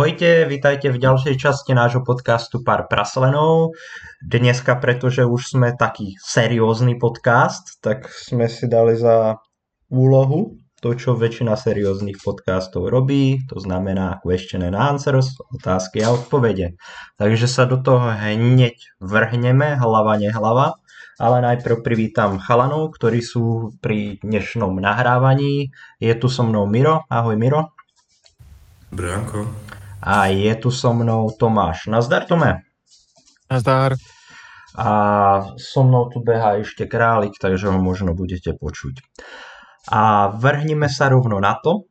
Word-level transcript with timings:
Ahojte, 0.00 0.48
vítajte 0.48 0.88
v 0.88 0.96
ďalšej 0.96 1.36
časti 1.36 1.76
nášho 1.76 2.00
podcastu 2.00 2.64
Pár 2.64 2.88
praslenov. 2.88 3.76
Dneska, 4.24 4.80
pretože 4.80 5.28
už 5.28 5.52
sme 5.52 5.76
taký 5.76 6.16
seriózny 6.24 6.96
podcast, 6.96 7.76
tak 7.84 8.08
sme 8.08 8.48
si 8.48 8.64
dali 8.64 8.96
za 8.96 9.36
úlohu 9.92 10.56
to, 10.80 10.96
čo 10.96 11.20
väčšina 11.20 11.52
serióznych 11.52 12.16
podcastov 12.16 12.88
robí, 12.88 13.44
to 13.44 13.60
znamená 13.60 14.24
question 14.24 14.64
and 14.64 14.72
answers, 14.72 15.36
otázky 15.52 16.00
a 16.00 16.16
odpovede. 16.16 16.80
Takže 17.20 17.44
sa 17.44 17.68
do 17.68 17.76
toho 17.76 18.08
hneď 18.08 18.80
vrhneme, 19.04 19.76
hlava 19.76 20.16
nehlava, 20.16 20.80
ale 21.20 21.44
najprv 21.44 21.84
privítam 21.84 22.40
chalanov, 22.40 22.96
ktorí 22.96 23.20
sú 23.20 23.76
pri 23.84 24.16
dnešnom 24.24 24.80
nahrávaní. 24.80 25.68
Je 26.00 26.16
tu 26.16 26.32
so 26.32 26.40
mnou 26.40 26.64
Miro. 26.64 27.04
Ahoj 27.12 27.36
Miro. 27.36 27.76
Dobré 28.88 29.12
a 30.02 30.32
je 30.32 30.52
tu 30.56 30.72
so 30.72 30.92
mnou 30.96 31.30
Tomáš. 31.36 31.86
Nazdar, 31.86 32.24
Tome. 32.24 32.64
Nazdar. 33.52 33.96
A 34.76 34.90
so 35.60 35.84
mnou 35.84 36.08
tu 36.08 36.24
behá 36.24 36.56
ešte 36.60 36.88
králik, 36.88 37.36
takže 37.36 37.68
ho 37.68 37.78
možno 37.78 38.16
budete 38.16 38.56
počuť. 38.56 39.00
A 39.92 40.32
vrhnime 40.34 40.88
sa 40.88 41.12
rovno 41.12 41.40
na 41.40 41.56
to. 41.60 41.88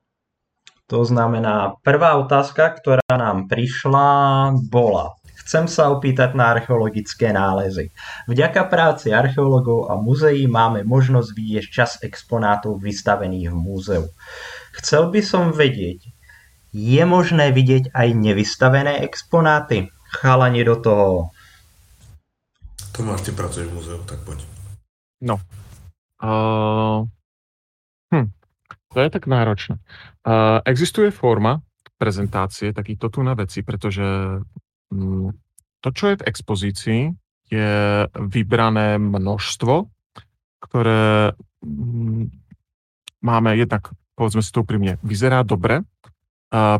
To 0.89 1.05
znamená, 1.05 1.77
prvá 1.85 2.17
otázka, 2.17 2.73
ktorá 2.81 3.05
nám 3.13 3.45
prišla, 3.45 4.57
bola 4.73 5.19
Chcem 5.49 5.65
sa 5.65 5.89
opýtať 5.89 6.37
na 6.37 6.53
archeologické 6.53 7.33
nálezy. 7.33 7.89
Vďaka 8.29 8.69
práci 8.69 9.09
archeológov 9.09 9.89
a 9.89 9.97
muzeí 9.97 10.45
máme 10.45 10.85
možnosť 10.85 11.29
vidieť 11.33 11.65
čas 11.73 11.91
exponátov 12.05 12.77
vystavených 12.77 13.49
v 13.49 13.57
múzeu. 13.57 14.05
Chcel 14.77 15.09
by 15.09 15.21
som 15.25 15.49
vedieť, 15.49 16.05
je 16.73 17.03
možné 17.05 17.49
vidieť 17.49 17.93
aj 17.93 18.07
nevystavené 18.13 19.01
exponáty? 19.05 19.89
Chalani 20.09 20.65
do 20.65 20.75
toho. 20.77 21.09
Tomáš, 22.93 23.29
ty 23.29 23.31
pracuješ 23.31 23.69
v 23.69 23.75
múzeu, 23.77 23.99
tak 24.03 24.19
poď. 24.25 24.43
No. 25.21 25.37
Uh, 26.19 27.05
hm. 28.11 28.27
To 28.91 28.97
je 28.99 29.09
tak 29.09 29.29
náročné. 29.29 29.77
Uh, 30.25 30.59
existuje 30.65 31.13
forma 31.13 31.61
prezentácie 31.99 32.73
takýchto 32.73 33.11
tu 33.11 33.19
na 33.23 33.35
veci, 33.35 33.61
pretože 33.61 34.03
um, 34.89 35.29
to, 35.79 35.89
čo 35.91 36.11
je 36.11 36.19
v 36.19 36.25
expozícii, 36.27 37.01
je 37.49 37.71
vybrané 38.13 38.97
množstvo, 38.99 39.73
ktoré 40.63 41.33
um, 41.63 42.29
máme 43.19 43.55
jednak, 43.57 43.91
povedzme 44.15 44.43
si 44.43 44.51
to 44.51 44.63
úprimne, 44.63 44.99
vyzerá 45.03 45.43
dobre, 45.43 45.83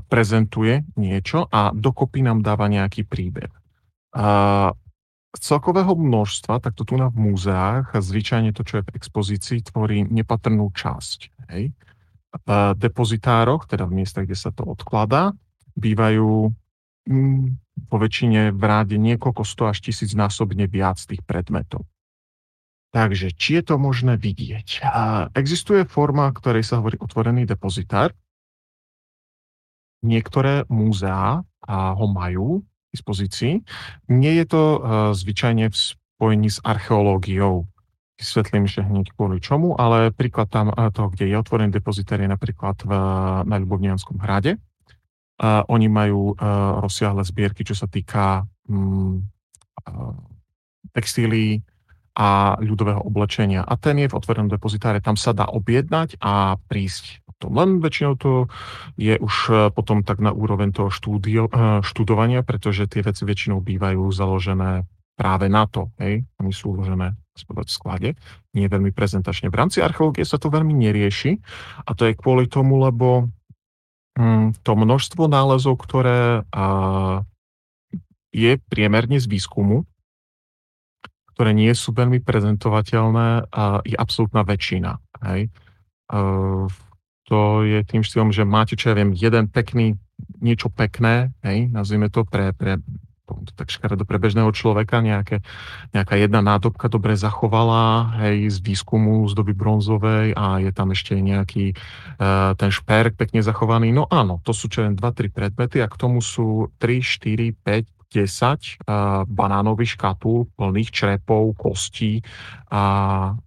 prezentuje 0.09 0.81
niečo 0.97 1.45
a 1.45 1.69
dokopy 1.69 2.25
nám 2.25 2.41
dáva 2.41 2.65
nejaký 2.65 3.05
príbeh. 3.05 3.53
Z 5.29 5.41
celkového 5.45 5.93
množstva, 5.93 6.57
takto 6.57 6.81
tu 6.81 6.97
na 6.97 7.13
v 7.13 7.29
múzeách, 7.29 7.93
zvyčajne 7.93 8.49
to, 8.49 8.65
čo 8.65 8.81
je 8.81 8.87
v 8.89 8.93
expozícii, 8.97 9.61
tvorí 9.61 10.01
nepatrnú 10.09 10.73
časť. 10.73 11.19
Hej. 11.53 11.77
V 12.33 12.49
depozitároch, 12.81 13.69
teda 13.69 13.85
v 13.85 14.01
miestach, 14.01 14.25
kde 14.25 14.37
sa 14.37 14.49
to 14.49 14.65
odkladá, 14.65 15.37
bývajú 15.77 16.49
mm, 17.05 17.45
po 17.85 17.95
väčšine 18.01 18.53
v 18.57 18.63
ráde 18.65 18.97
niekoľko 18.97 19.45
sto 19.45 19.69
až 19.69 19.85
tisíc 19.85 20.17
násobne 20.17 20.65
viac 20.65 20.97
tých 20.97 21.21
predmetov. 21.21 21.85
Takže, 22.89 23.37
či 23.37 23.61
je 23.61 23.63
to 23.69 23.77
možné 23.77 24.17
vidieť? 24.17 24.81
Existuje 25.37 25.85
forma, 25.85 26.33
ktorej 26.33 26.65
sa 26.65 26.81
hovorí 26.81 26.97
otvorený 26.97 27.45
depozitár, 27.45 28.17
Niektoré 29.99 30.63
múzeá 30.71 31.43
ho 31.69 32.05
majú 32.07 32.63
k 32.63 32.65
dispozícii. 32.95 33.53
Nie 34.09 34.33
je 34.41 34.45
to 34.49 34.61
uh, 34.61 34.79
zvyčajne 35.13 35.69
v 35.69 35.75
spojení 35.75 36.49
s 36.49 36.57
archeológiou. 36.65 37.69
Vysvetlím, 38.17 38.65
že 38.65 38.81
hneď 38.81 39.13
kvôli 39.13 39.37
čomu, 39.39 39.77
ale 39.77 40.09
príklad 40.09 40.49
tam 40.49 40.73
uh, 40.73 40.89
toho, 40.89 41.13
kde 41.13 41.29
je 41.29 41.35
otvorený 41.37 41.69
depozitár, 41.69 42.17
je 42.23 42.31
napríklad 42.31 42.81
v, 42.81 42.91
na 43.45 43.55
Ľubovnianskom 43.61 44.17
hrade. 44.23 44.57
Uh, 45.39 45.61
oni 45.69 45.87
majú 45.87 46.33
uh, 46.33 46.81
rozsiahle 46.83 47.21
zbierky, 47.23 47.63
čo 47.63 47.77
sa 47.77 47.85
týka 47.85 48.43
um, 48.67 49.23
textílií 50.91 51.63
a 52.19 52.59
ľudového 52.59 52.99
oblečenia. 52.99 53.63
A 53.63 53.79
ten 53.79 53.95
je 53.95 54.11
v 54.11 54.17
otvorenom 54.17 54.51
depozitáre. 54.51 54.99
Tam 54.99 55.15
sa 55.15 55.31
dá 55.31 55.47
objednať 55.47 56.19
a 56.19 56.59
prísť 56.67 57.23
tom. 57.39 57.55
Len 57.55 57.79
väčšinou 57.79 58.13
to 58.19 58.51
je 58.99 59.15
už 59.15 59.35
e, 59.49 59.53
potom 59.71 60.03
tak 60.03 60.19
na 60.19 60.35
úroveň 60.35 60.75
toho 60.75 60.91
štúdio, 60.91 61.47
e, 61.47 61.79
študovania, 61.81 62.43
pretože 62.43 62.85
tie 62.91 62.99
veci 62.99 63.23
väčšinou 63.23 63.63
bývajú 63.63 64.11
založené 64.11 64.83
práve 65.15 65.47
na 65.47 65.63
to. 65.65 65.87
Hej? 65.97 66.27
Oni 66.43 66.51
sú 66.51 66.75
uložené 66.75 67.15
v 67.39 67.71
sklade, 67.71 68.19
nie 68.51 68.67
veľmi 68.67 68.91
prezentačne. 68.91 69.47
V 69.47 69.55
rámci 69.55 69.79
archeológie 69.79 70.27
sa 70.27 70.35
to 70.35 70.51
veľmi 70.51 70.75
nerieši 70.75 71.39
a 71.87 71.95
to 71.95 72.11
je 72.11 72.19
kvôli 72.19 72.51
tomu, 72.51 72.83
lebo 72.83 73.31
hm, 74.19 74.59
to 74.59 74.71
množstvo 74.75 75.31
nálezov, 75.31 75.79
ktoré 75.79 76.43
je 78.35 78.51
priemerne 78.67 79.23
z 79.23 79.27
výskumu, 79.31 79.87
ktoré 81.31 81.55
nie 81.55 81.71
sú 81.71 81.95
veľmi 81.95 82.19
prezentovateľné, 82.19 83.47
je 83.87 83.95
absolútna 83.95 84.43
väčšina. 84.43 84.99
Hej? 85.23 85.47
Uh, 86.11 86.67
to 87.29 87.61
je 87.61 87.85
tým 87.85 88.01
štýlom, 88.01 88.33
že 88.33 88.41
máte, 88.41 88.73
čo 88.73 88.89
ja 88.89 88.97
viem, 88.97 89.13
jeden 89.13 89.45
pekný, 89.45 90.01
niečo 90.41 90.73
pekné, 90.73 91.29
hej, 91.45 91.69
nazvime 91.69 92.09
to 92.09 92.25
pre, 92.25 92.51
pre 92.57 92.81
to 93.29 93.53
tak 93.53 93.69
škaredo 93.69 94.09
pre 94.09 94.17
bežného 94.17 94.49
človeka, 94.49 95.05
nejaké, 95.05 95.45
nejaká 95.93 96.17
jedna 96.17 96.41
nádobka 96.41 96.89
dobre 96.89 97.13
zachovala, 97.13 98.17
hej, 98.25 98.49
z 98.49 98.57
výskumu 98.65 99.29
z 99.29 99.37
doby 99.37 99.53
bronzovej 99.53 100.33
a 100.33 100.57
je 100.57 100.71
tam 100.73 100.89
ešte 100.89 101.13
nejaký 101.13 101.77
uh, 101.77 102.57
ten 102.57 102.73
šperk 102.73 103.13
pekne 103.13 103.45
zachovaný. 103.45 103.93
No 103.93 104.09
áno, 104.09 104.41
to 104.41 104.49
sú 104.49 104.65
čo 104.65 104.81
len 104.81 104.97
2-3 104.97 105.29
predmety 105.29 105.77
a 105.85 105.87
k 105.91 105.99
tomu 105.99 106.25
sú 106.25 106.73
3, 106.81 107.05
4, 107.05 107.53
5, 107.53 108.09
10 108.09 108.25
uh, 108.25 109.21
banánových 109.29 109.93
škatul 109.93 110.49
plných 110.57 110.89
črepov, 110.89 111.53
kostí 111.53 112.25
a 112.73 112.81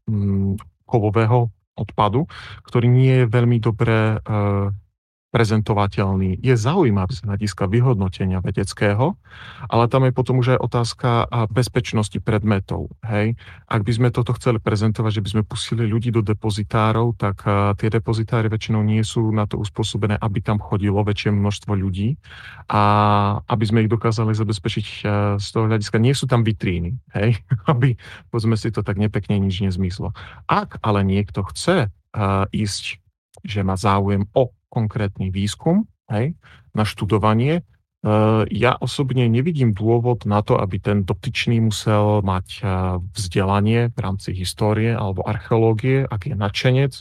um, 0.06 0.54
kovového 0.86 1.50
odpadu, 1.76 2.28
ktorý 2.68 2.86
nie 2.88 3.12
je 3.24 3.30
veľmi 3.32 3.58
dobre 3.58 4.20
prezentovateľný, 5.32 6.44
je 6.44 6.52
zaujímavý 6.52 7.16
z 7.16 7.24
hľadiska 7.24 7.64
vyhodnotenia 7.64 8.44
vedeckého, 8.44 9.16
ale 9.64 9.88
tam 9.88 10.04
je 10.04 10.12
potom 10.12 10.44
už 10.44 10.54
aj 10.54 10.60
otázka 10.60 11.08
bezpečnosti 11.48 12.20
predmetov. 12.20 12.92
Hej? 13.00 13.40
Ak 13.64 13.80
by 13.80 13.92
sme 13.96 14.08
toto 14.12 14.36
chceli 14.36 14.60
prezentovať, 14.60 15.18
že 15.18 15.22
by 15.24 15.28
sme 15.32 15.42
pustili 15.48 15.88
ľudí 15.88 16.12
do 16.12 16.20
depozitárov, 16.20 17.16
tak 17.16 17.48
tie 17.80 17.88
depozitáry 17.88 18.52
väčšinou 18.52 18.84
nie 18.84 19.00
sú 19.00 19.32
na 19.32 19.48
to 19.48 19.56
uspôsobené, 19.56 20.20
aby 20.20 20.44
tam 20.44 20.60
chodilo 20.60 21.00
väčšie 21.00 21.32
množstvo 21.32 21.72
ľudí 21.80 22.20
a 22.68 22.82
aby 23.48 23.64
sme 23.64 23.88
ich 23.88 23.90
dokázali 23.90 24.36
zabezpečiť 24.36 24.86
z 25.40 25.46
toho 25.48 25.64
hľadiska, 25.64 25.96
nie 25.96 26.12
sú 26.12 26.28
tam 26.28 26.44
vitríny, 26.44 27.00
hej? 27.16 27.40
aby, 27.72 27.96
povedzme 28.28 28.60
si 28.60 28.68
to 28.68 28.84
tak 28.84 29.00
nepekne, 29.00 29.40
nič 29.40 29.64
nezmyslo. 29.64 30.12
Ak 30.44 30.76
ale 30.84 31.00
niekto 31.08 31.40
chce 31.48 31.88
ísť 32.52 33.00
že 33.42 33.66
má 33.66 33.74
záujem 33.74 34.22
o 34.38 34.54
konkrétny 34.72 35.28
výskum, 35.28 35.84
hej, 36.08 36.32
na 36.72 36.88
študovanie. 36.88 37.60
E, 37.60 37.62
ja 38.48 38.72
osobne 38.80 39.28
nevidím 39.28 39.76
dôvod 39.76 40.24
na 40.24 40.40
to, 40.40 40.56
aby 40.56 40.80
ten 40.80 41.04
dotyčný 41.04 41.60
musel 41.60 42.24
mať 42.24 42.46
e, 42.56 42.60
vzdelanie 43.12 43.92
v 43.92 43.98
rámci 44.00 44.32
histórie 44.32 44.96
alebo 44.96 45.28
archeológie, 45.28 46.08
ak 46.08 46.32
je 46.32 46.34
nadšenec 46.34 46.92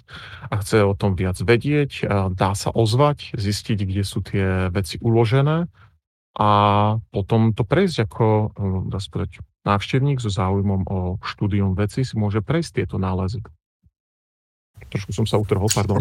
a 0.52 0.54
chce 0.60 0.84
o 0.84 0.92
tom 0.92 1.16
viac 1.16 1.40
vedieť, 1.40 1.92
e, 2.04 2.36
dá 2.36 2.52
sa 2.52 2.76
ozvať, 2.76 3.32
zistiť, 3.40 3.80
kde 3.88 4.04
sú 4.04 4.20
tie 4.20 4.68
veci 4.68 5.00
uložené 5.00 5.72
a 6.36 6.50
potom 7.12 7.56
to 7.56 7.64
prejsť 7.64 7.98
ako, 8.08 8.26
dá 8.88 9.04
sa 9.04 9.10
povedať, 9.12 9.44
návštevník 9.68 10.24
so 10.24 10.32
záujmom 10.32 10.88
o 10.88 10.98
štúdium 11.22 11.76
veci 11.76 12.08
si 12.08 12.16
môže 12.16 12.40
prejsť 12.40 12.84
tieto 12.84 12.96
nálezy. 12.96 13.44
Trošku 14.90 15.14
som 15.14 15.26
sa 15.30 15.38
utrhol, 15.38 15.70
pardon. 15.70 16.00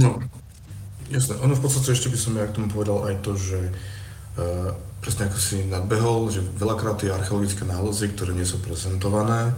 Jasné, 1.10 1.42
ono 1.42 1.58
v 1.58 1.62
podstate 1.66 1.90
ešte 1.90 2.06
by 2.06 2.18
som 2.18 2.38
ja 2.38 2.46
k 2.46 2.54
tomu 2.54 2.70
povedal 2.70 3.02
aj 3.10 3.18
to, 3.26 3.34
že 3.34 3.58
uh, 3.58 4.70
presne 5.02 5.26
ako 5.26 5.38
si 5.42 5.66
nadbehol, 5.66 6.30
že 6.30 6.38
veľakrát 6.54 7.02
tie 7.02 7.10
archeologické 7.10 7.66
nálezy, 7.66 8.14
ktoré 8.14 8.30
nie 8.30 8.46
sú 8.46 8.62
prezentované, 8.62 9.50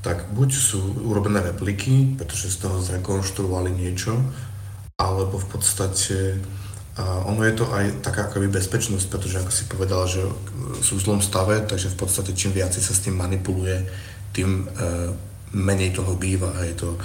tak 0.00 0.32
buď 0.32 0.48
sú 0.48 0.80
urobené 1.04 1.44
repliky, 1.44 2.16
pretože 2.16 2.56
z 2.56 2.64
toho 2.64 2.80
zrekonštruovali 2.80 3.68
niečo, 3.68 4.16
alebo 4.96 5.36
v 5.36 5.48
podstate 5.52 6.40
uh, 6.40 7.28
ono 7.28 7.44
je 7.44 7.54
to 7.60 7.68
aj 7.68 8.00
taká 8.00 8.32
akoby 8.32 8.48
bezpečnosť, 8.48 9.12
pretože 9.12 9.44
ako 9.44 9.52
si 9.52 9.64
povedal, 9.68 10.08
že 10.08 10.24
sú 10.80 10.96
v 10.96 11.04
zlom 11.04 11.20
stave, 11.20 11.68
takže 11.68 11.92
v 11.92 12.00
podstate 12.00 12.32
čím 12.32 12.56
viac 12.56 12.72
sa 12.72 12.80
s 12.80 13.04
tým 13.04 13.12
manipuluje, 13.12 13.84
tým 14.32 14.64
uh, 14.64 15.12
menej 15.52 16.00
toho 16.00 16.16
býva. 16.16 16.56
A 16.56 16.64
je 16.64 16.80
to, 16.80 16.96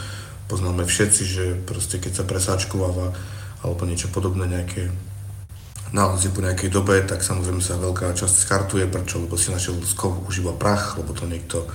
poznáme 0.48 0.88
všetci, 0.88 1.24
že 1.28 1.46
proste 1.68 2.00
keď 2.00 2.24
sa 2.24 2.24
presáčkováva 2.24 3.12
alebo 3.64 3.88
niečo 3.88 4.12
podobné, 4.12 4.46
nejaké 4.46 4.92
nálezy 5.94 6.34
po 6.34 6.42
nejakej 6.42 6.74
dobe, 6.74 7.00
tak 7.06 7.22
samozrejme 7.22 7.62
sa 7.62 7.80
veľká 7.80 8.12
časť 8.18 8.36
skartuje, 8.44 8.90
prečo? 8.90 9.22
Lebo 9.22 9.38
si 9.40 9.54
našiel 9.54 9.80
z 9.80 9.94
kovu 9.94 10.26
už 10.28 10.44
iba 10.44 10.52
prach, 10.52 11.00
lebo 11.00 11.14
to 11.14 11.30
niekto 11.30 11.70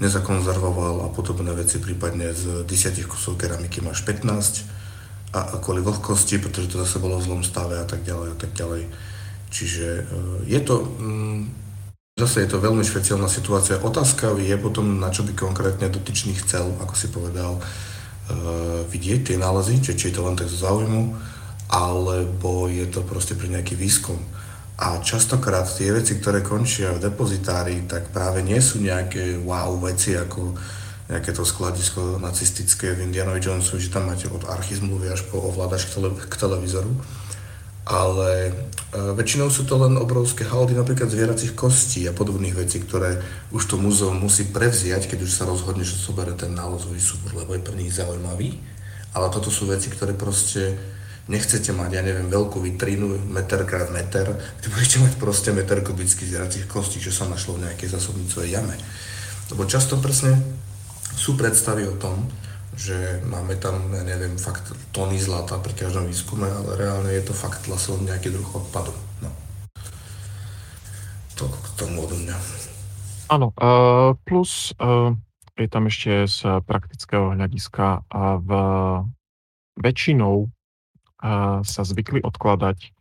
nezakonzervoval 0.00 1.06
a 1.06 1.08
podobné 1.12 1.52
veci, 1.52 1.76
prípadne 1.76 2.32
z 2.32 2.64
10 2.64 3.04
kusov 3.04 3.36
keramiky 3.36 3.84
máš 3.84 4.00
15 4.08 4.80
a, 5.36 5.54
a 5.54 5.54
kvôli 5.60 5.84
vlhkosti, 5.84 6.40
pretože 6.40 6.72
to 6.72 6.80
zase 6.80 6.96
bolo 6.98 7.20
v 7.20 7.26
zlom 7.28 7.42
stave 7.44 7.76
a 7.76 7.84
tak 7.84 8.00
ďalej 8.02 8.28
a 8.32 8.36
tak 8.40 8.50
ďalej. 8.56 8.88
Čiže 9.52 9.86
e, 9.86 10.02
je 10.48 10.60
to, 10.64 10.88
mm, 10.88 11.40
zase 12.16 12.48
je 12.48 12.48
to 12.48 12.64
veľmi 12.64 12.80
špeciálna 12.80 13.28
situácia. 13.28 13.76
Otázka 13.76 14.32
je 14.40 14.56
potom, 14.56 14.98
na 14.98 15.12
čo 15.12 15.20
by 15.20 15.36
konkrétne 15.36 15.92
dotyčný 15.92 16.32
chcel, 16.40 16.72
ako 16.80 16.94
si 16.96 17.12
povedal, 17.12 17.60
vidieť 18.88 19.32
tie 19.32 19.36
nálezy, 19.36 19.82
či, 19.82 19.94
či 19.94 20.10
je 20.10 20.14
to 20.18 20.26
len 20.26 20.38
tak 20.38 20.50
zo 20.50 20.66
záujmu, 20.66 21.14
alebo 21.70 22.66
je 22.66 22.86
to 22.90 23.06
proste 23.06 23.38
pre 23.38 23.46
nejaký 23.46 23.78
výskum. 23.78 24.18
A 24.80 24.96
častokrát 25.04 25.68
tie 25.68 25.92
veci, 25.92 26.16
ktoré 26.16 26.40
končia 26.40 26.96
v 26.96 27.04
depozitári, 27.04 27.84
tak 27.84 28.10
práve 28.16 28.40
nie 28.40 28.58
sú 28.64 28.80
nejaké 28.80 29.36
wow 29.44 29.76
veci, 29.76 30.16
ako 30.16 30.56
nejaké 31.10 31.34
to 31.36 31.44
skladisko 31.44 32.16
nacistické 32.22 32.96
v 32.96 33.04
Indianovi 33.10 33.44
Jonesu, 33.44 33.76
že 33.76 33.92
tam 33.92 34.08
máte 34.08 34.30
od 34.30 34.46
archizmluvy 34.46 35.10
až 35.10 35.26
po 35.28 35.42
ovládač 35.42 35.90
k 35.90 36.34
televízoru. 36.38 36.88
Ale 37.88 38.30
e, 38.48 38.52
väčšinou 39.16 39.48
sú 39.48 39.64
to 39.64 39.80
len 39.80 39.96
obrovské 39.96 40.44
haldy 40.44 40.76
napríklad 40.76 41.08
zvieracích 41.08 41.56
kostí 41.56 42.04
a 42.04 42.12
podobných 42.12 42.56
vecí, 42.56 42.80
ktoré 42.84 43.20
už 43.50 43.64
to 43.64 43.80
múzeum 43.80 44.20
musí 44.20 44.48
prevziať, 44.48 45.08
keď 45.08 45.24
už 45.24 45.32
sa 45.32 45.48
rozhodne, 45.48 45.82
že 45.82 45.96
zoberie 45.96 46.36
ten 46.36 46.52
nálozový 46.52 47.00
súbor, 47.00 47.32
lebo 47.34 47.56
je 47.56 47.64
pre 47.64 47.76
nich 47.76 47.96
zaujímavý. 47.96 48.60
Ale 49.16 49.26
toto 49.32 49.50
sú 49.50 49.66
veci, 49.66 49.90
ktoré 49.90 50.14
proste 50.14 50.78
nechcete 51.30 51.70
mať, 51.70 51.90
ja 51.94 52.02
neviem, 52.02 52.26
veľkú 52.26 52.58
vitrínu, 52.58 53.30
meter 53.30 53.62
krát 53.62 53.90
meter, 53.94 54.34
kde 54.58 54.68
budete 54.74 54.98
mať 54.98 55.12
proste 55.18 55.50
meter 55.54 55.78
kubických 55.78 56.26
zvieracích 56.26 56.66
kostí, 56.66 56.98
čo 56.98 57.14
sa 57.14 57.30
našlo 57.30 57.58
v 57.58 57.70
nejakej 57.70 57.94
zásobnicovej 57.94 58.50
jame. 58.50 58.74
Lebo 59.54 59.62
často 59.66 59.98
presne 60.02 60.34
sú 61.14 61.38
predstavy 61.38 61.86
o 61.86 61.94
tom, 61.98 62.26
že 62.76 63.22
máme 63.26 63.58
tam, 63.58 63.90
ja 63.94 64.04
neviem, 64.06 64.38
fakt 64.38 64.70
tony 64.94 65.18
zlata 65.18 65.58
pri 65.58 65.74
každom 65.74 66.06
výskume, 66.06 66.46
ale 66.46 66.78
reálne 66.78 67.10
je 67.10 67.24
to 67.26 67.34
fakt 67.34 67.66
len 67.66 67.80
nejaký 68.06 68.30
druh 68.30 68.50
odpadu. 68.50 68.94
No. 69.20 69.30
To 71.40 71.50
k 71.50 71.66
tomu 71.74 72.06
odo 72.06 72.16
mňa. 72.16 72.36
Áno, 73.30 73.54
uh, 73.54 74.18
plus 74.26 74.74
uh, 74.82 75.14
je 75.60 75.68
tam 75.68 75.86
ešte 75.86 76.26
z 76.26 76.64
praktického 76.64 77.36
hľadiska 77.36 78.02
a 78.08 78.22
v 78.40 78.50
väčšinou 79.76 80.48
sa 81.60 81.82
zvykli 81.84 82.24
odkladať 82.24 82.96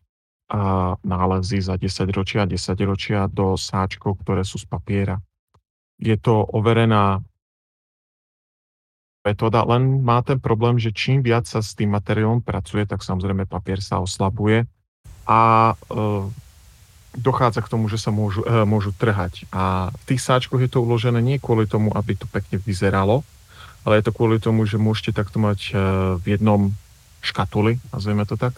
nálezy 1.06 1.62
za 1.62 1.78
10 1.78 2.10
ročia, 2.12 2.44
10 2.50 2.90
ročia 2.90 3.30
do 3.30 3.54
sáčkov, 3.54 4.20
ktoré 4.26 4.42
sú 4.42 4.58
z 4.58 4.66
papiera. 4.66 5.16
Je 6.02 6.18
to 6.18 6.42
overená 6.52 7.22
metóda, 9.24 9.68
len 9.68 10.00
má 10.00 10.24
ten 10.24 10.40
problém, 10.40 10.80
že 10.80 10.96
čím 10.96 11.20
viac 11.20 11.44
sa 11.44 11.60
s 11.60 11.76
tým 11.76 11.92
materiálom 11.92 12.40
pracuje, 12.40 12.88
tak 12.88 13.04
samozrejme 13.04 13.44
papier 13.46 13.84
sa 13.84 14.00
oslabuje 14.00 14.64
a 15.28 15.40
e, 15.72 15.76
dochádza 17.20 17.60
k 17.62 17.72
tomu, 17.72 17.92
že 17.92 18.00
sa 18.00 18.16
môžu, 18.16 18.42
e, 18.48 18.64
môžu 18.64 18.96
trhať. 18.96 19.44
A 19.52 19.92
v 19.92 20.04
tých 20.16 20.24
sáčkoch 20.24 20.64
je 20.64 20.72
to 20.72 20.80
uložené 20.82 21.20
nie 21.20 21.38
kvôli 21.38 21.68
tomu, 21.68 21.92
aby 21.92 22.16
to 22.16 22.26
pekne 22.32 22.64
vyzeralo, 22.64 23.28
ale 23.84 24.00
je 24.00 24.08
to 24.08 24.16
kvôli 24.16 24.40
tomu, 24.40 24.64
že 24.64 24.80
môžete 24.80 25.12
takto 25.12 25.38
mať 25.38 25.60
e, 25.70 25.72
v 26.16 26.26
jednom 26.26 26.72
škatuly, 27.20 27.84
nazveme 27.92 28.24
to 28.24 28.40
tak, 28.40 28.56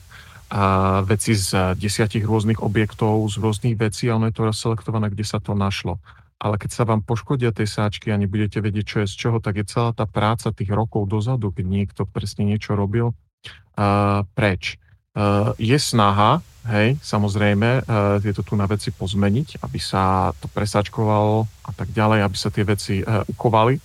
a 0.51 0.99
veci 1.07 1.31
z 1.31 1.79
desiatich 1.79 2.27
rôznych 2.27 2.59
objektov, 2.59 3.23
z 3.31 3.39
rôznych 3.39 3.79
vecí 3.79 4.11
a 4.11 4.19
ono 4.19 4.27
je 4.27 4.35
to 4.35 4.51
selektované, 4.51 5.07
kde 5.07 5.23
sa 5.23 5.39
to 5.39 5.55
našlo. 5.55 5.95
Ale 6.41 6.57
keď 6.57 6.69
sa 6.73 6.83
vám 6.89 7.05
poškodia 7.05 7.53
tej 7.53 7.69
sáčky 7.69 8.09
a 8.09 8.17
nebudete 8.17 8.57
vedieť, 8.57 8.85
čo 8.85 8.97
je 9.05 9.11
z 9.11 9.15
čoho, 9.15 9.37
tak 9.37 9.61
je 9.61 9.69
celá 9.69 9.93
tá 9.93 10.09
práca 10.09 10.49
tých 10.49 10.73
rokov 10.73 11.05
dozadu, 11.05 11.53
keď 11.53 11.65
niekto 11.69 12.01
presne 12.09 12.49
niečo 12.49 12.73
robil, 12.73 13.13
uh, 13.13 14.25
preč. 14.33 14.81
Uh, 15.13 15.53
je 15.61 15.77
snaha, 15.77 16.41
hej, 16.65 16.97
samozrejme, 17.05 17.85
uh, 17.85 18.17
tieto 18.25 18.41
tu 18.41 18.57
na 18.57 18.65
veci 18.65 18.89
pozmeniť, 18.89 19.61
aby 19.61 19.77
sa 19.77 20.33
to 20.41 20.49
presačkovalo 20.49 21.45
a 21.45 21.71
tak 21.77 21.93
ďalej, 21.93 22.25
aby 22.25 22.37
sa 22.39 22.49
tie 22.49 22.65
veci 22.65 23.05
uh, 23.05 23.21
ukovali, 23.29 23.77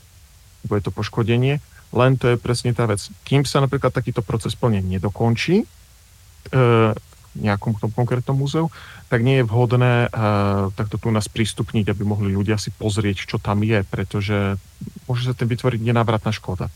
je 0.65 0.83
to 0.83 0.91
poškodenie 0.91 1.61
len 1.95 2.19
to 2.19 2.35
je 2.35 2.37
presne 2.41 2.75
tá 2.75 2.85
vec. 2.85 2.99
Kým 3.23 3.47
sa 3.47 3.63
napríklad 3.63 3.95
takýto 3.95 4.21
proces 4.21 4.59
plne 4.59 4.83
nedokončí, 4.83 5.63
e, 5.63 5.67
nejakom 7.37 7.77
tom 7.77 7.93
konkrétnom 7.93 8.37
múzeu, 8.37 8.73
tak 9.13 9.23
nie 9.23 9.41
je 9.41 9.49
vhodné 9.49 10.09
e, 10.09 10.19
takto 10.75 10.97
tu 10.97 11.13
nás 11.13 11.29
prístupniť, 11.29 11.93
aby 11.93 12.03
mohli 12.03 12.33
ľudia 12.33 12.57
si 12.57 12.73
pozrieť, 12.75 13.29
čo 13.29 13.37
tam 13.37 13.63
je, 13.63 13.85
pretože 13.87 14.59
môže 15.07 15.29
sa 15.29 15.35
tým 15.37 15.53
vytvoriť 15.53 15.81
nenávratná 15.85 16.33
škoda. 16.35 16.73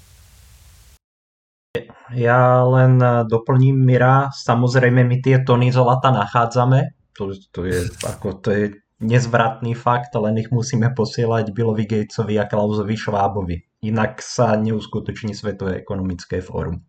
Ja 2.10 2.66
len 2.66 2.98
doplním 3.30 3.78
Mira, 3.86 4.34
samozrejme 4.34 5.06
my 5.06 5.16
tie 5.22 5.46
tony 5.46 5.70
zlata 5.70 6.10
nachádzame, 6.10 6.98
to, 7.14 7.30
to, 7.54 7.70
je, 7.70 7.86
ako, 8.02 8.42
to 8.42 8.48
je 8.50 8.64
nezvratný 9.00 9.72
fakt, 9.72 10.12
len 10.18 10.36
ich 10.36 10.52
musíme 10.52 10.92
posielať 10.92 11.54
Billovi 11.56 11.88
Gatesovi 11.88 12.36
a 12.36 12.44
Klausovi 12.44 12.96
Švábovi. 12.96 13.56
Inak 13.86 14.20
sa 14.20 14.60
neuskutoční 14.60 15.32
Svetové 15.32 15.80
ekonomické 15.80 16.44
fórum. 16.44 16.84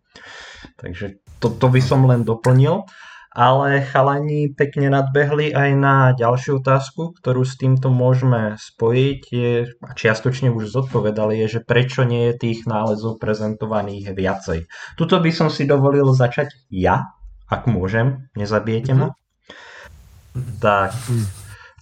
Takže 0.76 1.24
toto 1.40 1.56
to 1.56 1.66
by 1.72 1.80
som 1.80 2.04
len 2.04 2.22
doplnil. 2.22 2.84
Ale 3.32 3.80
chalani 3.88 4.52
pekne 4.52 4.92
nadbehli 4.92 5.56
aj 5.56 5.70
na 5.72 6.12
ďalšiu 6.12 6.60
otázku, 6.60 7.16
ktorú 7.16 7.48
s 7.48 7.56
týmto 7.56 7.88
môžeme 7.88 8.60
spojiť. 8.60 9.20
Je, 9.32 9.52
a 9.80 9.92
čiastočne 9.96 10.52
už 10.52 10.68
zodpovedali, 10.68 11.40
je, 11.44 11.58
že 11.58 11.60
prečo 11.64 12.04
nie 12.04 12.28
je 12.28 12.48
tých 12.48 12.68
nálezov 12.68 13.16
prezentovaných 13.16 14.12
viacej. 14.12 14.68
Tuto 15.00 15.16
by 15.16 15.32
som 15.32 15.48
si 15.48 15.64
dovolil 15.64 16.12
začať 16.12 16.68
ja, 16.68 17.16
ak 17.48 17.64
môžem, 17.64 18.28
nezabijete 18.36 18.92
ma. 18.92 19.16
Mm-hmm. 19.16 20.60
Tak, 20.60 20.92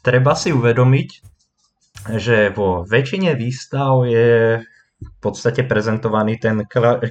treba 0.06 0.38
si 0.38 0.55
uvedomiť, 0.55 1.08
že 2.14 2.50
vo 2.55 2.87
väčšine 2.87 3.35
výstav 3.35 4.06
je 4.06 4.62
v 5.00 5.19
podstate 5.20 5.64
prezentovaný 5.64 6.36
ten 6.36 6.65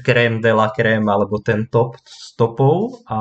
krém 0.05 0.41
de 0.41 0.53
la 0.53 0.69
crème 0.69 1.09
alebo 1.09 1.41
ten 1.41 1.65
top 1.65 1.97
s 2.05 2.37
topou 2.37 3.01
a 3.09 3.19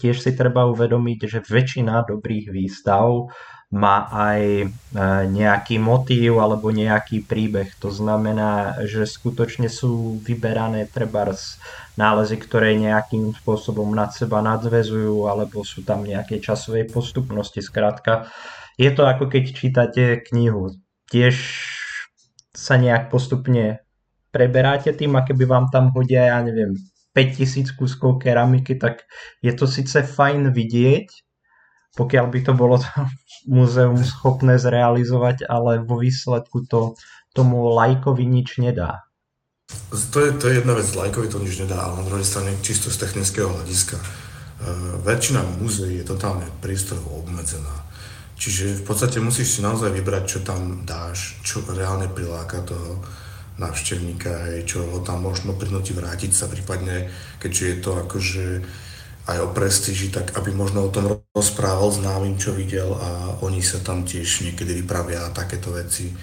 tiež 0.00 0.24
si 0.24 0.32
treba 0.32 0.64
uvedomiť, 0.68 1.18
že 1.28 1.38
väčšina 1.44 2.08
dobrých 2.08 2.48
výstav 2.48 3.28
má 3.68 4.08
aj 4.08 4.64
e, 4.64 4.66
nejaký 5.28 5.76
motív 5.76 6.40
alebo 6.40 6.72
nejaký 6.72 7.20
príbeh. 7.20 7.68
To 7.84 7.92
znamená, 7.92 8.80
že 8.88 9.04
skutočne 9.04 9.68
sú 9.68 10.16
vyberané 10.24 10.88
treba 10.88 11.28
nálezy, 12.00 12.36
ktoré 12.40 12.80
nejakým 12.80 13.36
spôsobom 13.36 13.92
nad 13.92 14.08
seba 14.16 14.40
nadvezujú 14.40 15.28
alebo 15.28 15.68
sú 15.68 15.84
tam 15.84 16.08
nejaké 16.08 16.40
časovej 16.40 16.88
postupnosti. 16.88 17.60
Skrátka, 17.60 18.32
je 18.80 18.88
to 18.88 19.04
ako 19.04 19.28
keď 19.28 19.44
čítate 19.52 20.04
knihu. 20.32 20.72
Tiež 21.12 21.36
sa 22.56 22.80
nejak 22.80 23.12
postupne 23.12 23.84
preberáte 24.30 24.92
tým 24.92 25.16
a 25.16 25.24
keby 25.24 25.44
vám 25.48 25.66
tam 25.72 25.90
hodia, 25.92 26.32
ja 26.32 26.38
neviem, 26.44 26.76
5000 27.16 27.74
kuskov 27.74 28.22
keramiky, 28.22 28.78
tak 28.78 29.02
je 29.42 29.52
to 29.56 29.66
síce 29.66 29.96
fajn 30.06 30.54
vidieť, 30.54 31.08
pokiaľ 31.98 32.26
by 32.30 32.40
to 32.46 32.52
bolo 32.54 32.78
to 32.78 32.90
muzeum 33.58 33.98
schopné 34.04 34.60
zrealizovať, 34.60 35.48
ale 35.48 35.82
vo 35.82 35.98
výsledku 35.98 36.68
to 36.70 36.94
tomu 37.34 37.70
lajkovi 37.74 38.24
nič 38.24 38.62
nedá. 38.62 39.08
To 40.12 40.18
je, 40.24 40.32
to 40.32 40.48
je 40.48 40.64
jedna 40.64 40.72
vec, 40.72 40.88
lajkovi 40.88 41.28
to 41.28 41.38
nič 41.44 41.60
nedá, 41.60 41.76
ale 41.84 42.00
na 42.00 42.08
druhej 42.08 42.24
strane 42.24 42.56
čisto 42.64 42.88
z 42.88 42.96
technického 43.04 43.52
hľadiska. 43.52 44.00
Uh, 44.58 44.96
väčšina 45.04 45.44
múzeí 45.60 46.00
je 46.00 46.08
totálne 46.08 46.48
priestorovo 46.64 47.20
obmedzená. 47.20 47.84
Čiže 48.38 48.80
v 48.80 48.82
podstate 48.86 49.18
musíš 49.20 49.58
si 49.58 49.60
naozaj 49.60 49.90
vybrať, 49.92 50.24
čo 50.24 50.38
tam 50.46 50.86
dáš, 50.86 51.36
čo 51.42 51.60
reálne 51.68 52.06
priláka 52.06 52.62
toho 52.64 53.02
návštevníka, 53.58 54.48
hej, 54.50 54.70
čo 54.70 54.86
ho 54.86 54.98
tam 55.02 55.26
možno 55.26 55.54
prinúti 55.54 55.92
vrátiť 55.92 56.30
sa, 56.30 56.46
prípadne 56.46 57.10
keďže 57.42 57.64
je 57.66 57.76
to 57.82 57.90
akože 57.98 58.44
aj 59.28 59.38
o 59.44 59.48
prestíži, 59.52 60.08
tak 60.08 60.32
aby 60.40 60.56
možno 60.56 60.88
o 60.88 60.94
tom 60.94 61.20
rozprával 61.36 61.92
známym, 61.92 62.40
čo 62.40 62.56
videl 62.56 62.96
a 62.96 63.36
oni 63.44 63.60
sa 63.60 63.76
tam 63.84 64.08
tiež 64.08 64.48
niekedy 64.48 64.80
vypravia 64.80 65.28
takéto 65.36 65.68
veci. 65.76 66.16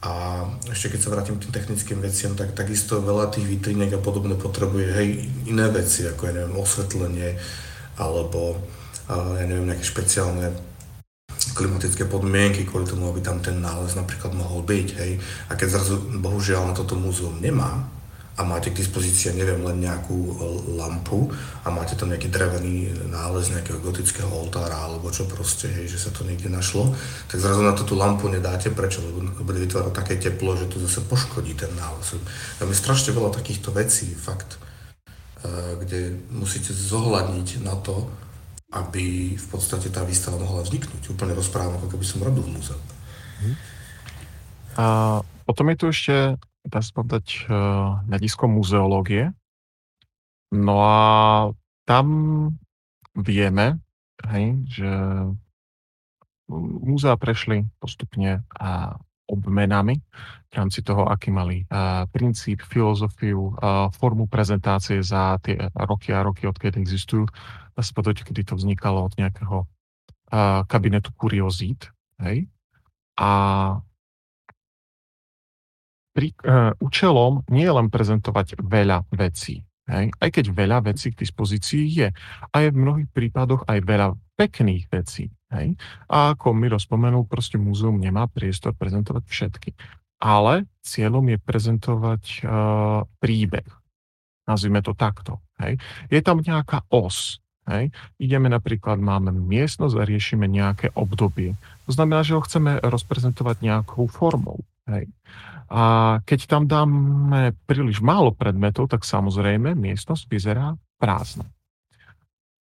A 0.00 0.44
ešte 0.72 0.96
keď 0.96 1.00
sa 1.02 1.12
vrátim 1.12 1.36
k 1.36 1.44
tým 1.44 1.52
technickým 1.52 1.98
veciam, 2.00 2.32
tak 2.32 2.56
takisto 2.56 3.02
veľa 3.04 3.28
tých 3.28 3.44
vitrínek 3.44 3.98
a 3.98 4.00
podobne 4.00 4.38
potrebuje 4.38 4.88
hej, 4.88 5.08
iné 5.50 5.66
veci, 5.68 6.08
ako 6.08 6.22
ja 6.30 6.32
neviem, 6.32 6.56
osvetlenie, 6.56 7.36
alebo 8.00 8.56
ja 9.10 9.44
neviem, 9.44 9.68
nejaké 9.68 9.84
špeciálne 9.84 10.54
klimatické 11.56 12.04
podmienky 12.04 12.68
kvôli 12.68 12.84
tomu, 12.84 13.08
aby 13.08 13.24
tam 13.24 13.40
ten 13.40 13.56
nález 13.56 13.96
napríklad 13.96 14.36
mohol 14.36 14.60
byť. 14.60 14.88
Hej. 15.00 15.12
A 15.48 15.56
keď 15.56 15.80
zrazu 15.80 15.96
bohužiaľ 16.20 16.68
na 16.68 16.74
toto 16.76 17.00
múzeum 17.00 17.40
nemá 17.40 17.88
a 18.36 18.44
máte 18.44 18.68
k 18.68 18.84
dispozícii, 18.84 19.32
neviem, 19.32 19.64
len 19.64 19.80
nejakú 19.80 20.12
e, 20.12 20.32
lampu 20.76 21.32
a 21.64 21.72
máte 21.72 21.96
tam 21.96 22.12
nejaký 22.12 22.28
drevený 22.28 23.08
nález 23.08 23.48
nejakého 23.48 23.80
gotického 23.80 24.28
oltára 24.28 24.76
alebo 24.76 25.08
čo 25.08 25.24
proste, 25.24 25.72
hej, 25.72 25.88
že 25.88 26.04
sa 26.04 26.10
to 26.12 26.20
niekde 26.28 26.52
našlo, 26.52 26.92
tak 27.32 27.40
zrazu 27.40 27.64
na 27.64 27.72
to 27.72 27.88
tú 27.88 27.96
lampu 27.96 28.28
nedáte, 28.28 28.68
prečo? 28.68 29.00
Lebo 29.00 29.24
bude 29.40 29.56
vytvárať 29.64 29.92
také 29.96 30.20
teplo, 30.20 30.52
že 30.52 30.68
to 30.68 30.76
zase 30.84 31.00
poškodí 31.08 31.56
ten 31.56 31.72
nález. 31.80 32.12
Tam 32.60 32.68
je 32.68 32.76
strašne 32.76 33.16
veľa 33.16 33.32
takýchto 33.32 33.72
vecí, 33.72 34.12
fakt, 34.12 34.60
e, 35.40 35.80
kde 35.80 36.20
musíte 36.36 36.76
zohľadniť 36.76 37.64
na 37.64 37.72
to, 37.80 38.04
aby 38.84 39.36
v 39.36 39.46
podstate 39.48 39.88
tá 39.88 40.04
výstava 40.04 40.36
mohla 40.36 40.60
vzniknúť. 40.66 41.12
Úplne 41.16 41.32
rozprávam, 41.32 41.80
ako 41.80 41.96
keby 41.96 42.04
som 42.04 42.20
robil 42.20 42.44
v 42.44 42.52
múzeu. 42.60 42.80
A 44.76 45.18
potom 45.48 45.72
je 45.72 45.76
tu 45.80 45.86
ešte 45.88 46.36
dá 46.66 46.82
sa 46.82 46.90
povedať, 46.92 47.46
eh, 47.46 47.54
hľadisko 48.10 48.50
muzeológie. 48.50 49.30
No 50.50 50.82
a 50.82 50.98
tam 51.86 52.06
vieme, 53.14 53.82
hej, 54.26 54.46
že 54.66 54.90
múzea 56.50 57.18
prešli 57.18 57.66
postupne 57.82 58.46
a 58.54 58.94
obmenami 59.26 59.98
v 60.56 60.64
rámci 60.64 60.80
toho, 60.80 61.04
aký 61.04 61.28
mali 61.28 61.68
a, 61.68 62.08
princíp, 62.08 62.64
filozofiu, 62.64 63.52
a, 63.60 63.92
formu 63.92 64.24
prezentácie 64.24 65.04
za 65.04 65.36
tie 65.44 65.68
roky 65.76 66.16
a 66.16 66.24
roky, 66.24 66.48
odkedy 66.48 66.80
existujú. 66.80 67.28
Povedať, 67.76 68.24
kedy 68.24 68.48
to 68.48 68.56
vznikalo 68.56 69.04
od 69.04 69.12
nejakého 69.20 69.68
a, 70.32 70.64
kabinetu 70.64 71.12
kuriozít. 71.12 71.92
Hej? 72.16 72.48
A 73.20 73.30
pri, 76.16 76.32
uh, 76.48 76.72
účelom 76.80 77.44
nie 77.52 77.68
je 77.68 77.76
len 77.76 77.92
prezentovať 77.92 78.56
veľa 78.56 79.04
vecí, 79.12 79.60
hej? 79.84 80.08
aj 80.16 80.28
keď 80.32 80.44
veľa 80.48 80.78
vecí 80.88 81.12
k 81.12 81.20
dispozícii 81.20 81.84
je. 81.92 82.08
A 82.48 82.56
je 82.64 82.72
v 82.72 82.80
mnohých 82.80 83.12
prípadoch 83.12 83.68
aj 83.68 83.84
veľa 83.84 84.16
pekných 84.40 84.88
vecí. 84.88 85.28
Hej? 85.52 85.76
A 86.08 86.32
ako 86.32 86.56
mi 86.56 86.72
rozpomenul, 86.72 87.28
proste 87.28 87.60
múzeum 87.60 88.00
nemá 88.00 88.24
priestor 88.32 88.72
prezentovať 88.72 89.28
všetky. 89.28 89.70
Ale 90.16 90.64
cieľom 90.80 91.24
je 91.28 91.38
prezentovať 91.40 92.22
uh, 92.40 93.04
príbeh. 93.20 93.68
Nazvime 94.46 94.80
to 94.80 94.94
takto. 94.96 95.42
Hej? 95.60 95.76
Je 96.08 96.20
tam 96.22 96.40
nejaká 96.40 96.86
os. 96.88 97.42
Hej. 97.66 97.90
Ideme 98.22 98.46
napríklad, 98.46 99.02
máme 99.02 99.34
miestnosť 99.34 99.94
a 99.98 100.06
riešime 100.06 100.46
nejaké 100.46 100.94
obdobie. 100.94 101.58
To 101.90 101.92
znamená, 101.92 102.22
že 102.22 102.38
ho 102.38 102.42
chceme 102.46 102.78
rozprezentovať 102.78 103.56
nejakou 103.58 104.06
formou. 104.06 104.62
Hej. 104.86 105.10
A 105.66 105.82
keď 106.22 106.40
tam 106.46 106.70
dáme 106.70 107.58
príliš 107.66 107.98
málo 107.98 108.30
predmetov, 108.30 108.86
tak 108.86 109.02
samozrejme 109.02 109.74
miestnosť 109.74 110.30
vyzerá 110.30 110.78
prázdna. 111.02 111.50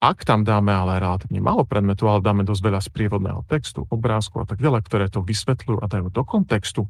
Ak 0.01 0.25
tam 0.25 0.41
dáme 0.41 0.73
ale 0.73 0.97
relatívne 0.97 1.37
málo 1.37 1.69
predmetov, 1.69 2.09
ale 2.09 2.25
dáme 2.25 2.41
dosť 2.41 2.61
veľa 2.65 2.81
sprievodného 2.81 3.41
textu, 3.45 3.85
obrázku 3.89 4.41
a 4.41 4.45
tak 4.49 4.57
ďalej, 4.57 4.81
ktoré 4.89 5.05
to 5.09 5.21
vysvetľujú 5.21 5.81
a 5.81 5.89
dajú 5.89 6.09
do 6.09 6.23
kontextu, 6.25 6.89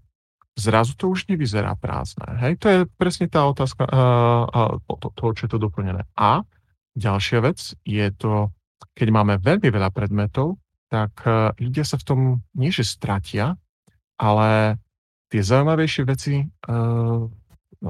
zrazu 0.55 0.95
to 0.95 1.11
už 1.11 1.27
nevyzerá 1.27 1.75
prázdne. 1.75 2.39
Hej, 2.39 2.53
to 2.63 2.67
je 2.71 2.79
presne 2.95 3.27
tá 3.27 3.43
otázka 3.43 3.83
uh, 3.85 4.75
uh, 4.79 5.11
toho, 5.13 5.31
čo 5.35 5.45
je 5.45 5.51
to 5.51 5.59
doplnené. 5.59 6.07
A 6.15 6.41
ďalšia 6.95 7.43
vec 7.43 7.75
je 7.83 8.07
to, 8.15 8.49
keď 8.95 9.07
máme 9.11 9.33
veľmi 9.43 9.67
veľa 9.67 9.91
predmetov, 9.91 10.55
tak 10.87 11.11
uh, 11.27 11.51
ľudia 11.59 11.83
sa 11.83 11.99
v 11.99 12.07
tom 12.07 12.19
nie 12.55 12.71
že 12.71 12.87
stratia, 12.87 13.59
ale 14.15 14.79
tie 15.27 15.43
zaujímavejšie 15.43 16.03
veci 16.07 16.39
uh, 16.39 17.27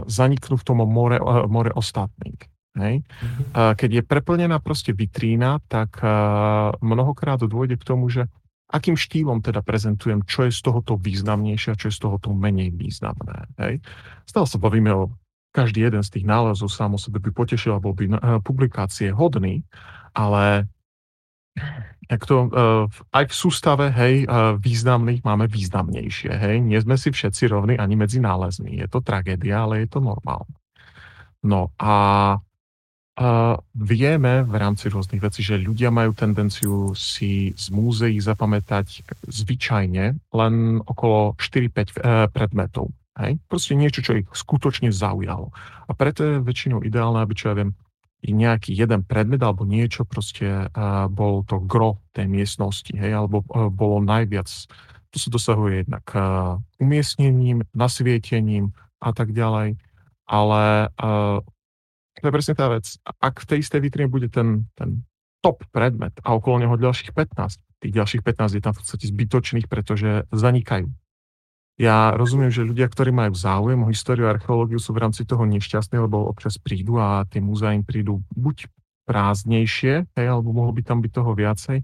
zaniknú 0.10 0.58
v 0.58 0.66
tom 0.66 0.82
more, 0.90 1.22
uh, 1.22 1.46
more 1.46 1.70
ostatných. 1.70 2.42
Hej? 2.76 3.06
Uh, 3.54 3.78
keď 3.78 4.02
je 4.02 4.04
preplnená 4.04 4.58
proste 4.60 4.92
vitrína, 4.92 5.62
tak 5.70 6.02
uh, 6.02 6.74
mnohokrát 6.82 7.40
dôjde 7.40 7.78
k 7.78 7.88
tomu, 7.88 8.10
že 8.10 8.26
akým 8.66 8.98
štýlom 8.98 9.46
teda 9.46 9.62
prezentujem, 9.62 10.26
čo 10.26 10.50
je 10.50 10.52
z 10.52 10.62
tohoto 10.66 10.98
významnejšie 10.98 11.74
a 11.74 11.80
čo 11.80 11.94
je 11.94 11.98
z 11.98 12.02
tohoto 12.02 12.34
menej 12.34 12.74
významné. 12.74 13.46
Hej? 13.62 13.84
Stále 14.26 14.48
sa 14.50 14.58
bavíme 14.58 14.92
o 14.94 15.14
každý 15.56 15.88
jeden 15.88 16.04
z 16.04 16.20
tých 16.20 16.26
nálezov 16.28 16.68
sám 16.68 16.98
o 16.98 17.00
sebe 17.00 17.24
by 17.24 17.32
potešil, 17.32 17.80
alebo 17.80 17.96
by 17.96 18.12
uh, 18.12 18.44
publikácie 18.44 19.16
hodný, 19.16 19.64
ale 20.12 20.68
jak 22.12 22.22
to, 22.28 22.52
uh, 22.52 22.92
aj 23.16 23.32
v 23.32 23.34
sústave, 23.34 23.88
hej, 23.96 24.28
uh, 24.28 24.60
významných 24.60 25.24
máme 25.24 25.48
významnejšie, 25.48 26.36
hej. 26.36 26.60
Nie 26.60 26.84
sme 26.84 27.00
si 27.00 27.16
všetci 27.16 27.48
rovní 27.48 27.80
ani 27.80 27.96
medzi 27.96 28.20
nálezmi. 28.20 28.84
Je 28.84 28.88
to 28.92 29.00
tragédia, 29.00 29.64
ale 29.64 29.88
je 29.88 29.96
to 29.96 30.04
normálne. 30.04 30.52
No 31.40 31.72
a 31.80 31.94
uh, 33.20 33.56
vieme 33.76 34.44
v 34.44 34.56
rámci 34.56 34.92
rôznych 34.92 35.24
vecí, 35.24 35.42
že 35.44 35.60
ľudia 35.60 35.92
majú 35.92 36.12
tendenciu 36.12 36.92
si 36.96 37.56
z 37.56 37.66
múzeí 37.72 38.20
zapamätať 38.20 39.04
zvyčajne 39.28 40.06
len 40.36 40.54
okolo 40.84 41.36
4-5 41.40 42.00
uh, 42.00 42.28
predmetov. 42.32 42.92
Hej? 43.16 43.40
Proste 43.48 43.80
niečo, 43.80 44.04
čo 44.04 44.20
ich 44.20 44.28
skutočne 44.28 44.92
zaujalo. 44.92 45.56
A 45.88 45.92
preto 45.96 46.24
je 46.24 46.44
väčšinou 46.44 46.84
ideálne, 46.84 47.24
aby 47.24 47.34
čo 47.36 47.52
ja 47.52 47.56
viem, 47.56 47.72
nejaký 48.26 48.74
jeden 48.74 49.06
predmet 49.06 49.38
alebo 49.46 49.70
niečo, 49.70 50.02
proste 50.02 50.66
uh, 50.74 51.06
bol 51.06 51.46
to 51.46 51.62
gro 51.62 52.02
tej 52.18 52.26
miestnosti, 52.26 52.90
hej, 52.90 53.14
alebo 53.14 53.46
uh, 53.54 53.70
bolo 53.70 54.02
najviac. 54.02 54.50
To 55.14 55.18
sa 55.22 55.30
dosahuje 55.30 55.86
jednak 55.86 56.06
uh, 56.18 56.58
umiestnením, 56.82 57.62
nasvietením 57.78 58.74
a 58.98 59.14
tak 59.14 59.30
ďalej. 59.30 59.78
Ale 60.26 60.90
uh, 60.90 61.46
to 62.26 62.34
je 62.34 62.38
presne 62.42 62.58
tá 62.58 62.66
vec. 62.74 62.98
Ak 63.22 63.46
v 63.46 63.48
tej 63.54 63.58
istej 63.62 63.80
vitrine 63.86 64.10
bude 64.10 64.34
ten, 64.34 64.66
ten 64.74 65.06
top 65.46 65.62
predmet 65.70 66.18
a 66.26 66.34
okolo 66.34 66.58
neho 66.58 66.74
ďalších 66.74 67.14
15, 67.14 67.62
tých 67.86 67.94
ďalších 67.94 68.26
15 68.26 68.58
je 68.58 68.64
tam 68.66 68.74
v 68.74 68.80
podstate 68.82 69.06
zbytočných, 69.06 69.70
pretože 69.70 70.26
zanikajú. 70.34 70.90
Ja 71.76 72.16
rozumiem, 72.16 72.50
že 72.50 72.66
ľudia, 72.66 72.88
ktorí 72.88 73.12
majú 73.12 73.36
záujem 73.36 73.78
o 73.84 73.92
históriu 73.92 74.26
a 74.26 74.34
archeológiu, 74.34 74.80
sú 74.80 74.96
v 74.96 75.06
rámci 75.06 75.28
toho 75.28 75.44
nešťastní, 75.46 76.02
lebo 76.02 76.26
občas 76.26 76.56
prídu 76.58 76.98
a 76.98 77.28
tie 77.30 77.44
múzea 77.44 77.76
im 77.76 77.84
prídu 77.84 78.24
buď 78.34 78.72
prázdnejšie, 79.06 80.08
hej, 80.18 80.28
alebo 80.28 80.50
mohlo 80.56 80.74
by 80.74 80.82
tam 80.82 81.04
byť 81.04 81.12
toho 81.14 81.32
viacej, 81.38 81.78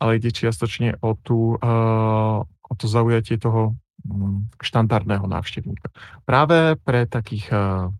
ale 0.00 0.10
ide 0.16 0.32
čiastočne 0.32 0.96
o, 1.04 1.18
tú, 1.20 1.60
uh, 1.60 2.40
o 2.46 2.74
to 2.78 2.86
zaujatie 2.88 3.36
toho 3.36 3.76
um, 4.08 4.48
štandardného 4.62 5.26
návštevníka. 5.28 5.92
Práve 6.24 6.80
pre 6.80 7.04
takých, 7.04 7.52
uh, 7.52 7.92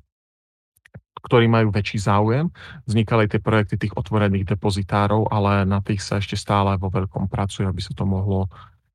ktorí 1.22 1.46
majú 1.46 1.70
väčší 1.70 2.02
záujem, 2.02 2.50
vznikali 2.84 3.30
tie 3.30 3.38
projekty 3.38 3.78
tých 3.78 3.94
otvorených 3.94 4.58
depozitárov, 4.58 5.30
ale 5.30 5.62
na 5.62 5.78
tých 5.78 6.02
sa 6.02 6.18
ešte 6.18 6.34
stále 6.34 6.74
vo 6.76 6.90
veľkom 6.90 7.30
pracuje, 7.30 7.64
aby 7.64 7.78
sa 7.78 7.94
to 7.94 8.02
mohlo 8.02 8.50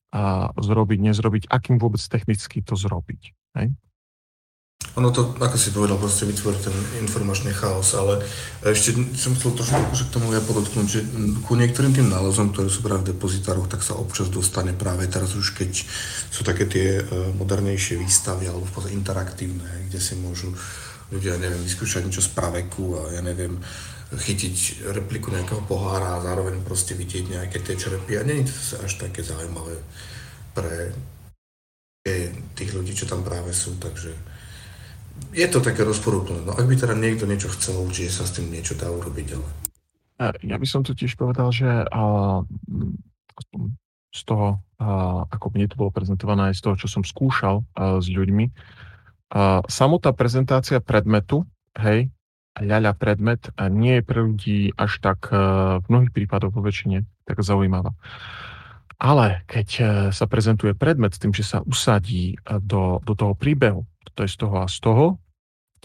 a 0.08 0.56
zrobiť, 0.56 1.00
nezrobiť, 1.04 1.44
akým 1.52 1.76
vôbec 1.78 2.00
technicky 2.00 2.64
to 2.64 2.80
zrobiť. 2.80 3.22
Hej? 3.60 3.76
Ono 4.96 5.12
to, 5.12 5.36
ako 5.38 5.58
si 5.60 5.76
povedal, 5.76 6.00
proste 6.00 6.26
vytvorí 6.26 6.58
ten 6.58 6.74
informačný 7.04 7.52
chaos, 7.54 7.92
ale 7.94 8.24
ešte 8.66 8.96
som 9.14 9.36
chcel 9.36 9.54
trošku 9.54 9.78
akože 9.78 10.10
k 10.10 10.14
tomu 10.16 10.32
ja 10.32 10.42
podotknúť, 10.42 10.88
že 10.88 11.02
ku 11.44 11.54
niektorým 11.54 11.92
tým 11.92 12.08
nálezom, 12.08 12.50
ktoré 12.50 12.72
sú 12.72 12.82
práve 12.82 13.04
v 13.04 13.14
depozitároch, 13.14 13.68
tak 13.68 13.84
sa 13.84 14.00
občas 14.00 14.32
dostane 14.32 14.74
práve 14.74 15.06
teraz 15.12 15.36
už, 15.36 15.54
keď 15.54 15.72
sú 16.32 16.42
také 16.42 16.66
tie 16.66 16.88
e, 16.98 17.36
modernejšie 17.36 18.00
výstavy 18.00 18.48
alebo 18.48 18.66
v 18.66 18.74
podstate 18.74 18.98
interaktívne, 18.98 19.66
kde 19.92 20.00
si 20.02 20.18
môžu 20.18 20.56
ľudia, 21.12 21.40
neviem, 21.40 21.64
vyskúšať 21.64 22.04
niečo 22.08 22.24
z 22.24 22.32
praveku 22.36 23.00
a 23.00 23.02
ja 23.16 23.22
neviem, 23.24 23.60
chytiť 24.08 24.88
repliku 24.96 25.32
nejakého 25.36 25.68
pohára 25.68 26.16
a 26.16 26.24
zároveň 26.24 26.64
proste 26.64 26.96
vidieť 26.96 27.28
nejaké 27.28 27.60
tie 27.60 27.76
čerpy 27.76 28.16
a 28.16 28.24
je 28.24 28.48
to 28.48 28.80
až 28.80 28.94
také 29.04 29.20
zaujímavé 29.20 29.76
pre 30.56 30.96
tých 32.56 32.72
ľudí, 32.72 32.96
čo 32.96 33.04
tam 33.04 33.20
práve 33.20 33.52
sú, 33.52 33.76
takže 33.76 34.16
je 35.36 35.48
to 35.52 35.60
také 35.60 35.84
rozporúplné. 35.84 36.48
No 36.48 36.56
ak 36.56 36.64
by 36.64 36.76
teda 36.80 36.96
niekto 36.96 37.28
niečo 37.28 37.52
chcel, 37.52 37.84
určite 37.84 38.16
sa 38.16 38.24
s 38.24 38.40
tým 38.40 38.48
niečo 38.48 38.80
dá 38.80 38.88
urobiť, 38.88 39.28
ale... 39.36 39.48
Ja 40.40 40.56
by 40.56 40.64
som 40.64 40.88
tu 40.88 40.96
tiež 40.96 41.20
povedal, 41.20 41.52
že 41.52 41.68
z 44.16 44.22
toho, 44.24 44.64
ako 45.28 45.46
mne 45.52 45.68
to 45.68 45.76
bolo 45.76 45.92
prezentované, 45.92 46.50
aj 46.50 46.58
z 46.58 46.64
toho, 46.64 46.76
čo 46.80 46.88
som 46.88 47.04
skúšal 47.04 47.68
s 47.76 48.08
ľuďmi, 48.08 48.46
uh, 49.34 49.64
samotná 49.68 50.12
prezentácia 50.14 50.80
predmetu, 50.80 51.44
hej, 51.78 52.12
ľaľa 52.62 52.92
predmet 52.98 53.42
a 53.56 53.70
nie 53.70 54.02
je 54.02 54.04
pre 54.04 54.20
ľudí 54.22 54.60
až 54.78 54.98
tak 55.02 55.30
e, 55.30 55.38
v 55.82 55.86
mnohých 55.88 56.14
prípadoch 56.14 56.54
vo 56.54 56.66
väčšine 56.66 57.06
tak 57.26 57.42
zaujímavá. 57.42 57.94
Ale 58.98 59.46
keď 59.46 59.68
e, 59.78 59.84
sa 60.10 60.26
prezentuje 60.26 60.74
predmet 60.74 61.14
tým, 61.14 61.34
že 61.34 61.46
sa 61.46 61.62
usadí 61.62 62.34
e, 62.34 62.38
do, 62.58 62.98
do 63.06 63.14
toho 63.14 63.38
príbehu, 63.38 63.86
to 64.18 64.26
je 64.26 64.30
z 64.34 64.38
toho 64.42 64.56
a 64.66 64.68
z 64.68 64.78
toho, 64.82 65.06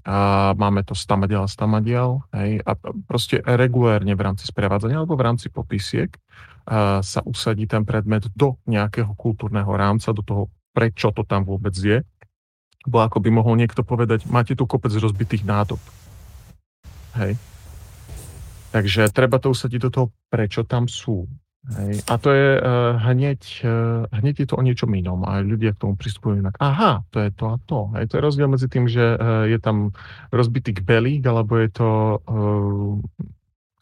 a 0.03 0.51
máme 0.59 0.83
to 0.83 0.99
stamadial 0.99 1.47
a 1.47 1.53
stamadial, 1.53 2.27
hej, 2.35 2.59
a 2.67 2.75
proste 3.07 3.39
regulérne 3.39 4.19
v 4.19 4.25
rámci 4.25 4.51
sprevádzania 4.51 4.99
alebo 4.99 5.15
v 5.15 5.31
rámci 5.31 5.47
popisiek 5.47 6.19
a 6.67 6.99
sa 7.07 7.23
usadí 7.23 7.71
ten 7.71 7.87
predmet 7.87 8.27
do 8.35 8.59
nejakého 8.67 9.15
kultúrneho 9.15 9.71
rámca, 9.71 10.11
do 10.11 10.27
toho, 10.27 10.51
prečo 10.75 11.15
to 11.15 11.23
tam 11.23 11.47
vôbec 11.47 11.75
je, 11.75 12.03
Bo 12.83 13.03
ako 13.03 13.23
by 13.23 13.31
mohol 13.31 13.55
niekto 13.55 13.87
povedať, 13.87 14.27
máte 14.27 14.59
tu 14.59 14.67
kopec 14.67 14.91
rozbitých 14.91 15.47
nádob. 15.47 15.79
Hej. 17.15 17.39
Takže 18.73 19.13
treba 19.13 19.37
to 19.37 19.53
usadiť 19.53 19.81
do 19.85 19.91
toho, 19.93 20.07
prečo 20.33 20.65
tam 20.65 20.89
sú. 20.89 21.29
Hej. 21.63 22.03
A 22.11 22.19
to 22.19 22.35
je 22.35 22.59
uh, 22.59 22.99
hneď, 23.07 23.39
uh, 23.63 24.11
hneď 24.11 24.35
je 24.43 24.47
to 24.51 24.59
o 24.59 24.67
niečom 24.67 24.91
inom 24.99 25.23
a 25.23 25.47
ľudia 25.47 25.79
k 25.79 25.87
tomu 25.87 25.95
pristupujú 25.95 26.43
inak. 26.43 26.59
Aha, 26.59 27.07
to 27.15 27.23
je 27.23 27.31
to 27.31 27.45
a 27.55 27.57
to. 27.71 27.81
Hej. 27.95 28.05
To 28.11 28.15
je 28.19 28.23
rozdiel 28.27 28.49
medzi 28.51 28.67
tým, 28.67 28.91
že 28.91 29.15
uh, 29.15 29.47
je 29.47 29.63
tam 29.63 29.95
rozbitý 30.35 30.75
kbelík, 30.83 31.23
alebo 31.23 31.55
je 31.63 31.71
to 31.71 32.19
uh, 32.19 32.99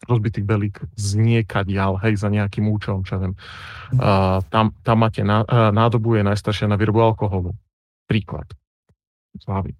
rozbitý 0.05 0.45
kbelík 0.45 0.77
z 0.93 1.09
niekadiaľ, 1.17 1.97
hej, 2.05 2.21
za 2.21 2.29
nejakým 2.29 2.69
účelom, 2.69 3.01
čo 3.01 3.17
viem. 3.17 3.33
Uh, 3.97 4.45
tam, 4.53 4.77
tam 4.85 4.97
máte 5.01 5.25
ná, 5.25 5.41
uh, 5.41 5.73
nádobu 5.73 6.21
je 6.21 6.23
najstaršia 6.27 6.69
na 6.69 6.77
výrobu 6.77 7.01
alkoholu. 7.01 7.57
Príklad. 8.05 8.45
Zlavy. 9.41 9.73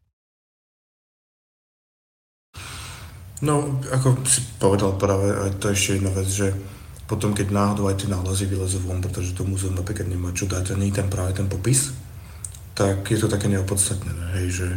No, 3.42 3.82
ako 3.90 4.22
si 4.30 4.46
povedal 4.62 4.94
práve, 5.02 5.34
aj 5.34 5.58
to 5.58 5.74
ešte 5.74 5.98
jedna 5.98 6.14
vec, 6.14 6.30
že 6.30 6.54
potom 7.10 7.34
keď 7.34 7.50
náhodou 7.50 7.90
aj 7.90 8.06
tie 8.06 8.10
nálezy 8.10 8.46
vylezú 8.46 8.86
von, 8.86 9.02
pretože 9.02 9.34
to 9.34 9.42
múzeum 9.42 9.74
napríklad 9.74 10.06
nemá 10.06 10.30
čo 10.30 10.46
dať, 10.46 10.74
a 10.74 10.80
nie 10.80 10.94
práve 10.94 11.34
ten 11.34 11.50
popis, 11.50 11.90
tak 12.78 13.02
je 13.10 13.18
to 13.18 13.26
také 13.26 13.50
neopodstatnené, 13.50 14.38
hej, 14.38 14.48
že 14.54 14.68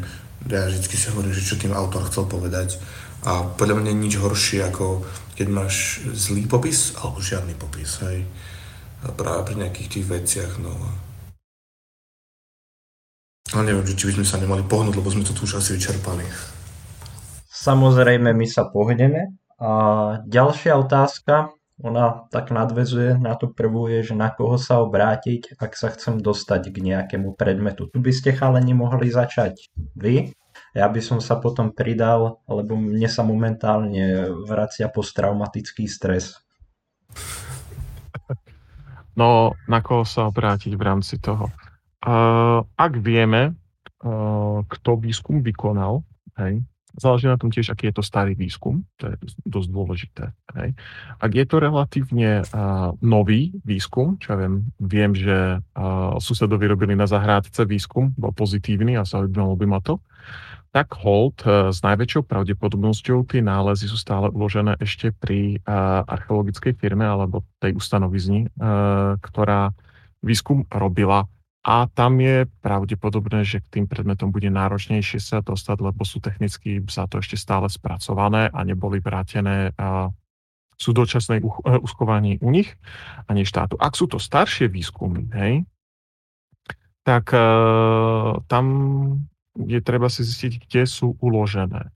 ja 0.49 0.69
vždy 0.69 0.97
si 0.97 1.09
hovorím, 1.13 1.37
že 1.37 1.45
čo 1.45 1.61
tým 1.61 1.77
autor 1.77 2.09
chcel 2.09 2.25
povedať 2.25 2.81
a 3.25 3.45
podľa 3.57 3.81
mňa 3.81 3.93
nič 3.97 4.21
horšie 4.21 4.61
ako 4.69 5.05
keď 5.35 5.49
máš 5.49 6.05
zlý 6.13 6.45
popis 6.45 6.93
alebo 7.01 7.21
žiadny 7.21 7.57
popis, 7.57 8.01
hej. 8.05 8.29
A 9.05 9.13
práve 9.13 9.53
pri 9.53 9.65
nejakých 9.65 9.89
tých 10.01 10.07
veciach, 10.09 10.53
no. 10.61 10.73
Ale 13.53 13.69
neviem, 13.69 13.85
či 13.93 14.09
by 14.09 14.23
sme 14.23 14.27
sa 14.27 14.41
nemali 14.41 14.65
pohnúť, 14.65 14.97
lebo 14.97 15.13
sme 15.13 15.27
to 15.27 15.37
tu 15.37 15.45
už 15.45 15.61
asi 15.61 15.77
vyčerpali. 15.77 16.25
Samozrejme, 17.53 18.33
my 18.33 18.47
sa 18.49 18.65
pohneme. 18.73 19.37
A 19.61 19.71
ďalšia 20.25 20.81
otázka, 20.81 21.53
ona 21.83 22.25
tak 22.31 22.55
nadvezuje 22.55 23.19
na 23.19 23.35
tú 23.35 23.51
prvú, 23.51 23.91
je, 23.91 24.13
že 24.13 24.15
na 24.15 24.31
koho 24.31 24.57
sa 24.57 24.81
obrátiť, 24.81 25.59
ak 25.59 25.77
sa 25.77 25.91
chcem 25.91 26.23
dostať 26.23 26.71
k 26.71 26.77
nejakému 26.81 27.35
predmetu. 27.35 27.91
Tu 27.91 27.99
by 28.01 28.13
ste 28.15 28.33
chaleni 28.33 28.73
mohli 28.73 29.11
začať 29.11 29.69
vy. 29.99 30.33
Ja 30.75 30.87
by 30.87 31.01
som 31.03 31.19
sa 31.19 31.39
potom 31.39 31.75
pridal, 31.75 32.43
lebo 32.47 32.79
mne 32.79 33.07
sa 33.11 33.27
momentálne 33.27 34.31
vracia 34.47 34.87
posttraumatický 34.91 35.87
stres. 35.91 36.39
No, 39.15 39.55
na 39.71 39.79
koho 39.79 40.03
sa 40.03 40.27
obrátiť 40.27 40.75
v 40.75 40.83
rámci 40.83 41.23
toho? 41.23 41.51
Ak 42.77 42.93
vieme, 43.01 43.57
kto 44.69 44.91
výskum 45.01 45.41
vykonal, 45.41 46.05
hej, 46.37 46.61
Záleží 46.95 47.27
na 47.27 47.35
tom 47.35 47.51
tiež, 47.51 47.75
aký 47.75 47.91
je 47.91 47.99
to 47.99 48.07
starý 48.07 48.39
výskum, 48.39 48.87
to 49.03 49.11
je 49.11 49.15
dosť 49.51 49.69
dôležité. 49.75 50.25
Hej. 50.55 50.79
Ak 51.19 51.31
je 51.35 51.43
to 51.43 51.59
relatívne 51.59 52.47
nový 53.03 53.51
výskum, 53.67 54.15
čo 54.23 54.31
ja 54.31 54.37
viem, 54.39 54.71
viem, 54.79 55.11
že 55.11 55.59
susedovi 56.23 56.71
robili 56.71 56.95
na 56.95 57.11
zahrádce 57.11 57.67
výskum, 57.67 58.15
bol 58.15 58.31
pozitívny 58.31 58.95
a 58.95 59.03
zaujímalo 59.03 59.59
by 59.59 59.67
ma 59.67 59.83
to, 59.83 59.99
tak 60.71 60.91
hold 61.03 61.39
uh, 61.47 61.71
s 61.71 61.83
najväčšou 61.87 62.27
pravdepodobnosťou 62.27 63.31
tie 63.31 63.43
nálezy 63.43 63.87
sú 63.87 63.95
stále 63.95 64.27
uložené 64.31 64.75
ešte 64.83 65.15
pri 65.15 65.63
archeologickej 66.11 66.75
firme 66.75 67.07
alebo 67.07 67.47
tej 67.63 67.79
ustanovizni, 67.79 68.51
uh, 68.59 69.15
ktorá 69.23 69.71
výskum 70.23 70.67
robila 70.71 71.31
a 71.65 71.89
tam 71.89 72.21
je 72.21 72.45
pravdepodobné, 72.61 73.41
že 73.49 73.65
k 73.65 73.81
tým 73.81 73.87
predmetom 73.89 74.29
bude 74.29 74.53
náročnejšie 74.53 75.17
sa 75.17 75.41
dostať, 75.41 75.81
lebo 75.81 76.05
sú 76.05 76.21
technicky 76.21 76.85
za 76.85 77.09
to 77.09 77.25
ešte 77.25 77.41
stále 77.41 77.73
spracované 77.73 78.53
a 78.53 78.61
neboli 78.69 79.01
vrátené 79.01 79.73
sú 80.75 80.91
dočasnej 80.93 81.41
e, 81.41 81.47
uskovaní 81.81 82.37
u 82.43 82.51
nich 82.51 82.75
a 83.25 83.31
nie 83.33 83.47
štátu. 83.47 83.79
Ak 83.79 83.95
sú 83.97 84.11
to 84.11 84.19
staršie 84.19 84.69
výskumy, 84.69 85.31
hej, 85.33 85.55
tak 87.05 87.37
uh, 87.37 88.41
tam 88.49 88.65
je 89.61 89.77
treba 89.85 90.09
si 90.09 90.25
zistiť, 90.25 90.67
kde 90.67 90.83
sú 90.89 91.21
uložené. 91.21 91.93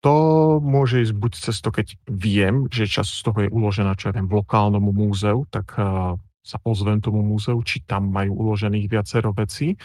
To 0.00 0.16
môže 0.64 1.04
ísť 1.04 1.12
buď 1.12 1.32
cez 1.36 1.60
to, 1.60 1.68
keď 1.68 1.92
viem, 2.08 2.64
že 2.72 2.88
časť 2.88 3.10
z 3.20 3.20
toho 3.20 3.38
je 3.44 3.52
uložená, 3.52 3.92
čo 4.00 4.08
ja 4.08 4.16
viem, 4.16 4.24
v 4.24 4.40
lokálnom 4.40 4.80
múzeu, 4.80 5.44
tak 5.52 5.76
uh, 5.76 6.16
sa 6.40 6.56
ozvem 6.64 6.98
tomu 7.00 7.20
múzeu, 7.20 7.60
či 7.60 7.84
tam 7.84 8.08
majú 8.08 8.36
uložených 8.36 8.86
viacero 8.88 9.30
vecí, 9.36 9.76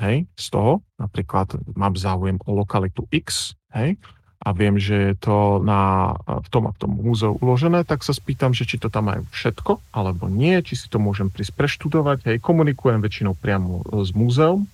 hej, 0.00 0.26
z 0.34 0.46
toho, 0.50 0.82
napríklad 0.98 1.54
mám 1.78 1.94
záujem 1.94 2.38
o 2.44 2.50
lokalitu 2.54 3.06
X, 3.10 3.54
hej, 3.72 3.96
a 4.44 4.52
viem, 4.52 4.76
že 4.76 4.94
je 4.94 5.14
to 5.16 5.64
na, 5.64 6.12
v 6.28 6.48
tom 6.52 6.68
a 6.68 6.72
v 6.76 6.78
tom 6.84 6.92
múzeu 7.00 7.32
uložené, 7.40 7.80
tak 7.88 8.04
sa 8.04 8.12
spýtam, 8.12 8.52
že 8.52 8.68
či 8.68 8.76
to 8.76 8.92
tam 8.92 9.08
majú 9.08 9.24
všetko, 9.32 9.80
alebo 9.96 10.28
nie, 10.28 10.60
či 10.60 10.76
si 10.76 10.86
to 10.92 11.00
môžem 11.00 11.32
prísť 11.32 11.56
preštudovať, 11.56 12.18
hej, 12.28 12.36
komunikujem 12.44 13.00
väčšinou 13.00 13.32
priamo 13.40 13.80
s 14.04 14.12
múzeum, 14.12 14.68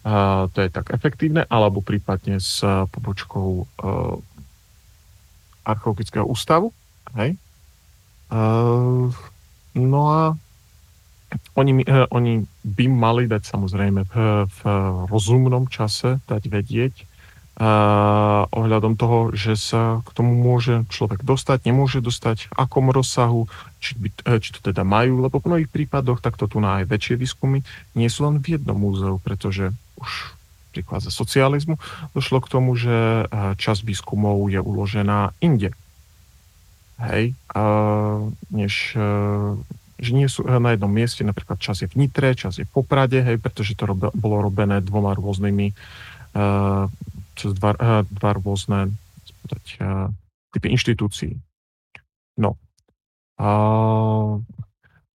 a 0.00 0.48
to 0.56 0.64
je 0.64 0.70
tak 0.72 0.96
efektívne, 0.96 1.44
alebo 1.44 1.84
prípadne 1.84 2.40
s 2.40 2.64
pobočkou 2.64 3.48
uh, 3.52 4.16
archeologického 5.60 6.24
ústavu, 6.24 6.72
hej. 7.20 7.36
Uh, 8.30 9.12
no 9.76 10.00
a 10.08 10.20
oni, 11.60 11.84
eh, 11.84 12.08
oni 12.08 12.42
by 12.64 12.84
mali 12.88 13.28
dať 13.28 13.42
samozrejme 13.44 14.08
v, 14.08 14.14
v 14.48 14.60
rozumnom 15.12 15.68
čase 15.68 16.18
dať 16.24 16.42
vedieť 16.48 16.94
uh, 17.60 18.48
ohľadom 18.48 18.96
toho, 18.96 19.36
že 19.36 19.56
sa 19.60 20.00
k 20.04 20.10
tomu 20.16 20.32
môže 20.32 20.88
človek 20.88 21.20
dostať, 21.20 21.68
nemôže 21.68 22.00
dostať, 22.00 22.48
akom 22.56 22.88
rozsahu, 22.88 23.46
či, 23.78 23.96
by, 24.00 24.08
eh, 24.24 24.40
či 24.40 24.56
to 24.56 24.60
teda 24.64 24.80
majú, 24.80 25.20
lebo 25.20 25.38
v 25.38 25.48
mnohých 25.52 25.70
prípadoch 25.72 26.24
takto 26.24 26.48
tu 26.48 26.58
na 26.58 26.80
aj 26.80 26.88
väčšie 26.88 27.20
výskumy 27.20 27.60
nie 27.92 28.08
sú 28.08 28.24
len 28.24 28.40
v 28.40 28.56
jednom 28.56 28.80
múzeu, 28.80 29.20
pretože 29.20 29.76
už 30.00 30.36
príklad 30.72 31.02
za 31.04 31.10
socializmu 31.10 31.76
došlo 32.14 32.38
k 32.40 32.50
tomu, 32.50 32.78
že 32.78 33.26
časť 33.58 33.82
výskumov 33.82 34.46
je 34.54 34.62
uložená 34.62 35.34
inde. 35.42 35.74
Hej, 37.02 37.34
uh, 37.58 38.30
než 38.54 38.94
že 40.00 40.16
nie 40.16 40.26
sú 40.26 40.42
na 40.48 40.72
jednom 40.74 40.90
mieste, 40.90 41.22
napríklad 41.22 41.60
čas 41.60 41.84
je 41.84 41.88
v 41.88 42.04
Nitre, 42.04 42.32
čas 42.32 42.56
je 42.56 42.64
v 42.64 42.72
Poprade, 42.72 43.20
hej, 43.20 43.36
pretože 43.36 43.76
to 43.76 43.84
robe, 43.86 44.08
bolo 44.16 44.40
robené 44.40 44.80
dvoma 44.80 45.12
rôznymi, 45.12 45.70
uh, 45.70 46.88
cez 47.36 47.50
dva, 47.54 47.76
uh, 47.76 48.02
dva 48.08 48.30
rôzne 48.34 48.90
povedať, 49.44 49.64
uh, 49.80 50.08
typy 50.50 50.72
inštitúcií. 50.72 51.36
No. 52.40 52.56
Uh, 53.40 54.40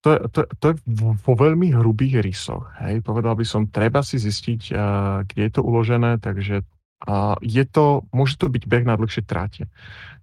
to, 0.05 0.09
je, 0.13 0.19
to, 0.33 0.41
to 0.61 0.65
je 0.73 0.77
vo 1.25 1.33
veľmi 1.33 1.73
hrubých 1.73 2.21
rysoch. 2.21 2.69
Hej. 2.85 3.01
Povedal 3.01 3.37
by 3.37 3.45
som, 3.49 3.69
treba 3.69 4.05
si 4.05 4.21
zistiť, 4.21 4.63
uh, 4.73 5.25
kde 5.25 5.41
je 5.49 5.53
to 5.53 5.61
uložené, 5.65 6.21
takže 6.21 6.61
uh, 6.61 7.37
je 7.41 7.65
to, 7.65 8.05
môže 8.13 8.37
to 8.37 8.53
byť 8.53 8.65
beh 8.69 8.85
na 8.85 9.01
dlhšie 9.01 9.25
tráte. 9.25 9.65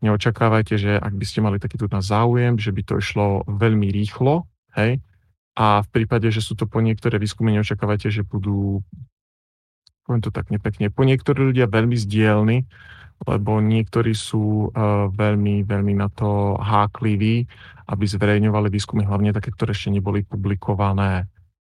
Neočakávajte, 0.02 0.82
že 0.82 0.92
ak 0.98 1.14
by 1.14 1.26
ste 1.30 1.46
mali 1.46 1.62
takýto 1.62 1.86
na 1.90 2.02
záujem, 2.02 2.58
že 2.58 2.74
by 2.74 2.82
to 2.82 2.98
išlo 2.98 3.46
veľmi 3.46 3.94
rýchlo, 3.94 4.50
Hej? 4.76 5.04
A 5.56 5.84
v 5.84 5.88
prípade, 5.92 6.32
že 6.32 6.40
sú 6.40 6.56
to 6.56 6.64
po 6.64 6.80
niektoré 6.80 7.20
výskumy, 7.20 7.52
neočakávajte, 7.52 8.08
že 8.08 8.24
budú, 8.24 8.80
poviem 10.08 10.24
to 10.24 10.32
tak 10.32 10.48
nepekne, 10.48 10.88
po 10.88 11.04
niektorí 11.04 11.52
ľudia 11.52 11.68
veľmi 11.68 11.96
zdielni, 12.00 12.64
lebo 13.22 13.62
niektorí 13.62 14.16
sú 14.16 14.72
uh, 14.72 15.12
veľmi, 15.14 15.68
veľmi 15.68 15.94
na 15.94 16.10
to 16.10 16.58
hákliví, 16.58 17.46
aby 17.92 18.04
zverejňovali 18.08 18.72
výskumy, 18.72 19.06
hlavne 19.06 19.36
také, 19.36 19.54
ktoré 19.54 19.76
ešte 19.76 19.94
neboli 19.94 20.26
publikované. 20.26 21.28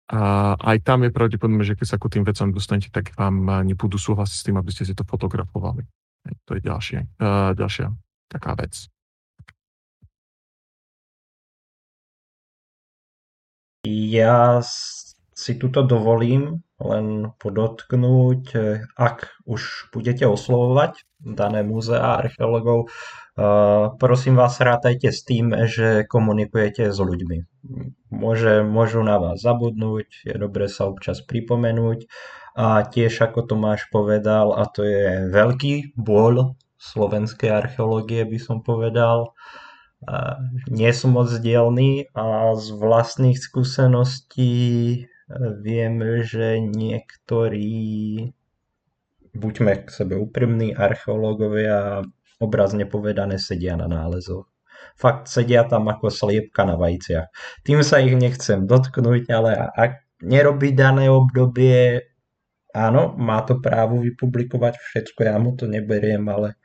Uh, 0.09 0.55
aj 0.57 0.81
tam 0.81 1.03
je 1.05 1.11
pravdepodobné, 1.13 1.61
že 1.67 1.77
keď 1.77 1.88
sa 1.97 2.01
ku 2.01 2.07
tým 2.09 2.23
vecom 2.25 2.49
dostanete, 2.49 2.89
tak 2.89 3.13
vám 3.13 3.61
nebudú 3.67 3.99
súhlasiť 3.99 4.38
s 4.39 4.45
tým, 4.47 4.57
aby 4.57 4.71
ste 4.71 4.88
si 4.88 4.97
to 4.97 5.05
fotografovali. 5.05 5.85
To 6.49 6.57
je 6.57 6.61
ďalšie, 6.65 7.21
ďalšia 7.53 8.05
taká 8.27 8.57
vec. 8.57 8.89
Ja 13.85 14.65
si 15.35 15.51
tuto 15.61 15.85
dovolím 15.85 16.65
len 16.81 17.31
podotknúť, 17.38 18.43
ak 18.97 19.17
už 19.45 19.91
budete 19.93 20.25
oslovovať 20.25 21.05
dané 21.21 21.61
múzea 21.61 22.19
archeológov, 22.19 22.89
prosím 23.99 24.35
vás, 24.39 24.57
rátajte 24.57 25.11
s 25.11 25.21
tým, 25.27 25.53
že 25.67 26.07
komunikujete 26.07 26.89
s 26.89 26.97
ľuďmi. 26.97 27.38
Môže, 28.15 28.63
môžu 28.63 29.03
na 29.03 29.19
vás 29.19 29.43
zabudnúť, 29.43 30.23
je 30.23 30.35
dobre 30.35 30.65
sa 30.71 30.88
občas 30.88 31.21
pripomenúť 31.21 32.07
a 32.55 32.88
tiež 32.88 33.27
ako 33.27 33.43
Tomáš 33.43 33.91
povedal, 33.91 34.55
a 34.55 34.63
to 34.71 34.88
je 34.88 35.29
veľký 35.29 35.99
bôľ 35.99 36.55
slovenskej 36.93 37.50
archeológie 37.50 38.21
by 38.30 38.38
som 38.38 38.62
povedal, 38.62 39.34
nie 40.69 40.91
som 40.93 41.17
moc 41.17 41.34
dielný 41.41 42.06
a 42.13 42.54
z 42.54 42.67
vlastných 42.78 43.38
skúseností 43.41 44.54
e, 44.54 44.98
viem, 45.65 45.98
že 46.21 46.62
niektorí 46.62 48.30
buďme 49.34 49.74
k 49.82 49.88
sebe 49.89 50.15
úprimní, 50.21 50.78
archeológovia 50.78 52.06
obrazne 52.38 52.86
povedané 52.86 53.41
sedia 53.41 53.74
na 53.74 53.89
nálezoch. 53.89 54.45
Fakt 54.95 55.28
sedia 55.28 55.65
tam 55.65 55.89
ako 55.89 56.13
sliepka 56.13 56.63
na 56.63 56.78
vajciach. 56.78 57.28
Tým 57.65 57.82
sa 57.82 58.00
ich 58.00 58.13
nechcem 58.13 58.69
dotknúť, 58.69 59.28
ale 59.34 59.58
ak 59.58 60.06
nerobí 60.21 60.71
dané 60.71 61.10
obdobie, 61.10 62.13
áno, 62.75 63.15
má 63.15 63.39
to 63.47 63.63
právo 63.63 64.03
vypublikovať 64.03 64.75
všetko, 64.75 65.19
ja 65.23 65.39
mu 65.39 65.55
to 65.55 65.65
neberiem, 65.71 66.27
ale 66.27 66.59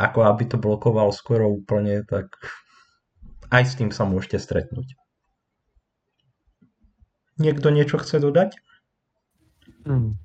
ako 0.00 0.24
aby 0.24 0.48
to 0.48 0.56
blokoval 0.56 1.12
skoro 1.12 1.52
úplne, 1.52 2.00
tak 2.08 2.32
aj 3.52 3.62
s 3.68 3.72
tým 3.76 3.92
sa 3.92 4.08
môžete 4.08 4.40
stretnúť. 4.40 4.96
Niekto 7.36 7.68
niečo 7.68 8.00
chce 8.00 8.16
dodať? 8.16 8.56
Hmm. 9.84 10.16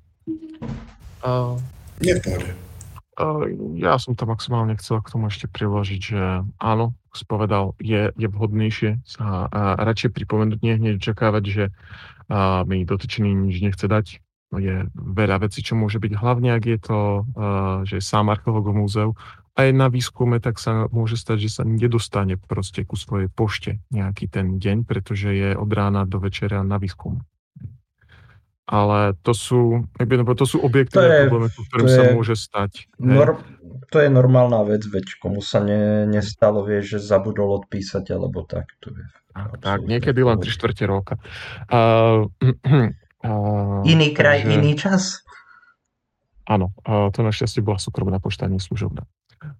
Uh, 1.20 1.60
Nie 2.00 2.16
Uh, 3.12 3.44
ja 3.76 4.00
som 4.00 4.16
to 4.16 4.24
maximálne 4.24 4.72
chcel 4.80 5.04
k 5.04 5.12
tomu 5.12 5.28
ešte 5.28 5.44
priložiť, 5.44 6.00
že 6.00 6.48
áno, 6.56 6.96
spovedal, 7.12 7.76
je, 7.76 8.08
je 8.16 8.24
vhodnejšie 8.24 9.04
sa 9.04 9.52
uh, 9.52 9.76
radšej 9.84 10.16
pripomenúť, 10.16 10.64
nie 10.64 10.80
hneď 10.80 10.96
očakávať, 10.96 11.44
že 11.44 11.64
uh, 11.68 12.64
mi 12.64 12.88
dotyčný 12.88 13.36
nič 13.36 13.60
nechce 13.60 13.84
dať. 13.84 14.16
No 14.52 14.60
je 14.60 14.84
veľa 14.92 15.40
vecí, 15.40 15.64
čo 15.64 15.74
môže 15.74 15.96
byť, 15.96 16.12
hlavne 16.12 16.52
ak 16.52 16.64
je 16.68 16.78
to, 16.78 17.00
uh, 17.24 17.88
že 17.88 17.98
je 17.98 18.04
sám 18.04 18.28
archeológ 18.28 18.68
múzeu, 18.76 19.16
aj 19.56 19.68
na 19.72 19.88
výskume, 19.88 20.40
tak 20.40 20.60
sa 20.60 20.88
môže 20.92 21.16
stať, 21.16 21.48
že 21.48 21.50
sa 21.60 21.62
nedostane 21.64 22.36
proste 22.36 22.84
ku 22.84 22.96
svojej 22.96 23.32
pošte 23.32 23.80
nejaký 23.92 24.28
ten 24.28 24.60
deň, 24.60 24.84
pretože 24.84 25.28
je 25.32 25.50
od 25.56 25.68
rána 25.72 26.04
do 26.04 26.20
večera 26.20 26.60
na 26.64 26.76
výskum 26.76 27.24
ale 28.72 29.18
to 29.20 29.36
sú, 29.36 29.84
to 30.38 30.46
sú 30.48 30.56
objektívne 30.64 31.28
problémy, 31.28 31.52
ktorým 31.52 31.88
sa 31.92 32.02
môže 32.14 32.38
stať. 32.38 32.88
Nor, 32.96 33.42
to 33.92 34.00
je 34.00 34.08
normálna 34.08 34.64
vec, 34.64 34.86
veď 34.88 35.20
komu 35.20 35.44
sa 35.44 35.60
ne, 35.60 36.08
nestalo, 36.08 36.64
vie, 36.64 36.80
že 36.80 36.96
zabudol 36.96 37.52
odpísať, 37.60 38.16
alebo 38.16 38.48
tak. 38.48 38.72
To 38.86 38.94
je 38.94 39.04
tak, 39.32 39.50
tak, 39.60 39.78
niekedy 39.84 40.20
len 40.24 40.40
3 40.40 40.48
čtvrte 40.48 40.84
roka. 40.88 41.20
Uh, 41.68 42.32
uh, 43.22 43.82
iný 43.86 44.14
kraj, 44.14 44.44
takže, 44.44 44.54
iný 44.58 44.72
čas? 44.78 45.02
Áno, 46.46 46.74
uh, 46.86 47.08
to 47.14 47.22
našťastie 47.22 47.62
bola 47.62 47.78
súkromná 47.78 48.18
pošta, 48.18 48.50
nie 48.50 48.58
služobná. 48.58 49.06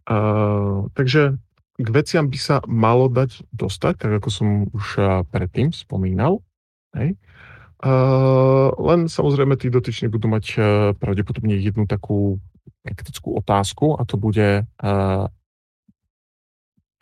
Uh, 0.06 0.90
takže 0.94 1.38
k 1.80 1.88
veciam 1.88 2.28
by 2.28 2.38
sa 2.38 2.56
malo 2.68 3.08
dať 3.08 3.42
dostať, 3.50 3.94
tak 3.96 4.10
ako 4.22 4.28
som 4.28 4.48
už 4.70 4.86
predtým 5.32 5.72
spomínal. 5.72 6.44
Hej. 6.92 7.16
Uh, 7.82 8.70
len 8.78 9.10
samozrejme 9.10 9.58
tí 9.58 9.66
dotyční 9.66 10.06
budú 10.06 10.30
mať 10.30 10.44
uh, 10.54 10.64
pravdepodobne 10.94 11.58
jednu 11.58 11.90
takú 11.90 12.38
kritickú 12.86 13.34
otázku 13.34 13.98
a 13.98 14.06
to 14.06 14.14
bude 14.14 14.62
uh, 14.62 15.26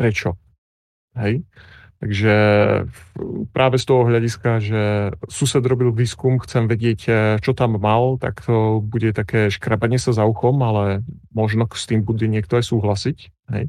prečo. 0.01 0.41
Hej? 1.13 1.45
Takže 2.01 2.35
práve 3.53 3.77
z 3.77 3.85
toho 3.85 4.09
hľadiska, 4.09 4.51
že 4.65 4.83
sused 5.29 5.61
robil 5.61 5.93
výskum, 5.93 6.41
chcem 6.41 6.65
vedieť, 6.65 7.01
čo 7.45 7.53
tam 7.53 7.77
mal, 7.77 8.17
tak 8.17 8.41
to 8.41 8.81
bude 8.81 9.13
také 9.13 9.53
škrabanie 9.53 10.01
sa 10.01 10.17
za 10.17 10.25
uchom, 10.25 10.65
ale 10.65 11.05
možno 11.37 11.69
s 11.69 11.85
tým 11.85 12.01
bude 12.01 12.25
niekto 12.25 12.57
aj 12.57 12.65
súhlasiť. 12.73 13.19
Hej? 13.53 13.69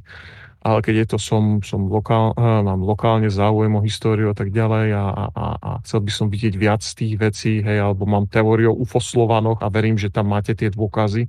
ale 0.61 0.79
keď 0.85 0.95
je 1.03 1.07
to, 1.09 1.17
som, 1.17 1.43
som 1.65 1.89
lokál, 1.89 2.37
eh, 2.37 2.61
mám 2.61 2.85
lokálne 2.85 3.33
záujem 3.33 3.73
o 3.73 3.81
históriu 3.81 4.29
a 4.29 4.37
tak 4.37 4.53
ďalej 4.53 4.93
a, 4.93 5.05
a, 5.33 5.45
a 5.57 5.69
chcel 5.81 6.05
by 6.05 6.11
som 6.13 6.27
vidieť 6.29 6.53
viac 6.53 6.85
tých 6.85 7.17
vecí, 7.17 7.65
hej, 7.65 7.81
alebo 7.81 8.05
mám 8.05 8.29
teóriu 8.29 8.77
o 8.77 8.79
UFO 8.85 9.01
Slovanoch 9.01 9.57
a 9.65 9.67
verím, 9.73 9.97
že 9.97 10.13
tam 10.13 10.29
máte 10.29 10.53
tie 10.53 10.69
dôkazy, 10.69 11.25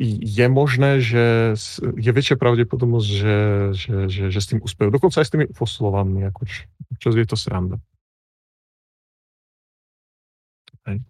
je 0.00 0.46
možné, 0.48 1.04
že 1.04 1.52
je 1.80 2.10
väčšia 2.10 2.40
pravdepodobnosť, 2.40 3.08
že, 3.08 3.38
že, 3.76 3.94
že, 4.08 4.22
že 4.32 4.40
s 4.40 4.48
tým 4.48 4.60
úspejú. 4.64 4.88
Dokonca 4.88 5.20
aj 5.20 5.26
s 5.28 5.32
tými 5.36 5.44
UFO 5.52 5.68
Slovanmi, 5.68 6.24
ako 6.24 6.48
čo, 6.48 6.64
čo 6.96 7.08
je 7.12 7.28
to 7.28 7.36
sranda. 7.36 7.76
Hej. 10.88 11.04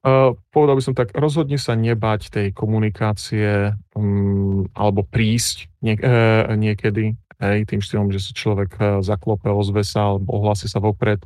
Uh, 0.00 0.32
povedal 0.48 0.80
by 0.80 0.82
som 0.88 0.94
tak, 0.96 1.12
rozhodne 1.12 1.60
sa 1.60 1.76
nebať 1.76 2.32
tej 2.32 2.46
komunikácie 2.56 3.76
um, 3.92 4.64
alebo 4.72 5.04
prísť 5.04 5.68
niek- 5.84 6.00
uh, 6.00 6.48
niekedy, 6.56 7.18
hej, 7.42 7.58
tým 7.68 7.84
štýlom, 7.84 8.08
že 8.14 8.22
sa 8.22 8.32
človek 8.32 8.70
uh, 8.78 8.86
zaklope, 9.04 9.50
ozve 9.52 9.84
sa 9.84 10.14
alebo 10.14 10.40
ohlási 10.40 10.72
sa 10.72 10.80
vopred, 10.80 11.20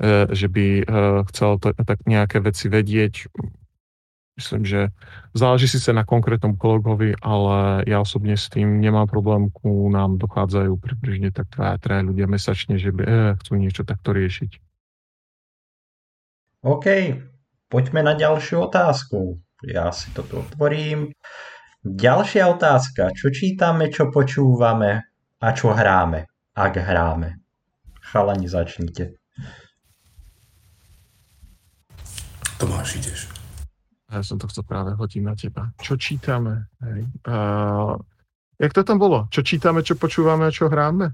uh, 0.00 0.30
že 0.32 0.48
by 0.48 0.66
uh, 0.80 1.26
chcel 1.28 1.60
to, 1.60 1.76
tak 1.76 2.00
nejaké 2.08 2.40
veci 2.40 2.72
vedieť. 2.72 3.28
Myslím, 4.34 4.66
že 4.66 4.80
záleží 5.30 5.70
si 5.70 5.78
sa 5.78 5.94
na 5.94 6.02
konkrétnom 6.02 6.58
kolegovi, 6.58 7.14
ale 7.22 7.86
ja 7.86 8.02
osobne 8.02 8.34
s 8.34 8.50
tým 8.50 8.82
nemám 8.82 9.06
problém, 9.06 9.46
ku 9.54 9.86
nám 9.86 10.18
dochádzajú 10.18 10.74
približne 10.82 11.30
tak 11.30 11.54
dva, 11.54 11.78
traja 11.78 12.02
ľudia 12.02 12.26
mesačne, 12.26 12.74
že 12.74 12.90
by, 12.90 13.02
uh, 13.06 13.12
chcú 13.38 13.52
niečo 13.54 13.86
takto 13.86 14.10
riešiť. 14.10 14.58
OK, 16.66 16.86
Poďme 17.74 18.06
na 18.06 18.14
ďalšiu 18.14 18.70
otázku. 18.70 19.42
Ja 19.66 19.90
si 19.90 20.14
toto 20.14 20.46
otvorím. 20.46 21.10
Ďalšia 21.82 22.46
otázka. 22.46 23.10
Čo 23.10 23.34
čítame, 23.34 23.90
čo 23.90 24.14
počúvame 24.14 25.02
a 25.42 25.48
čo 25.50 25.74
hráme, 25.74 26.30
ak 26.54 26.78
hráme? 26.78 27.42
Chalani, 27.98 28.46
začnite. 28.46 29.18
Tomáš, 32.62 33.02
ideš. 33.02 33.33
Ja 34.14 34.22
som 34.22 34.38
to 34.38 34.46
chcel 34.46 34.62
práve 34.62 34.94
hodiť 34.94 35.22
na 35.26 35.34
teba. 35.34 35.74
Čo 35.82 35.98
čítame? 35.98 36.70
Hej. 36.78 37.10
Uh, 37.26 37.98
jak 38.62 38.70
to 38.70 38.86
tam 38.86 39.02
bolo? 39.02 39.26
Čo 39.34 39.42
čítame, 39.42 39.82
čo 39.82 39.98
počúvame 39.98 40.46
a 40.46 40.54
čo 40.54 40.70
hráme? 40.70 41.10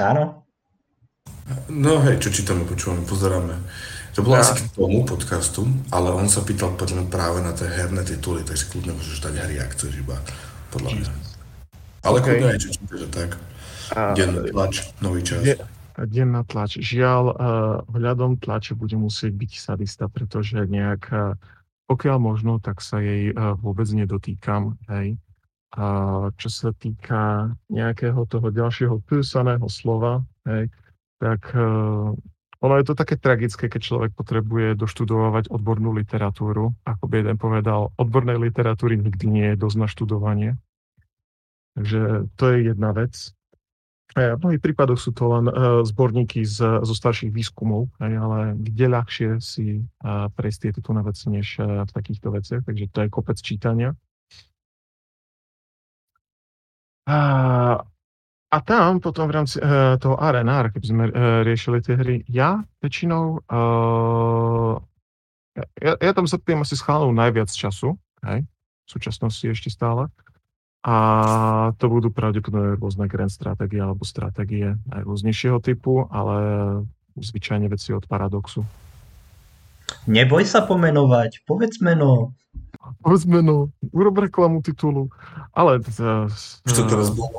Áno. 0.00 0.48
No 1.68 2.00
hej, 2.08 2.24
čo 2.24 2.32
čítame, 2.32 2.64
počúvame, 2.64 3.04
pozeráme. 3.04 3.60
To 4.16 4.24
bolo 4.24 4.40
ja. 4.40 4.44
asi 4.44 4.64
k 4.64 4.76
tomu 4.76 5.04
podcastu, 5.04 5.68
ale 5.92 6.12
on 6.12 6.28
sa 6.28 6.40
pýtal 6.44 6.72
podľa 6.76 7.04
mňa 7.04 7.08
práve 7.12 7.44
na 7.44 7.52
tie 7.52 7.68
herné 7.68 8.04
tituly, 8.04 8.44
tak 8.44 8.56
si 8.56 8.68
kľudne 8.68 8.96
môžeš 8.96 9.24
dať 9.24 9.34
hry, 9.40 9.56
ak 9.60 9.72
chceš 9.76 9.92
iba, 10.00 10.16
podľa 10.72 10.90
mňa. 11.00 11.10
Ale 12.04 12.16
okay. 12.20 12.24
kľudne 12.24 12.48
aj 12.48 12.58
čo 12.60 12.68
že 12.96 13.08
tak. 13.12 13.30
A, 13.92 14.16
Denný 14.16 14.52
tlač, 14.52 14.88
nový 15.04 15.20
čas. 15.20 15.44
Je, 15.44 15.56
denná 15.96 16.42
tlač. 16.46 16.78
Žiaľ, 16.80 17.24
uh, 17.28 17.36
hľadom 17.92 18.38
tlače 18.38 18.76
bude 18.78 18.96
musieť 18.96 19.32
byť 19.34 19.52
sadista, 19.58 20.04
pretože 20.08 20.64
nejak, 20.64 21.02
uh, 21.12 21.34
pokiaľ 21.88 22.16
možno, 22.20 22.58
tak 22.62 22.80
sa 22.80 23.02
jej 23.02 23.32
uh, 23.32 23.56
vôbec 23.58 23.88
nedotýkam. 23.90 24.78
Hej. 24.88 25.20
A 25.72 25.84
čo 26.36 26.48
sa 26.52 26.70
týka 26.76 27.52
nejakého 27.72 28.28
toho 28.28 28.52
ďalšieho 28.52 29.00
písaného 29.08 29.64
slova, 29.72 30.20
hej, 30.44 30.68
tak 31.16 31.48
ono 32.62 32.78
je 32.78 32.86
to 32.86 32.94
také 32.94 33.18
tragické, 33.18 33.66
keď 33.66 33.80
človek 33.82 34.10
potrebuje 34.14 34.78
doštudovať 34.78 35.50
odbornú 35.50 35.90
literatúru. 35.98 36.70
Ako 36.86 37.10
by 37.10 37.26
jeden 37.26 37.34
povedal, 37.34 37.90
odbornej 37.98 38.38
literatúry 38.38 38.94
nikdy 38.94 39.26
nie 39.26 39.46
je 39.50 39.56
dosť 39.58 39.76
na 39.82 39.88
študovanie. 39.90 40.50
Takže 41.74 42.30
to 42.38 42.44
je 42.54 42.58
jedna 42.70 42.94
vec. 42.94 43.34
V 44.12 44.40
mnohých 44.44 44.60
prípadoch 44.60 45.00
sú 45.00 45.16
to 45.16 45.24
len 45.32 45.48
uh, 45.48 45.80
zborníky 45.80 46.44
z, 46.44 46.84
zo 46.84 46.94
starších 46.94 47.32
výskumov, 47.32 47.88
ale 47.96 48.52
kde 48.60 48.86
ľahšie 48.92 49.30
si 49.40 49.80
uh, 49.80 50.28
prejsť 50.32 50.68
tieto 50.68 50.92
na 50.92 51.00
veci, 51.00 51.32
než 51.32 51.56
v 51.60 51.90
takýchto 51.90 52.28
veciach. 52.28 52.62
Takže 52.68 52.84
to 52.92 52.98
je 53.02 53.08
kopec 53.08 53.38
čítania. 53.40 53.96
A 57.08 57.18
a 58.52 58.60
tam 58.60 59.00
potom 59.00 59.32
v 59.32 59.40
rámci 59.40 59.56
toho 59.96 60.16
RNR, 60.20 60.76
keby 60.76 60.84
sme 60.84 61.04
riešili 61.40 61.80
tie 61.80 61.96
hry, 61.96 62.20
ja 62.28 62.60
väčšinou, 62.84 63.48
ja, 65.56 65.92
ja 65.96 66.12
tam 66.12 66.28
zapiem 66.28 66.60
asi 66.60 66.76
schválnou 66.76 67.16
najviac 67.16 67.48
času, 67.48 67.96
hej, 68.28 68.44
v 68.44 68.88
súčasnosti 68.92 69.48
ešte 69.48 69.72
stále. 69.72 70.12
A 70.82 70.96
to 71.78 71.86
budú 71.86 72.10
pravdepodobne 72.10 72.74
rôzne 72.74 73.06
grand 73.06 73.30
stratégie 73.30 73.78
alebo 73.78 74.02
stratégie 74.02 74.74
aj 74.90 75.00
rôznejšieho 75.06 75.62
typu, 75.62 76.10
ale 76.10 76.36
zvyčajne 77.14 77.70
veci 77.70 77.94
od 77.94 78.02
paradoxu. 78.10 78.66
Neboj 80.10 80.42
sa 80.42 80.66
pomenovať, 80.66 81.46
povedz 81.46 81.78
meno. 81.78 82.34
Povedz 82.98 83.30
meno, 83.30 83.70
urob 83.94 84.18
reklamu 84.18 84.58
titulu. 84.58 85.06
Ale... 85.54 85.78
Uh, 86.02 86.26
Čo 86.66 86.82
to 86.82 86.84
teraz 86.90 87.08
bolo? 87.14 87.38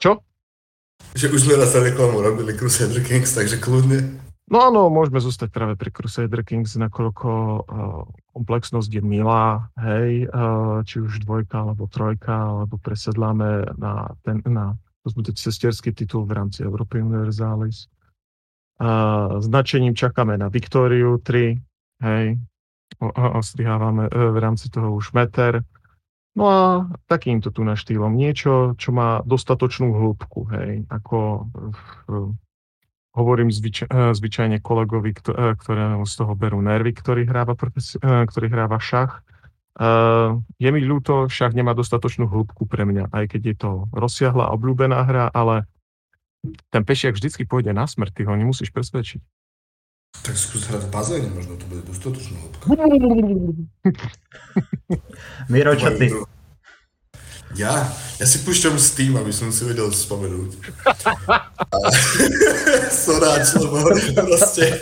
Čo? 0.00 0.24
Že 1.12 1.26
už 1.36 1.40
sme 1.44 1.54
raz 1.60 1.76
reklamu 1.76 2.24
robili 2.24 2.56
Crusader 2.56 3.04
Kings, 3.04 3.36
takže 3.36 3.60
kľudne. 3.60 4.27
No 4.48 4.64
áno, 4.64 4.88
môžeme 4.88 5.20
zostať 5.20 5.52
práve 5.52 5.74
pri 5.76 5.92
Crusader 5.92 6.40
Kings, 6.40 6.72
nakoľko 6.80 7.28
uh, 7.28 8.08
komplexnosť 8.32 8.88
je 8.88 9.02
milá, 9.04 9.68
hej, 9.76 10.24
uh, 10.24 10.80
či 10.88 11.04
už 11.04 11.20
dvojka 11.28 11.68
alebo 11.68 11.84
trojka, 11.84 12.64
alebo 12.64 12.80
presedláme 12.80 13.76
na 13.76 14.08
ten, 14.24 14.40
na 14.48 14.72
to 15.04 15.12
titul 15.92 16.24
v 16.24 16.32
rámci 16.32 16.64
Európy 16.64 17.04
Universalis. 17.04 17.92
Uh, 18.80 19.36
značením 19.44 19.92
čakáme 19.92 20.40
na 20.40 20.48
Victoriu 20.48 21.20
3, 21.20 22.08
hej, 22.08 22.40
ostrihávame 23.14 24.08
v 24.08 24.36
rámci 24.40 24.72
toho 24.72 24.96
už 24.96 25.12
meter. 25.12 25.60
No 26.32 26.44
a 26.48 26.60
takýmto 27.04 27.52
tu 27.52 27.68
na 27.68 27.76
štýlom 27.76 28.16
niečo, 28.16 28.72
čo 28.80 28.96
má 28.96 29.20
dostatočnú 29.28 29.92
hĺbku, 29.92 30.40
hej, 30.56 30.88
ako 30.88 31.50
hovorím 33.16 33.50
zvyč, 33.50 33.88
zvyčajne 33.90 34.60
kolegovi, 34.60 35.16
ktorému 35.58 36.04
z 36.04 36.14
toho 36.14 36.32
berú 36.38 36.60
nervy, 36.60 36.94
ktorý 36.94 37.24
hráva, 37.24 37.58
profesi- 37.58 37.98
ktorý 38.02 38.46
hráva 38.52 38.78
šach. 38.78 39.24
Je 40.58 40.68
mi 40.74 40.80
ľúto, 40.82 41.30
šach 41.30 41.54
nemá 41.54 41.74
dostatočnú 41.74 42.26
hĺbku 42.26 42.66
pre 42.66 42.82
mňa, 42.82 43.14
aj 43.14 43.24
keď 43.30 43.42
je 43.42 43.56
to 43.56 43.70
rozsiahla, 43.94 44.50
obľúbená 44.54 45.06
hra, 45.06 45.30
ale 45.30 45.70
ten 46.70 46.82
pešiak 46.82 47.14
vždycky 47.14 47.46
pôjde 47.46 47.74
na 47.74 47.86
smrť, 47.86 48.12
ty 48.14 48.22
ho 48.26 48.34
nemusíš 48.34 48.74
presvedčiť. 48.74 49.22
Tak 50.18 50.34
skús 50.34 50.66
hrať 50.66 50.82
v 50.88 50.90
bazéne, 50.90 51.28
možno 51.30 51.54
to 51.60 51.66
bude 51.70 51.86
dostatočná 51.86 52.36
hĺbka. 52.42 52.64
Miro, 55.52 55.78
čo 55.78 55.94
ty? 55.94 56.10
Ja? 57.56 57.88
Ja 58.20 58.26
si 58.28 58.44
púšťam 58.44 58.76
Steam, 58.76 59.16
aby 59.16 59.32
som 59.32 59.48
si 59.48 59.64
vedel 59.64 59.88
spomenúť. 59.88 60.60
Soráč, 63.06 63.56
lebo 63.56 63.88
proste... 64.12 64.76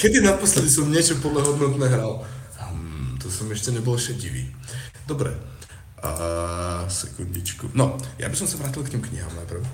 Kedy 0.00 0.24
naposledy 0.24 0.72
som 0.72 0.88
niečo 0.88 1.20
plnohodnotné 1.20 1.86
hral? 1.92 2.24
Hmm, 2.56 3.20
to 3.20 3.28
som 3.28 3.50
ešte 3.52 3.68
nebol 3.74 4.00
šedivý. 4.00 4.48
Dobre. 5.04 5.36
A, 6.00 6.84
sekundičku. 6.88 7.72
No, 7.76 8.00
ja 8.16 8.32
by 8.32 8.36
som 8.36 8.48
sa 8.48 8.60
vrátil 8.60 8.84
k 8.84 8.96
tým 8.96 9.02
knihám 9.04 9.34
najprv. 9.36 9.64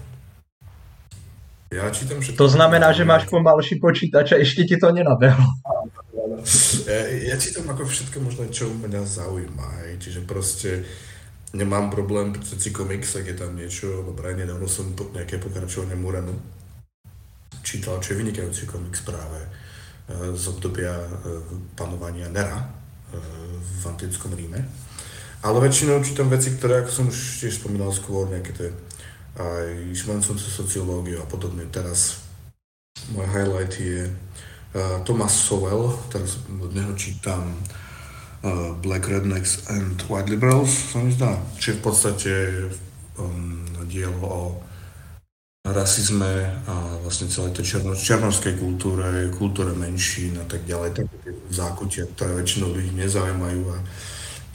Ja 1.70 1.87
čítam 1.94 2.18
všetko. 2.18 2.38
To 2.42 2.51
znamená, 2.51 2.90
že 2.90 3.07
máš 3.07 3.31
pomalší 3.31 3.79
počítač 3.79 4.35
a 4.35 4.42
ešte 4.42 4.66
ti 4.66 4.75
to 4.75 4.90
nenabehlo. 4.90 5.46
Ja, 6.83 7.31
ja 7.31 7.37
čítam 7.38 7.70
ako 7.70 7.87
všetko 7.87 8.18
možno, 8.18 8.51
čo 8.51 8.66
mňa 8.75 9.07
zaujíma. 9.07 9.94
Čiže 10.03 10.27
proste 10.27 10.83
nemám 11.52 11.90
problém 11.90 12.32
prečítať 12.32 12.60
si 12.60 12.70
komiks, 12.70 13.16
ak 13.16 13.26
je 13.26 13.36
tam 13.36 13.56
niečo. 13.56 14.06
Dobre, 14.06 14.34
nedávno 14.38 14.70
som 14.70 14.94
po 14.94 15.10
nejaké 15.10 15.42
pokračovanie 15.42 15.98
Muranu 15.98 16.34
čítal, 17.60 18.00
čo 18.00 18.14
je 18.14 18.20
vynikajúci 18.22 18.64
komiks 18.66 19.04
práve 19.04 19.38
e, 19.42 19.48
z 20.34 20.44
obdobia 20.48 20.94
e, 20.94 21.08
panovania 21.76 22.30
Nera 22.30 22.56
e, 22.56 22.66
v 23.60 23.82
antickom 23.84 24.32
Ríme. 24.32 24.62
Ale 25.40 25.56
väčšinou 25.60 26.04
čítam 26.04 26.28
veci, 26.28 26.52
ktoré, 26.52 26.84
ako 26.84 26.90
som 26.92 27.04
už 27.08 27.40
tiež 27.40 27.64
spomínal 27.64 27.90
skôr, 27.96 28.28
nejaké 28.28 28.52
tie 28.52 28.70
aj 29.38 29.96
som 30.04 30.36
sa 30.36 30.50
sociológiu 30.50 31.22
a 31.22 31.26
podobne. 31.26 31.64
Teraz 31.72 32.20
môj 33.14 33.24
highlight 33.30 33.72
je 33.78 34.10
uh, 34.10 35.00
Thomas 35.06 35.32
Sowell, 35.32 35.96
teraz 36.12 36.42
od 36.50 36.74
neho 36.74 36.92
čítam 36.98 37.56
Black 38.81 39.05
Rednecks 39.05 39.68
and 39.68 40.00
White 40.09 40.33
Liberals, 40.33 40.72
sa 40.72 41.05
mi 41.05 41.12
zdá. 41.12 41.37
Čiže 41.61 41.76
v 41.76 41.83
podstate 41.85 42.33
um, 43.20 43.68
dielo 43.85 44.24
o 44.24 44.42
rasizme 45.61 46.48
a 46.64 46.74
vlastne 47.05 47.29
celej 47.29 47.61
tej 47.61 47.76
černo, 47.76 47.92
černovskej 47.92 48.57
kultúre, 48.57 49.29
kultúre 49.37 49.76
menšín 49.76 50.40
a 50.40 50.46
tak 50.48 50.64
ďalej, 50.64 51.05
také 51.05 51.37
zákutia, 51.53 52.09
ktoré 52.16 52.40
väčšinou 52.40 52.72
ľudí 52.72 52.96
nezaujímajú 52.96 53.62
a 53.68 53.76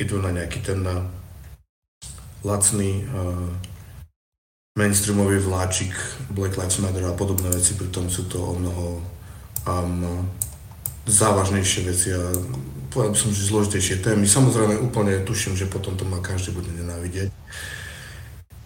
idú 0.01 0.17
na 0.17 0.33
nejaký 0.33 0.65
ten 0.65 0.81
na 0.81 1.05
lacný 2.41 3.05
uh, 3.05 3.53
mainstreamový 4.73 5.45
vláčik 5.45 5.93
Black 6.33 6.57
Lives 6.57 6.81
Matter 6.81 7.05
a 7.05 7.13
podobné 7.13 7.53
veci, 7.53 7.77
pritom 7.77 8.09
sú 8.09 8.25
to 8.25 8.41
o 8.41 8.53
mnoho 8.57 8.85
um, 9.69 10.25
závažnejšie 11.05 11.81
veci 11.85 12.09
a 12.17 12.33
povedal 12.95 13.11
by 13.11 13.19
som, 13.19 13.35
že 13.35 13.51
zložitejšie 13.51 13.99
témy. 13.99 14.23
Samozrejme 14.23 14.79
úplne 14.79 15.19
tuším, 15.27 15.59
že 15.59 15.67
potom 15.67 15.99
to 15.99 16.07
ma 16.07 16.23
každý 16.23 16.55
bude 16.55 16.71
nenávidieť. 16.71 17.27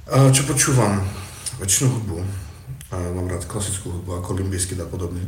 Čo 0.05 0.41
počúvam? 0.45 1.01
Väčšinu 1.57 1.97
hudbu. 1.97 2.17
Mám 2.93 3.25
rád 3.25 3.49
klasickú 3.49 3.89
hudbu, 3.89 4.21
ako 4.21 4.37
Limbisky 4.37 4.77
a 4.77 4.85
podobne. 4.85 5.25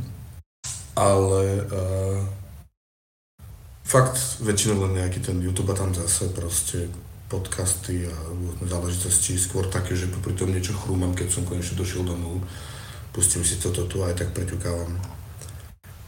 Ale 0.93 1.65
uh, 1.65 2.21
fakt 3.81 4.37
väčšinou 4.45 4.85
len 4.85 5.01
nejaký 5.01 5.21
ten 5.25 5.41
YouTube 5.41 5.73
a 5.73 5.77
tam 5.77 5.97
zase 5.97 6.29
proste 6.29 6.85
podcasty 7.31 8.05
a 8.05 8.13
rôzne 8.13 8.67
záležitosti, 8.69 9.39
skôr 9.39 9.65
také, 9.65 9.97
že 9.97 10.11
popri 10.11 10.35
tom 10.37 10.51
niečo 10.51 10.77
chrúmam, 10.77 11.15
keď 11.15 11.31
som 11.31 11.47
konečne 11.47 11.79
došiel 11.79 12.05
domov. 12.05 12.43
Pustím 13.15 13.41
si 13.41 13.57
toto 13.57 13.87
tu 13.87 14.03
aj 14.03 14.19
tak 14.19 14.29
preťukávam 14.35 15.20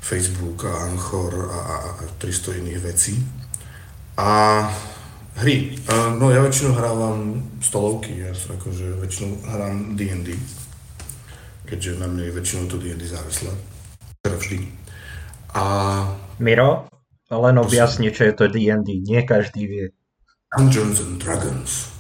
Facebook 0.04 0.68
a 0.68 0.92
Anchor 0.92 1.32
a, 1.48 1.60
a, 1.64 1.76
a 1.90 2.04
300 2.20 2.60
iných 2.60 2.80
vecí. 2.84 3.16
A 4.20 4.30
hry. 5.40 5.80
A, 5.88 6.12
no 6.12 6.28
ja 6.28 6.44
väčšinou 6.44 6.76
hrávam 6.76 7.40
stolovky, 7.64 8.20
ja 8.20 8.36
akože 8.36 9.00
väčšinou 9.00 9.32
hrám 9.48 9.96
D&D, 9.96 10.36
keďže 11.66 12.04
na 12.04 12.12
mne 12.12 12.28
je 12.28 12.36
väčšinou 12.36 12.68
to 12.68 12.76
D&D 12.78 13.00
závislé. 13.08 13.56
Teda 14.20 14.36
vždy. 14.36 14.68
A... 15.56 15.64
Miro, 16.42 16.90
len 17.32 17.56
objasni, 17.62 18.12
čo 18.12 18.28
je 18.28 18.34
to 18.36 18.46
D&D. 18.52 19.06
Nie 19.06 19.24
každý 19.24 19.64
vie. 19.70 19.86
Dungeons 20.52 21.00
and 21.00 21.22
Dragons. 21.22 21.94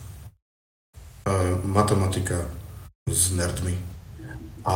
Uh, 1.23 1.55
matematika 1.63 2.49
s 3.07 3.31
nerdmi. 3.31 3.77
A 4.67 4.75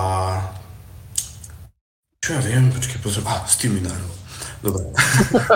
čo 2.28 2.36
ja 2.36 2.44
viem, 2.44 2.68
počkej, 2.68 3.00
pozriem, 3.00 3.24
a 3.32 3.40
s 3.48 3.56
tým 3.56 3.80
minárov. 3.80 4.12
Dobre. 4.60 4.84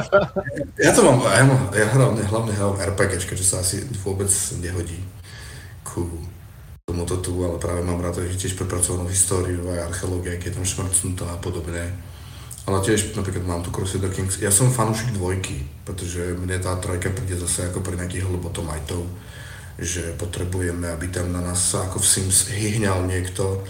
ja 0.88 0.96
to 0.96 1.04
mám, 1.04 1.20
ja, 1.28 1.44
mám, 1.44 1.68
ja 1.76 1.86
hlavne, 1.92 2.24
hlavne 2.24 2.54
hrám 2.56 2.80
RPG, 2.96 3.28
čo 3.28 3.44
sa 3.44 3.60
asi 3.60 3.84
vôbec 4.00 4.32
nehodí 4.64 5.04
ku 5.84 6.08
tomuto 6.88 7.20
tu, 7.20 7.36
ale 7.44 7.60
práve 7.60 7.84
mám 7.84 8.00
rád, 8.00 8.24
že 8.24 8.40
tiež 8.40 8.56
prepracovanú 8.56 9.12
históriu 9.12 9.68
aj 9.68 9.92
archeológia, 9.92 10.40
keď 10.40 10.48
je 10.48 10.56
tam 10.56 10.66
šmrcnutá 10.66 11.28
a 11.28 11.38
podobne 11.44 11.92
ale 12.70 12.78
tiež 12.86 13.18
napríklad 13.18 13.42
mám 13.42 13.66
tu 13.66 13.74
Crusader 13.74 14.14
Kings. 14.14 14.38
Ja 14.38 14.54
som 14.54 14.70
fanúšik 14.70 15.18
dvojky, 15.18 15.66
pretože 15.82 16.38
mne 16.38 16.62
tá 16.62 16.78
trojka 16.78 17.10
príde 17.10 17.42
zase 17.42 17.74
ako 17.74 17.82
pre 17.82 17.98
nejakých 17.98 18.30
hlobotomajtov, 18.30 19.02
že 19.82 20.14
potrebujeme, 20.14 20.86
aby 20.94 21.10
tam 21.10 21.34
na 21.34 21.42
nás 21.42 21.74
ako 21.74 21.98
v 21.98 22.06
Sims 22.06 22.54
hyhňal 22.54 23.10
niekto. 23.10 23.66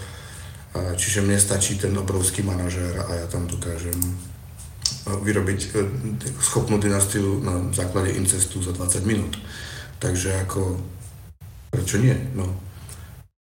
Čiže 0.72 1.20
mne 1.20 1.36
stačí 1.36 1.76
ten 1.76 1.92
obrovský 1.92 2.40
manažér 2.40 3.04
a 3.04 3.10
ja 3.24 3.26
tam 3.28 3.44
dokážem 3.44 3.96
vyrobiť 5.02 5.60
e, 5.60 5.68
schopnú 6.40 6.78
dynastiu 6.78 7.42
na 7.42 7.68
základe 7.74 8.14
incestu 8.14 8.62
za 8.62 8.72
20 8.72 9.04
minút. 9.04 9.34
Takže 9.98 10.46
ako, 10.46 10.80
prečo 11.68 11.98
nie? 11.98 12.14
No. 12.32 12.48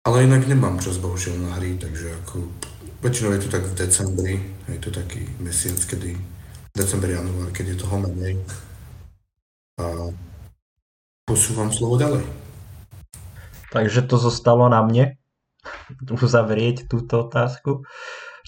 Ale 0.07 0.23
inak 0.29 0.47
nemám 0.47 0.79
čas 0.79 1.01
bohužiaľ 1.01 1.35
na 1.43 1.51
hry, 1.59 1.75
takže 1.75 2.15
ako 2.23 2.47
Väčšinou 2.99 3.31
je 3.31 3.47
to 3.47 3.49
tak 3.55 3.63
v 3.63 3.77
decembri, 3.79 4.35
je 4.67 4.79
to 4.83 4.91
taký 4.91 5.23
mesiac, 5.39 5.79
kedy 5.79 6.19
december, 6.75 7.07
január, 7.07 7.47
keď 7.55 7.71
je 7.71 7.77
toho 7.79 7.95
menej. 7.95 8.35
A 9.79 10.11
posúvam 11.23 11.71
slovo 11.71 11.95
ďalej. 11.95 12.27
Takže 13.71 14.03
to 14.03 14.19
zostalo 14.19 14.67
na 14.67 14.83
mne 14.83 15.15
uzavrieť 16.25 16.89
túto 16.89 17.27
otázku. 17.27 17.85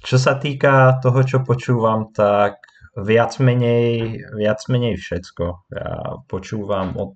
Čo 0.01 0.17
sa 0.17 0.37
týka 0.37 0.97
toho, 1.01 1.21
čo 1.21 1.45
počúvam, 1.45 2.09
tak 2.09 2.57
viac 2.97 3.37
menej, 3.37 4.19
viac 4.35 4.65
menej 4.67 4.97
všetko. 4.97 5.45
Ja 5.71 6.19
počúvam 6.27 6.97
od 6.97 7.15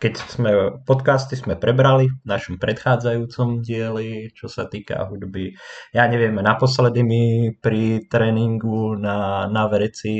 keď 0.00 0.14
sme 0.16 0.50
podcasty 0.88 1.36
sme 1.36 1.60
prebrali 1.60 2.08
v 2.08 2.24
našom 2.24 2.56
predchádzajúcom 2.56 3.60
dieli, 3.60 4.32
čo 4.32 4.48
sa 4.48 4.64
týka 4.64 5.04
hudby. 5.04 5.52
Ja 5.92 6.08
neviem, 6.08 6.40
naposledy 6.40 7.04
mi 7.04 7.52
pri 7.52 8.08
tréningu 8.08 8.96
na, 8.96 9.44
na 9.52 9.68
vereci 9.68 10.16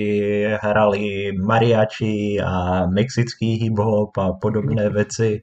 hrali 0.52 1.32
mariači 1.32 2.36
a 2.36 2.84
mexický 2.92 3.56
hip-hop 3.56 4.12
a 4.20 4.36
podobné 4.36 4.92
veci. 4.92 5.40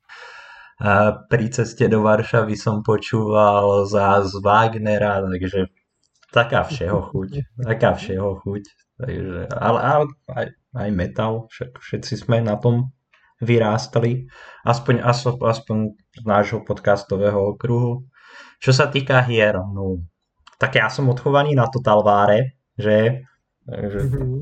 Pri 1.28 1.46
ceste 1.50 1.90
do 1.90 2.06
Varšavy 2.06 2.54
som 2.54 2.86
počúval 2.86 3.90
za 3.90 4.22
z 4.22 4.38
Wagnera, 4.46 5.26
takže 5.26 5.74
taká 6.30 6.62
všeho 6.70 7.02
chuť. 7.10 7.30
Taká 7.66 7.98
všeho 7.98 8.46
chuť. 8.46 8.64
Takže, 8.98 9.50
ale, 9.54 9.80
ale 9.82 10.06
aj, 10.34 10.48
aj 10.74 10.90
metal, 10.94 11.50
všetci 11.82 12.14
sme 12.18 12.42
na 12.42 12.58
tom 12.58 12.94
vyrástli, 13.42 14.26
aspoň, 14.66 15.06
aspoň, 15.42 15.78
z 16.18 16.24
nášho 16.26 16.66
podcastového 16.66 17.54
okruhu. 17.54 18.10
Čo 18.58 18.74
sa 18.74 18.90
týka 18.90 19.22
hier, 19.22 19.54
no, 19.54 20.02
tak 20.58 20.82
ja 20.82 20.90
som 20.90 21.10
odchovaný 21.14 21.54
na 21.54 21.70
Totalváre, 21.70 22.58
že, 22.74 23.22
že 23.66 24.00
mm-hmm. 24.02 24.42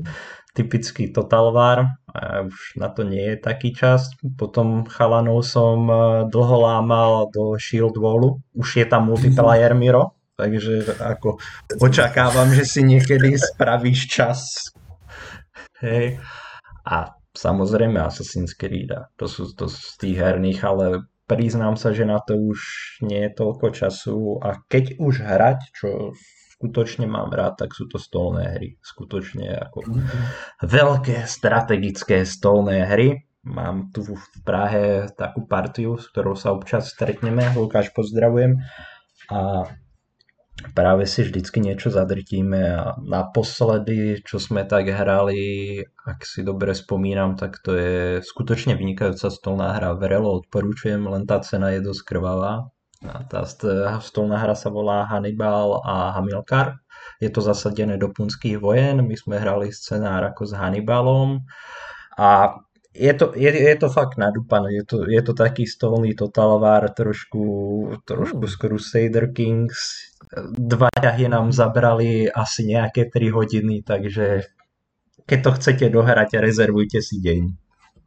Typický 0.56 1.12
Totalvár, 1.12 2.00
už 2.48 2.80
na 2.80 2.88
to 2.88 3.04
nie 3.04 3.20
je 3.20 3.36
taký 3.36 3.76
čas. 3.76 4.08
Potom 4.40 4.88
chalanov 4.88 5.44
som 5.44 5.84
e, 5.84 5.94
dlho 6.32 6.56
lámal 6.64 7.28
do 7.28 7.60
Shield 7.60 8.00
Wallu, 8.00 8.40
už 8.56 8.80
je 8.80 8.86
tam 8.88 9.12
multiplayer 9.12 9.76
Miro, 9.76 10.16
takže 10.40 10.96
ako 10.96 11.36
očakávam, 11.76 12.48
že 12.56 12.64
si 12.64 12.80
niekedy 12.80 13.36
spravíš 13.36 14.00
čas. 14.08 14.72
Hej. 15.84 16.16
A 16.88 17.12
samozrejme 17.36 18.00
Assassin's 18.00 18.56
Creed. 18.56 18.96
To 19.20 19.28
sú 19.28 19.52
to 19.52 19.68
z 19.68 20.00
tých 20.00 20.16
herných, 20.16 20.60
ale 20.64 21.04
priznám 21.28 21.76
sa, 21.76 21.92
že 21.92 22.08
na 22.08 22.22
to 22.22 22.38
už 22.38 22.58
nie 23.04 23.28
je 23.28 23.36
toľko 23.36 23.66
času 23.76 24.40
a 24.40 24.56
keď 24.70 24.96
už 24.96 25.20
hrať, 25.20 25.58
čo 25.76 26.16
skutočne 26.56 27.04
mám 27.04 27.28
rád, 27.36 27.60
tak 27.60 27.76
sú 27.76 27.84
to 27.84 28.00
stolné 28.00 28.56
hry. 28.56 28.68
Skutočne 28.80 29.60
ako 29.68 29.84
mm-hmm. 29.84 30.22
veľké 30.64 31.28
strategické 31.28 32.24
stolné 32.24 32.88
hry. 32.88 33.28
Mám 33.46 33.94
tu 33.94 34.02
v 34.02 34.16
Prahe 34.42 35.06
takú 35.14 35.46
partiu, 35.46 36.00
s 36.00 36.08
ktorou 36.10 36.34
sa 36.34 36.50
občas 36.50 36.90
stretneme. 36.90 37.46
Lukáš, 37.54 37.94
pozdravujem. 37.94 38.58
A 39.30 39.70
práve 40.72 41.04
si 41.06 41.22
vždycky 41.22 41.60
niečo 41.60 41.92
zadrtíme 41.92 42.60
a 42.74 42.96
naposledy, 43.04 44.24
čo 44.24 44.40
sme 44.40 44.64
tak 44.64 44.88
hrali, 44.90 45.78
ak 45.84 46.24
si 46.24 46.42
dobre 46.42 46.72
spomínam, 46.72 47.36
tak 47.36 47.60
to 47.60 47.76
je 47.76 48.24
skutočne 48.24 48.74
vynikajúca 48.74 49.28
stolná 49.28 49.76
hra. 49.76 49.94
Verelo 49.94 50.34
odporúčujem, 50.42 51.04
len 51.06 51.28
tá 51.28 51.38
cena 51.44 51.70
je 51.76 51.84
dosť 51.84 52.02
krvavá. 52.02 52.72
Tá 53.02 53.44
stolná 54.00 54.36
hra 54.40 54.56
sa 54.56 54.72
volá 54.72 55.04
Hannibal 55.04 55.84
a 55.84 56.16
Hamilkar. 56.16 56.80
Je 57.20 57.28
to 57.28 57.44
zasadené 57.44 58.00
do 58.00 58.08
punských 58.08 58.56
vojen. 58.56 59.04
My 59.04 59.16
sme 59.16 59.36
hrali 59.36 59.68
scenár 59.68 60.24
ako 60.24 60.48
s 60.48 60.52
Hannibalom. 60.56 61.44
A 62.16 62.56
je 62.96 63.12
to, 63.12 63.36
je, 63.36 63.52
je 63.52 63.76
to 63.76 63.92
fakt 63.92 64.16
nadúpané. 64.16 64.80
Je 64.80 64.84
to, 64.88 64.96
je 65.04 65.20
to 65.20 65.36
taký 65.36 65.68
stolný 65.68 66.16
Total 66.16 66.56
War, 66.56 66.88
trošku, 66.88 67.44
trošku 68.08 68.44
z 68.48 68.54
Crusader 68.56 69.28
Kings 69.36 70.16
dva 70.58 70.90
ťahy 70.90 71.30
nám 71.30 71.54
zabrali 71.54 72.26
asi 72.26 72.66
nejaké 72.66 73.06
3 73.06 73.30
hodiny, 73.30 73.86
takže 73.86 74.48
keď 75.26 75.38
to 75.42 75.50
chcete 75.58 75.86
dohrať, 75.90 76.38
rezervujte 76.38 76.98
si 77.02 77.22
deň. 77.22 77.42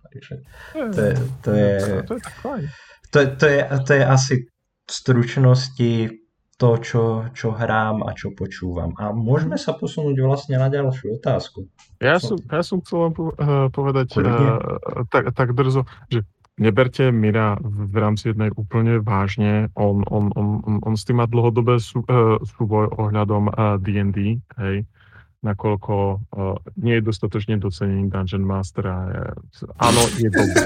Takže 0.09 0.33
to 0.73 0.99
je, 0.99 1.13
to 1.43 1.51
je, 1.53 1.75
to, 3.11 3.19
to 3.37 3.45
je, 3.45 3.61
to 3.85 3.91
je 3.93 4.03
asi 4.03 4.35
stručnosti 4.89 6.19
to, 6.59 6.69
čo, 6.83 7.03
čo 7.31 7.55
hrám 7.55 8.03
a 8.03 8.11
čo 8.11 8.35
počúvam. 8.35 8.91
A 8.99 9.15
môžeme 9.15 9.55
sa 9.55 9.71
posunúť 9.71 10.19
vlastne 10.19 10.59
na 10.59 10.67
ďalšiu 10.67 11.15
otázku. 11.15 11.71
Ja 12.03 12.19
som, 12.19 12.35
ja 12.51 12.59
som 12.59 12.83
chcel 12.83 13.07
len 13.07 13.13
povedať 13.71 14.19
uh, 14.19 14.59
tak, 15.07 15.31
tak 15.31 15.55
drzo, 15.55 15.87
že 16.11 16.27
neberte 16.59 17.15
Mira 17.15 17.55
v 17.63 17.95
rámci 17.95 18.35
jednej 18.35 18.51
úplne 18.59 18.99
vážne. 18.99 19.71
On, 19.79 20.03
on, 20.11 20.35
on, 20.35 20.59
on, 20.67 20.75
on 20.83 20.93
s 20.99 21.07
tým 21.07 21.23
má 21.23 21.31
dlhodobé 21.31 21.79
sú, 21.79 22.03
uh, 22.11 22.35
súboj 22.59 22.91
ohľadom 22.99 23.55
uh, 23.55 23.79
D&D, 23.79 24.43
hej, 24.59 24.83
nakoľko 25.39 25.95
uh, 25.95 26.59
nie 26.75 26.99
je 26.99 27.07
dostatočne 27.07 27.55
docenený 27.55 28.11
Dungeon 28.11 28.43
Master 28.43 28.83
a 28.83 28.97
je, 29.07 29.23
áno, 29.79 30.01
je 30.19 30.27
dobrý. 30.27 30.63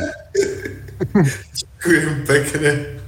Ďakujem 1.54 2.14
pekne. 2.26 3.03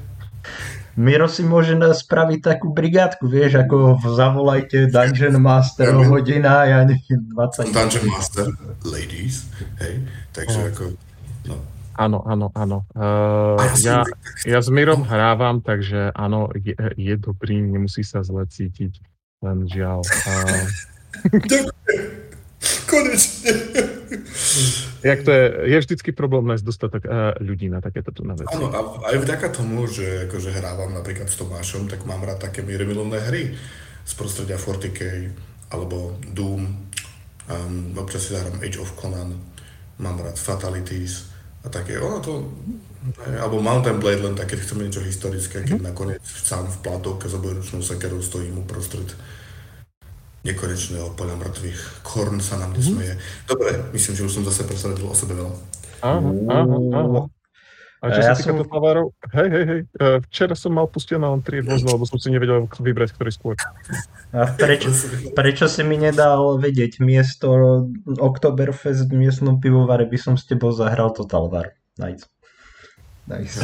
Miro 0.95 1.27
si 1.27 1.43
môže 1.43 1.75
spraviť 1.75 2.39
takú 2.39 2.71
brigádku, 2.71 3.27
vieš, 3.27 3.67
ako 3.67 3.99
zavolajte 4.15 4.87
Dungeon 4.87 5.35
Master 5.43 5.91
ja, 5.91 6.07
hodina, 6.07 6.63
ja 6.63 6.79
neviem, 6.87 7.19
20. 7.35 7.75
Dungeon 7.75 8.07
Master, 8.07 8.47
ladies, 8.87 9.51
hej, 9.83 9.99
takže 10.31 10.59
oh. 10.59 10.69
ako, 10.71 10.83
no, 11.51 11.55
Áno, 11.95 12.19
áno, 12.27 12.51
áno. 12.51 12.83
Uh, 12.91 13.55
ja, 13.79 14.03
ja 14.43 14.59
s 14.59 14.67
Mirom 14.67 15.07
hrávam, 15.07 15.63
takže 15.63 16.11
áno, 16.11 16.51
je, 16.51 16.75
je 16.99 17.15
dobrý, 17.15 17.63
nemusí 17.63 18.03
sa 18.03 18.19
zle 18.19 18.43
cítiť, 18.47 18.99
len 19.43 19.67
žiaľ. 19.67 20.03
Uh... 21.15 21.71
Konečne. 22.91 23.51
Jak 25.05 25.21
to 25.21 25.29
je, 25.29 25.45
je 25.69 25.77
vždycky 25.85 26.09
problém 26.17 26.49
nájsť 26.49 26.65
dostatok 26.65 27.03
uh, 27.05 27.37
ľudí 27.37 27.69
na 27.69 27.77
takéto 27.77 28.09
tu 28.09 28.25
na 28.25 28.33
veci. 28.33 28.57
Áno, 28.57 28.73
a 28.73 29.13
aj 29.13 29.21
vďaka 29.21 29.53
tomu, 29.53 29.85
že 29.85 30.25
akože 30.25 30.49
hrávam 30.49 30.97
napríklad 30.97 31.29
s 31.29 31.37
Tomášom, 31.37 31.85
tak 31.85 32.09
mám 32.09 32.25
rád 32.25 32.41
také 32.41 32.65
mieromilovné 32.65 33.21
hry 33.29 33.53
z 34.01 34.13
prostredia 34.17 34.57
40k 34.57 35.29
alebo 35.69 36.17
Doom, 36.33 36.61
um, 36.65 37.93
občas 38.01 38.25
si 38.25 38.33
zahrám 38.33 38.57
Age 38.65 38.81
of 38.81 38.97
Conan, 38.97 39.37
mám 40.01 40.17
rád 40.25 40.41
Fatalities, 40.41 41.35
a 41.65 41.69
také, 41.69 41.97
ono 41.97 42.21
to, 42.21 42.45
alebo 43.41 43.57
Mountain 43.57 43.97
Blade 43.97 44.21
len 44.21 44.37
také, 44.37 44.53
keď 44.53 44.69
chceme 44.69 44.85
niečo 44.85 45.01
historické, 45.01 45.65
keď 45.65 45.81
mm-hmm. 45.81 45.89
nakoniec 45.89 46.21
sám 46.21 46.69
v 46.69 46.77
plátovke 46.85 47.25
za 47.25 47.41
bojručnou 47.41 47.81
sekerou 47.81 48.21
stojím 48.21 48.61
uprostred 48.61 49.09
nekonečného 50.45 51.17
poľa 51.17 51.35
mŕtvych. 51.41 52.05
Korn 52.05 52.37
sa 52.37 52.61
nám 52.61 52.77
nesmeje. 52.77 53.17
Mm-hmm. 53.17 53.49
Dobre, 53.49 53.69
myslím, 53.97 54.13
že 54.13 54.23
už 54.29 54.33
som 54.37 54.43
zase 54.45 54.63
presvedil 54.63 55.09
o 55.09 55.17
sebe 55.17 55.33
veľa. 55.33 55.53
Áno, 56.05 56.29
áno, 56.47 56.75
áno. 56.93 57.21
A 58.05 58.13
čo 58.13 58.21
ja 58.21 58.37
sa 58.37 58.45
týka 58.45 58.61
som... 58.61 58.69
tovarov, 58.69 59.17
hej, 59.33 59.49
hej, 59.49 59.65
hej, 59.65 59.81
e, 59.97 60.07
včera 60.29 60.53
som 60.53 60.77
mal 60.77 60.85
pustené 60.85 61.25
len 61.25 61.41
tri 61.41 61.65
rôzne, 61.65 61.89
lebo 61.89 62.05
som 62.05 62.21
si 62.21 62.29
nevedel 62.29 62.69
vybrať, 62.69 63.17
ktorý 63.17 63.31
skôr. 63.33 63.53
A 64.29 64.45
prečo, 64.53 64.93
prečo 65.33 65.65
si 65.65 65.81
mi 65.81 65.97
nedal 65.97 66.61
vedieť 66.61 67.01
miesto 67.01 67.81
Oktoberfest 68.05 69.09
v 69.09 69.25
miestnom 69.25 69.57
pivovare, 69.57 70.05
by 70.05 70.21
som 70.21 70.33
s 70.37 70.45
tebou 70.45 70.69
zahral 70.69 71.17
Total 71.17 71.49
War. 71.49 71.73
Nice. 71.97 72.29
nice. 73.25 73.57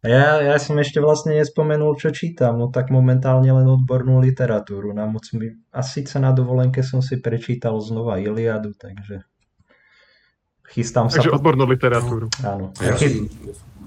A 0.00 0.06
ja, 0.08 0.40
ja 0.40 0.56
som 0.56 0.80
ešte 0.80 0.96
vlastne 0.96 1.36
nespomenul, 1.36 1.92
čo 2.00 2.08
čítam, 2.08 2.56
no 2.56 2.72
tak 2.72 2.88
momentálne 2.88 3.52
len 3.52 3.68
odbornú 3.68 4.16
literatúru. 4.24 4.96
Na 4.96 5.04
moc 5.04 5.28
mi... 5.36 5.52
A 5.76 5.84
síce 5.84 6.16
na 6.16 6.32
dovolenke 6.32 6.80
som 6.80 7.04
si 7.04 7.20
prečítal 7.20 7.76
znova 7.84 8.16
Iliadu, 8.16 8.72
takže 8.72 9.28
Chystám 10.70 11.10
Takže 11.10 11.34
sa... 11.34 11.36
odbornú 11.36 11.66
literatúru. 11.66 12.30
Áno. 12.46 12.70
Ja 12.78 12.94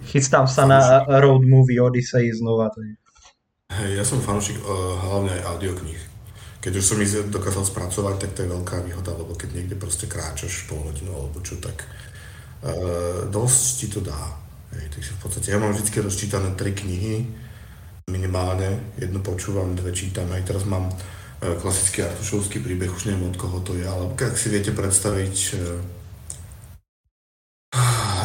Chystám 0.03 0.51
sa 0.51 0.67
na 0.67 1.07
road 1.07 1.47
movie 1.47 1.79
Odyssey 1.79 2.27
znova. 2.35 2.67
Hej, 3.71 3.91
ja 3.95 4.03
som 4.03 4.19
fanúšik 4.19 4.59
uh, 4.59 4.67
hlavne 4.99 5.31
aj 5.39 5.41
audiokníh. 5.55 6.01
Keď 6.59 6.73
už 6.75 6.83
som 6.83 6.99
ich 6.99 7.11
dokázal 7.31 7.63
spracovať, 7.63 8.15
tak 8.19 8.31
to 8.35 8.43
je 8.43 8.51
veľká 8.51 8.83
výhoda, 8.83 9.15
lebo 9.15 9.31
keď 9.33 9.49
niekde 9.55 9.75
proste 9.79 10.11
kráčaš 10.11 10.67
pol 10.67 10.83
hodinu 10.83 11.15
alebo 11.15 11.39
čo, 11.39 11.55
tak 11.57 11.87
uh, 12.67 13.31
dosť 13.31 13.63
ti 13.79 13.87
to 13.87 14.03
dá. 14.03 14.42
Hej, 14.73 14.89
takže 14.89 15.11
v 15.13 15.19
podstate 15.21 15.47
ja 15.53 15.61
mám 15.61 15.73
vždy 15.77 16.01
rozčítané 16.01 16.57
tri 16.57 16.73
knihy, 16.73 17.29
minimálne, 18.09 18.97
jednu 18.97 19.21
počúvam, 19.21 19.77
dve 19.77 19.93
čítam. 19.93 20.25
Aj 20.33 20.41
teraz 20.41 20.65
mám 20.65 20.89
uh, 20.89 20.95
klasický 21.61 22.01
artušovský 22.01 22.57
príbeh, 22.57 22.89
už 22.89 23.05
neviem 23.05 23.29
od 23.29 23.37
koho 23.37 23.61
to 23.61 23.77
je, 23.77 23.85
ale 23.85 24.09
ak 24.17 24.33
si 24.33 24.49
viete 24.49 24.73
predstaviť 24.73 25.37
uh, 25.53 25.61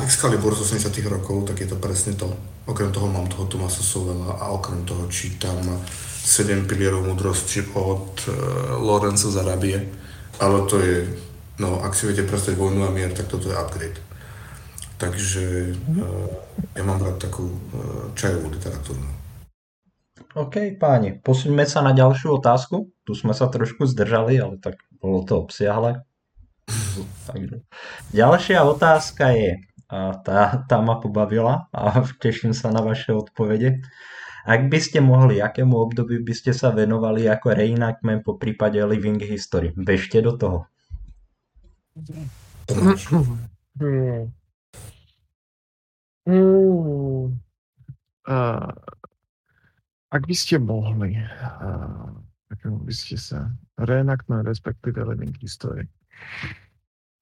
Excalibur 0.08 0.56
z 0.56 0.72
80 0.72 0.88
rokov, 1.12 1.52
tak 1.52 1.60
je 1.60 1.68
to 1.68 1.76
presne 1.76 2.16
to. 2.16 2.32
Okrem 2.64 2.88
toho 2.88 3.12
mám 3.12 3.28
toho 3.28 3.44
Tomasa 3.44 3.84
Sovela 3.84 4.40
a 4.40 4.48
okrem 4.56 4.88
toho 4.88 5.04
čítam 5.12 5.60
7 6.24 6.64
pilierov 6.64 7.04
múdrosti 7.04 7.60
od 7.76 8.24
uh, 8.24 8.32
Lorenzo 8.80 9.28
z 9.28 9.36
Arabie. 9.36 9.78
Ale 10.40 10.64
to 10.64 10.80
je, 10.80 11.04
no 11.60 11.84
ak 11.84 11.92
si 11.92 12.08
viete 12.08 12.24
predstaviť 12.24 12.56
vojnu 12.56 12.88
a 12.88 12.90
mier, 12.94 13.12
tak 13.12 13.28
toto 13.28 13.52
je 13.52 13.56
upgrade. 13.58 14.07
Takže 14.98 15.78
uh, 15.78 16.30
ja 16.74 16.82
mám 16.82 16.98
rád 16.98 17.22
takú 17.22 17.46
uh, 17.46 18.10
čajovú 18.18 18.50
literatúru. 18.50 18.98
OK, 20.34 20.74
páni, 20.76 21.18
posuňme 21.18 21.64
sa 21.64 21.80
na 21.80 21.94
ďalšiu 21.94 22.42
otázku. 22.42 22.90
Tu 23.06 23.12
sme 23.14 23.32
sa 23.32 23.46
trošku 23.48 23.86
zdržali, 23.86 24.36
ale 24.42 24.58
tak 24.58 24.76
bolo 24.98 25.22
to 25.22 25.38
obsiahle. 25.38 26.02
Takže. 27.30 27.64
Ďalšia 28.12 28.60
otázka 28.66 29.32
je, 29.32 29.62
a 29.88 30.18
tá, 30.20 30.66
tá 30.68 30.84
ma 30.84 31.00
pobavila 31.00 31.70
a 31.72 32.04
teším 32.24 32.52
sa 32.52 32.68
na 32.68 32.84
vaše 32.84 33.14
odpovede. 33.14 33.80
Ak 34.48 34.64
by 34.72 34.78
ste 34.80 35.04
mohli, 35.04 35.44
akému 35.44 35.76
obdobiu 35.76 36.24
by 36.24 36.32
ste 36.32 36.56
sa 36.56 36.72
venovali 36.72 37.28
ako 37.28 37.52
reenactment 37.52 38.24
po 38.24 38.40
prípade 38.40 38.80
Living 38.80 39.20
History? 39.20 39.76
Bežte 39.76 40.24
do 40.24 40.32
toho. 40.40 40.58
Uh, 46.28 47.32
ak 50.12 50.22
by 50.28 50.36
ste 50.36 50.60
mohli, 50.60 51.16
uh, 51.16 52.12
akému 52.52 52.84
by 52.84 52.92
ste 52.92 53.16
sa 53.16 53.48
reenactment, 53.80 54.44
respektíve 54.44 55.00
Living 55.00 55.32
History. 55.40 55.88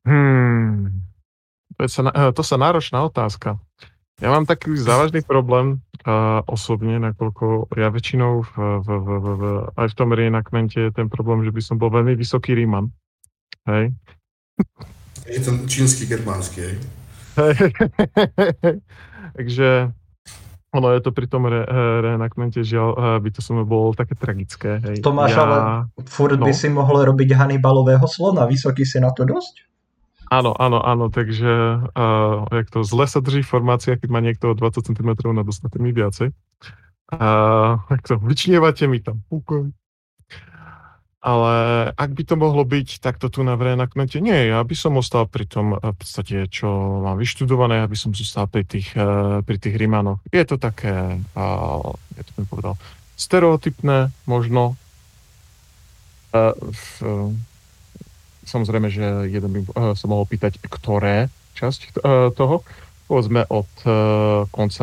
Hmm. 0.02 1.06
To, 1.78 1.86
je 1.86 1.90
sa, 1.90 2.02
to 2.34 2.42
sa 2.42 2.56
náročná 2.58 3.06
otázka. 3.06 3.58
Ja 4.18 4.32
mám 4.32 4.48
taký 4.48 4.74
závažný 4.74 5.20
problém 5.22 5.84
uh, 6.08 6.40
osobne, 6.48 6.96
nakoľko 6.98 7.68
ja 7.76 7.92
väčšinou 7.92 8.42
v, 8.42 8.52
v, 8.80 8.88
v, 8.88 9.08
v, 9.12 9.26
v, 9.28 9.42
aj 9.76 9.86
v 9.92 9.96
tom 9.98 10.10
reenactmente 10.10 10.78
je 10.78 10.90
ten 10.90 11.06
problém, 11.12 11.44
že 11.44 11.52
by 11.52 11.60
som 11.62 11.76
bol 11.76 11.92
veľmi 11.92 12.16
vysoký 12.16 12.56
Ríman. 12.56 12.90
Hej. 13.68 13.92
Je 15.28 15.40
to 15.42 15.52
čínsky, 15.68 16.08
germánsky, 16.08 16.58
hej. 16.64 16.76
Takže 19.36 19.68
ono 20.76 20.88
je 20.92 21.00
to 21.00 21.10
pri 21.12 21.26
tom 21.28 21.48
re, 21.48 21.64
eh, 21.64 21.96
reenactmente, 22.04 22.60
žiaľ, 22.60 23.20
by 23.20 23.30
to 23.32 23.40
som 23.40 23.60
bolo 23.64 23.96
také 23.96 24.16
tragické. 24.16 24.80
Hej. 24.80 25.00
Tomáš, 25.00 25.36
ja, 25.36 25.44
ale 25.44 25.56
furt 26.04 26.36
no. 26.36 26.44
by 26.44 26.52
si 26.52 26.68
mohol 26.68 27.04
robiť 27.04 27.32
Hannibalového 27.32 28.04
slona, 28.04 28.44
vysoký 28.44 28.84
si 28.84 29.00
na 29.00 29.12
to 29.12 29.24
dosť? 29.24 29.64
Áno, 30.26 30.50
áno, 30.58 30.82
áno, 30.82 31.06
takže 31.06 31.86
uh, 31.86 32.50
jak 32.50 32.66
to 32.74 32.82
zle 32.82 33.06
sa 33.06 33.22
drží 33.22 33.46
formácia, 33.46 33.94
keď 33.94 34.08
má 34.10 34.18
niekto 34.18 34.58
20 34.58 34.82
cm 34.82 35.10
nad 35.30 35.46
ostatnými 35.46 35.94
viacej. 35.94 36.34
Uh, 37.14 37.78
jak 37.86 38.02
to, 38.02 38.18
vyčnievate 38.18 38.90
mi 38.90 38.98
tam 38.98 39.22
pokoj. 39.30 39.70
Ale 41.24 41.54
ak 41.96 42.10
by 42.12 42.22
to 42.22 42.34
mohlo 42.38 42.62
byť 42.62 43.02
takto 43.02 43.26
tu 43.32 43.42
na 43.42 43.56
na 43.56 43.86
kmete, 43.88 44.22
nie, 44.22 44.52
ja 44.52 44.62
by 44.62 44.74
som 44.78 45.00
ostal 45.00 45.26
pri 45.26 45.48
tom 45.48 45.74
v 45.74 45.96
podstate, 45.96 46.46
čo 46.46 46.68
mám 47.02 47.18
vyštudované, 47.18 47.82
ja 47.82 47.88
by 47.90 47.98
som 47.98 48.14
zostal 48.14 48.46
pri 48.46 48.62
tých, 48.62 48.94
pri 49.42 49.56
tých 49.58 49.74
Rímanoch. 49.74 50.22
Je 50.30 50.44
to 50.46 50.60
také, 50.60 51.18
ja 51.34 52.22
to 52.22 52.30
bym 52.36 52.46
povedal, 52.46 52.74
stereotypné 53.18 54.14
možno. 54.28 54.76
Uh, 56.30 57.32
Samozrejme, 58.46 58.86
že 58.94 59.26
jeden 59.26 59.50
by 59.50 59.60
sa 59.98 60.06
mohol 60.06 60.22
pýtať, 60.22 60.62
ktoré 60.62 61.26
časť 61.58 61.98
toho. 62.38 62.62
Povedzme 63.10 63.42
od 63.50 63.66
konca 64.54 64.82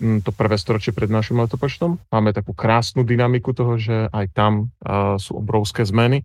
to 0.00 0.30
prvé 0.32 0.56
storočie 0.56 0.96
pred 0.96 1.12
našim 1.12 1.36
letopočtom. 1.38 2.00
Máme 2.08 2.32
takú 2.32 2.56
krásnu 2.56 3.04
dynamiku 3.04 3.52
toho, 3.52 3.76
že 3.76 4.08
aj 4.10 4.26
tam 4.32 4.52
uh, 4.80 5.20
sú 5.20 5.36
obrovské 5.38 5.84
zmeny 5.84 6.24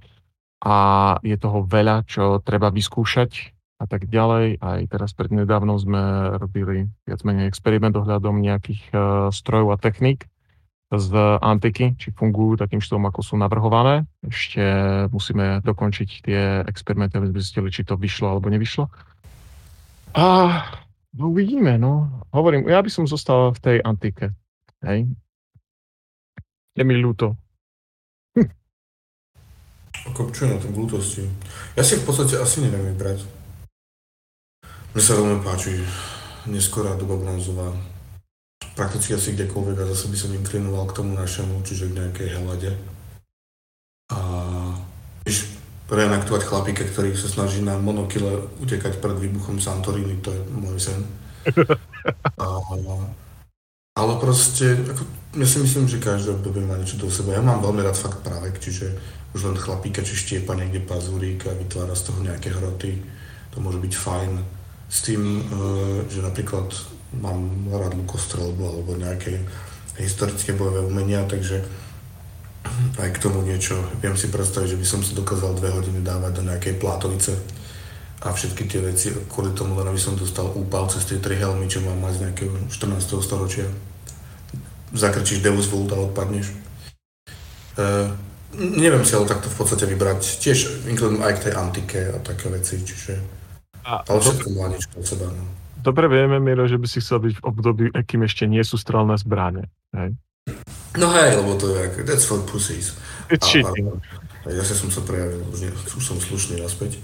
a 0.63 0.77
je 1.21 1.35
toho 1.35 1.67
veľa, 1.67 2.07
čo 2.07 2.39
treba 2.39 2.71
vyskúšať 2.71 3.51
a 3.75 3.85
tak 3.85 4.07
ďalej. 4.07 4.63
Aj 4.63 4.81
teraz 4.87 5.11
prednedávnom 5.11 5.75
sme 5.75 6.01
robili 6.39 6.87
viac 7.03 7.21
menej 7.27 7.51
experiment 7.51 7.93
ohľadom 7.99 8.39
nejakých 8.39 8.83
uh, 8.95 9.29
strojov 9.29 9.75
a 9.75 9.77
techník, 9.77 10.25
z 10.93 11.11
antiky, 11.41 11.97
či 11.97 12.13
fungujú 12.13 12.61
takým 12.61 12.77
štýlom, 12.77 13.09
ako 13.09 13.21
sú 13.25 13.35
navrhované. 13.41 14.05
Ešte 14.21 14.61
musíme 15.09 15.59
dokončiť 15.65 16.09
tie 16.21 16.41
experimenty, 16.69 17.17
aby 17.17 17.33
sme 17.33 17.41
zistili, 17.41 17.73
či 17.73 17.81
to 17.81 17.97
vyšlo 17.97 18.37
alebo 18.37 18.53
nevyšlo. 18.53 18.85
A 20.15 20.25
no 21.15 21.31
uvidíme, 21.31 21.79
no. 21.79 22.21
Hovorím, 22.35 22.67
ja 22.67 22.83
by 22.83 22.91
som 22.91 23.09
zostal 23.09 23.55
v 23.55 23.59
tej 23.59 23.77
antike. 23.81 24.35
Hej. 24.83 25.09
Je 26.75 26.83
mi 26.83 26.95
ľúto. 26.99 27.39
Ako 30.11 30.29
čo 30.35 30.51
na 30.51 30.59
tom 30.59 30.75
ľútosti? 30.75 31.23
Ja 31.73 31.83
si 31.83 31.97
v 31.97 32.05
podstate 32.05 32.35
asi 32.37 32.61
neviem 32.61 32.93
vybrať. 32.93 33.23
Mne 34.95 35.01
sa 35.03 35.17
veľmi 35.19 35.39
páči 35.43 35.79
neskorá 36.45 36.95
doba 36.95 37.17
bronzová 37.17 37.73
prakticky 38.75 39.15
asi 39.15 39.31
kdekoľvek 39.33 39.77
a 39.81 39.89
zase 39.95 40.11
by 40.11 40.17
som 40.19 40.35
inklinoval 40.35 40.83
k 40.91 40.95
tomu 40.99 41.15
našemu, 41.15 41.63
čiže 41.63 41.89
k 41.89 41.97
nejakej 41.97 42.27
helade. 42.37 42.71
Reenaktovať 45.85 46.41
chlapíka, 46.49 46.81
ktorý 46.81 47.13
sa 47.13 47.29
snaží 47.29 47.61
na 47.61 47.77
monokile 47.77 48.49
utekať 48.57 48.97
pred 48.97 49.17
výbuchom 49.21 49.61
Santorini, 49.61 50.17
to 50.17 50.33
je 50.33 50.41
môj 50.49 50.77
sen. 50.81 50.99
A, 52.37 52.61
ale 53.95 54.13
proste, 54.21 54.75
ako, 54.75 55.03
ja 55.39 55.47
si 55.47 55.57
myslím, 55.57 55.89
že 55.89 56.03
každý 56.03 56.35
obdobie 56.35 56.61
má 56.61 56.77
niečo 56.77 56.99
do 57.01 57.09
seba. 57.09 57.33
Ja 57.33 57.41
mám 57.41 57.63
veľmi 57.63 57.81
rád 57.81 57.97
fakt 57.97 58.21
právek, 58.21 58.61
čiže 58.61 58.93
už 59.31 59.47
len 59.47 59.57
chlapíka, 59.57 60.03
či 60.03 60.19
štiepa 60.19 60.51
niekde 60.51 60.83
pazúrik 60.83 61.47
a 61.47 61.55
vytvára 61.55 61.95
z 61.95 62.11
toho 62.11 62.19
nejaké 62.21 62.51
hroty. 62.51 63.01
To 63.55 63.63
môže 63.63 63.79
byť 63.79 63.93
fajn. 63.95 64.31
S 64.91 64.99
tým, 65.01 65.21
e, 65.21 65.41
že 66.11 66.21
napríklad 66.21 66.75
mám 67.23 67.71
rád 67.71 67.95
lukostrelbu 67.95 68.63
alebo 68.63 68.99
nejaké 68.99 69.43
historické 69.95 70.51
bojové 70.51 70.83
umenia, 70.83 71.23
takže 71.23 71.63
aj 72.99 73.09
k 73.15 73.21
tomu 73.21 73.41
niečo. 73.45 73.77
Viem 74.01 74.17
si 74.17 74.27
predstaviť, 74.27 74.75
že 74.75 74.79
by 74.79 74.85
som 74.87 74.99
si 75.01 75.15
dokázal 75.15 75.55
dve 75.57 75.71
hodiny 75.71 76.01
dávať 76.01 76.31
do 76.39 76.43
nejakej 76.47 76.75
plátovice 76.81 77.37
a 78.25 78.33
všetky 78.33 78.65
tie 78.65 78.81
veci 78.81 79.13
kvôli 79.29 79.53
tomu, 79.53 79.77
len 79.77 79.85
aby 79.85 80.01
som 80.01 80.17
dostal 80.17 80.49
úpal 80.57 80.89
cez 80.89 81.05
tie 81.05 81.21
tri 81.21 81.37
helmy, 81.37 81.69
čo 81.69 81.85
mám 81.85 82.01
mať 82.01 82.13
z 82.17 82.21
nejakého 82.25 82.53
14. 82.73 83.21
storočia. 83.21 83.67
Zakrčíš 84.95 85.45
Deus 85.45 85.69
Vult 85.69 85.93
a 85.93 85.99
odpadneš. 85.99 86.49
Uh, 87.75 88.09
neviem 88.55 89.03
si 89.03 89.13
ale 89.13 89.27
takto 89.27 89.51
v 89.51 89.57
podstate 89.59 89.85
vybrať. 89.85 90.41
Tiež 90.41 90.87
inklinujem 90.89 91.21
aj 91.21 91.33
k 91.37 91.43
tej 91.49 91.53
antike 91.53 91.99
a 92.15 92.17
také 92.23 92.47
veci, 92.49 92.81
čiže... 92.81 93.13
A, 93.85 94.01
ale 94.01 94.17
všetko 94.17 94.47
má 94.57 94.71
niečo 94.73 94.89
od 94.97 95.05
seba. 95.05 95.29
No. 95.29 95.45
Dobre 95.85 96.09
vieme, 96.09 96.41
Miro, 96.41 96.65
že 96.65 96.81
by 96.81 96.87
si 96.89 96.97
chcel 96.97 97.21
byť 97.21 97.33
v 97.37 97.45
období, 97.45 97.85
akým 97.93 98.25
ešte 98.25 98.49
nie 98.49 98.65
sú 98.65 98.81
strelné 98.81 99.21
zbranie. 99.21 99.69
Hej? 99.93 100.17
No 100.97 101.11
hej, 101.11 101.35
lebo 101.39 101.55
to 101.59 101.75
je 101.75 101.79
ako, 101.91 101.97
that's 102.07 102.25
for 102.25 102.39
pussies. 102.47 102.95
It's 103.29 103.47
cheating. 103.47 103.99
Ja 104.45 104.61
sa 104.61 104.77
som 104.77 104.93
sa 104.93 105.01
prejavil, 105.01 105.41
už, 105.49 105.59
nie, 105.65 105.71
už 105.73 106.03
som 106.03 106.21
slušný 106.21 106.61
naspäť. 106.61 107.01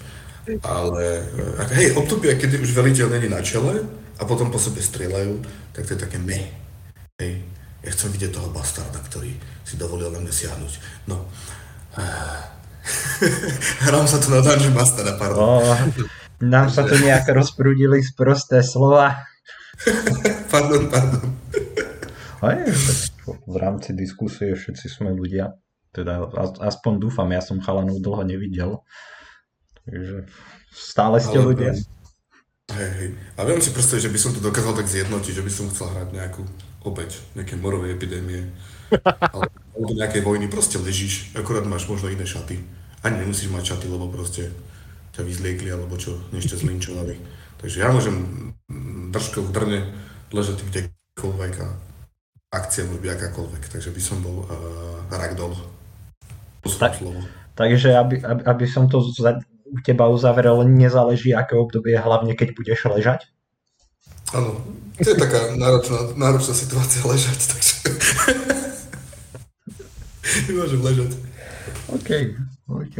Ale 0.62 1.26
ak, 1.58 1.70
hej, 1.74 1.94
obdobie, 1.98 2.38
keď 2.38 2.62
už 2.62 2.74
veliteľ 2.74 3.08
není 3.14 3.30
na 3.30 3.42
čele 3.42 3.86
a 4.18 4.24
potom 4.26 4.54
po 4.54 4.62
sebe 4.62 4.82
strieľajú, 4.82 5.42
tak 5.74 5.90
to 5.90 5.94
je 5.98 6.00
také 6.00 6.18
me. 6.22 6.50
Hej, 7.18 7.42
ja 7.82 7.90
chcem 7.94 8.14
vidieť 8.14 8.38
toho 8.38 8.54
bastarda, 8.54 9.02
ktorý 9.02 9.34
si 9.66 9.76
dovolil 9.78 10.14
na 10.14 10.22
mňa 10.22 10.34
siahnuť. 10.34 10.74
No. 11.10 11.26
Hrám 13.86 14.06
sa 14.06 14.18
tu 14.22 14.30
na 14.30 14.42
Dungeon 14.42 14.74
Mastera, 14.74 15.18
pardon. 15.18 15.62
Oh. 15.62 15.78
Nám 16.42 16.74
sa 16.74 16.82
tu 16.86 16.98
nejak 16.98 17.30
rozprúdili 17.30 18.02
z 18.02 18.18
prosté 18.18 18.66
slova. 18.66 19.14
pardon, 20.54 20.90
pardon. 20.90 21.38
Aj, 22.42 22.58
v 23.46 23.56
rámci 23.62 23.94
diskusie 23.94 24.58
všetci 24.58 24.90
sme 24.90 25.14
ľudia. 25.14 25.54
Teda 25.94 26.26
aspoň 26.58 26.94
dúfam, 26.98 27.30
ja 27.30 27.38
som 27.38 27.62
chalanov 27.62 28.02
dlho 28.02 28.26
nevidel. 28.26 28.82
Takže 29.86 30.26
stále 30.74 31.22
ste 31.22 31.38
Ale, 31.38 31.46
ľudia. 31.54 31.72
Hej, 32.72 32.92
hej. 32.98 33.10
A 33.38 33.46
viem 33.46 33.62
si 33.62 33.70
predstaviť, 33.70 34.10
že 34.10 34.14
by 34.14 34.20
som 34.20 34.32
to 34.34 34.42
dokázal 34.42 34.74
tak 34.74 34.90
zjednotiť, 34.90 35.34
že 35.38 35.46
by 35.46 35.52
som 35.54 35.70
chcel 35.70 35.94
hrať 35.94 36.10
nejakú 36.18 36.42
opäť, 36.82 37.22
nejaké 37.38 37.62
morové 37.62 37.94
epidémie. 37.94 38.50
Alebo 39.78 39.92
nejaké 39.94 40.26
vojny, 40.26 40.50
proste 40.50 40.82
ležíš, 40.82 41.36
akorát 41.38 41.68
máš 41.70 41.86
možno 41.86 42.10
iné 42.10 42.26
šaty. 42.26 42.58
Ani 43.06 43.22
nemusíš 43.22 43.54
mať 43.54 43.76
šaty, 43.76 43.86
lebo 43.86 44.10
proste 44.10 44.50
ťa 45.14 45.22
vyzliekli 45.28 45.70
alebo 45.70 45.94
čo, 46.00 46.18
ťa 46.34 46.58
zlinčovali. 46.58 47.22
Takže 47.62 47.78
ja 47.86 47.94
môžem 47.94 48.50
držkou 49.14 49.46
v 49.46 49.54
drne 49.54 49.80
ležať 50.34 50.66
kdekoľvek 50.66 51.54
a 51.62 51.68
akcia 52.52 52.84
byť 52.84 53.10
akákoľvek, 53.16 53.64
takže 53.72 53.90
by 53.96 54.02
som 54.04 54.20
bol 54.20 54.44
uh, 54.44 54.52
ragdoll. 55.08 55.56
Tak, 56.62 57.02
takže 57.58 57.98
aby, 57.98 58.22
aby, 58.22 58.42
aby 58.46 58.66
som 58.70 58.86
to 58.86 59.02
za, 59.02 59.42
u 59.66 59.80
teba 59.82 60.06
uzavrel, 60.12 60.62
nezáleží 60.68 61.34
aké 61.34 61.58
obdobie, 61.58 61.98
hlavne 61.98 62.38
keď 62.38 62.54
budeš 62.54 62.86
ležať? 62.92 63.32
Áno, 64.36 64.62
to 65.00 65.10
je 65.12 65.18
taká 65.18 65.58
náročná, 65.58 66.14
náročná 66.14 66.54
situácia 66.54 67.02
ležať, 67.08 67.40
takže 67.50 67.74
nemôžem 70.52 70.82
ležať. 70.86 71.12
OK, 71.90 72.10
OK 72.70 72.98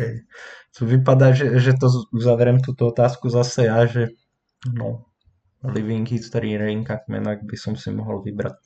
to 0.82 0.90
vypadá, 0.90 1.36
že, 1.36 1.62
že 1.62 1.78
to 1.78 1.92
uzavriem 2.10 2.58
túto 2.58 2.90
otázku 2.90 3.30
zase 3.30 3.70
ja, 3.70 3.86
že 3.86 4.16
no, 4.66 5.06
Living 5.62 6.10
History 6.10 6.58
Reenactment, 6.58 7.30
ak 7.30 7.46
by 7.46 7.58
som 7.58 7.78
si 7.78 7.94
mohol 7.94 8.26
vybrať. 8.26 8.58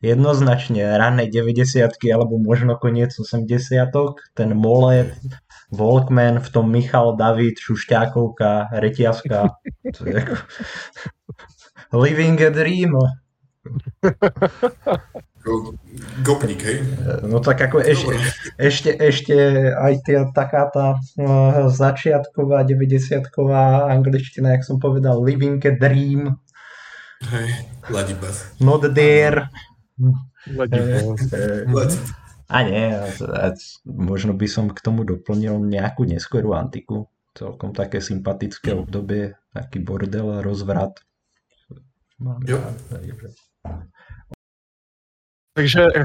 Jednoznačne 0.00 0.96
rané 0.96 1.28
90 1.28 1.92
alebo 2.08 2.40
možno 2.40 2.80
koniec 2.80 3.12
80 3.12 3.44
ten 4.32 4.50
Mole, 4.56 5.12
Volkman, 5.68 6.40
v 6.40 6.48
tom 6.48 6.72
Michal, 6.72 7.20
David, 7.20 7.60
Šušťákovka, 7.60 8.72
Retiaska. 8.80 9.60
Living 11.92 12.40
a 12.40 12.50
Dream. 12.52 12.92
Gopník, 16.22 16.60
hej? 16.60 16.78
No 17.24 17.40
tak 17.40 17.62
ako 17.62 17.80
ešte, 17.80 18.14
ešte, 18.58 18.90
ešte 18.98 19.34
aj 19.72 19.94
tia, 20.04 20.22
taká 20.34 20.68
tá 20.68 20.86
uh, 20.98 21.70
začiatková, 21.70 22.66
90-ková 22.66 23.88
angličtina, 23.88 24.58
jak 24.58 24.66
som 24.66 24.76
povedal, 24.82 25.22
living 25.22 25.62
a 25.64 25.72
dream. 25.72 26.36
Hej, 27.32 27.66
Ladibas. 27.90 28.52
Not 28.60 28.86
there. 28.94 29.48
Ladibas. 30.46 31.94
A 32.48 32.64
nie, 32.64 32.88
možno 33.84 34.32
by 34.32 34.48
som 34.48 34.72
k 34.72 34.80
tomu 34.80 35.04
doplnil 35.04 35.60
nejakú 35.60 36.08
neskorú 36.08 36.56
antiku. 36.56 37.12
Celkom 37.36 37.76
také 37.76 38.00
sympatické 38.00 38.72
obdobie, 38.72 39.36
taký 39.52 39.84
bordel, 39.84 40.40
rozvrat. 40.40 40.96
jo. 42.48 42.58
Takže 42.88 43.36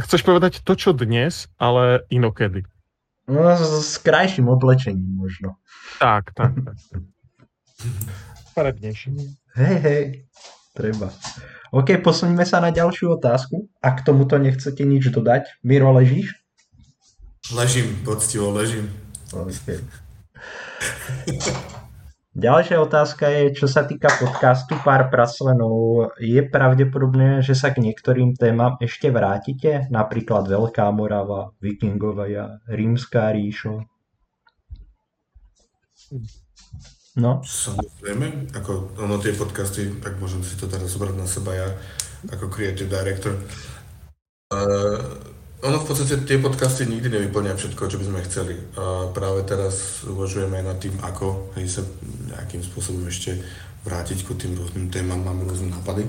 chceš 0.03 0.21
povedať 0.25 0.65
to, 0.65 0.73
čo 0.73 0.95
dnes, 0.97 1.51
ale 1.61 2.01
inokedy. 2.09 2.65
No, 3.29 3.55
s, 3.55 3.95
s 3.95 3.95
krajším 4.03 4.49
oblečením 4.51 5.15
možno. 5.15 5.55
Tak, 5.99 6.33
tak, 6.35 6.51
tak. 6.59 6.77
Farebnejším. 8.53 9.17
Hej, 9.55 9.77
hej, 9.79 10.03
treba. 10.73 11.13
OK, 11.73 12.01
posuňme 12.05 12.45
sa 12.45 12.61
na 12.61 12.69
ďalšiu 12.69 13.17
otázku. 13.17 13.69
Ak 13.81 14.01
k 14.01 14.05
tomuto 14.05 14.37
nechcete 14.37 14.85
nič 14.85 15.09
dodať, 15.09 15.61
Miro, 15.65 15.89
ležíš? 15.93 16.37
Ležím, 17.53 17.97
poctivo 18.05 18.53
ležím. 18.53 18.89
Okay. 19.33 19.81
Ďalšia 22.33 22.81
otázka 22.81 23.29
je, 23.29 23.53
čo 23.53 23.69
sa 23.69 23.85
týka 23.85 24.09
podcastu 24.17 24.73
Pár 24.81 25.13
praslenov. 25.13 26.09
Je 26.17 26.41
pravdepodobné, 26.41 27.45
že 27.45 27.53
sa 27.53 27.69
k 27.69 27.85
niektorým 27.85 28.33
témam 28.33 28.73
ešte 28.81 29.13
vrátite? 29.13 29.85
Napríklad 29.93 30.49
Veľká 30.49 30.89
Morava, 30.89 31.53
Vikingovia, 31.61 32.57
Rímska 32.65 33.29
ríšo? 33.37 33.85
No. 37.13 37.45
Samozrejme, 37.45 38.49
ako 38.57 38.97
ono 38.97 39.21
tie 39.21 39.37
podcasty, 39.37 40.01
tak 40.01 40.17
môžem 40.17 40.41
si 40.41 40.57
to 40.57 40.65
teraz 40.65 40.89
zobrať 40.89 41.13
na 41.13 41.29
seba 41.29 41.53
ja, 41.53 41.69
ako 42.33 42.49
creative 42.49 42.89
director. 42.89 43.37
Uh, 44.49 45.32
ono 45.63 45.79
v 45.79 45.87
podstate 45.87 46.27
tie 46.27 46.43
podcasty 46.43 46.83
nikdy 46.83 47.07
nevyplňa 47.07 47.55
všetko, 47.55 47.87
čo 47.87 47.95
by 47.95 48.05
sme 48.05 48.27
chceli. 48.27 48.55
A 48.75 49.07
práve 49.15 49.47
teraz 49.47 50.03
uvažujeme 50.03 50.59
aj 50.59 50.65
nad 50.67 50.77
tým, 50.77 50.95
ako 50.99 51.55
hej, 51.55 51.79
sa 51.79 51.81
nejakým 52.35 52.59
spôsobom 52.59 53.07
ešte 53.07 53.39
vrátiť 53.87 54.27
ku 54.27 54.35
tým 54.35 54.59
rôznym 54.59 54.91
témam, 54.91 55.23
máme 55.23 55.47
rôzne 55.47 55.71
nápady, 55.71 56.03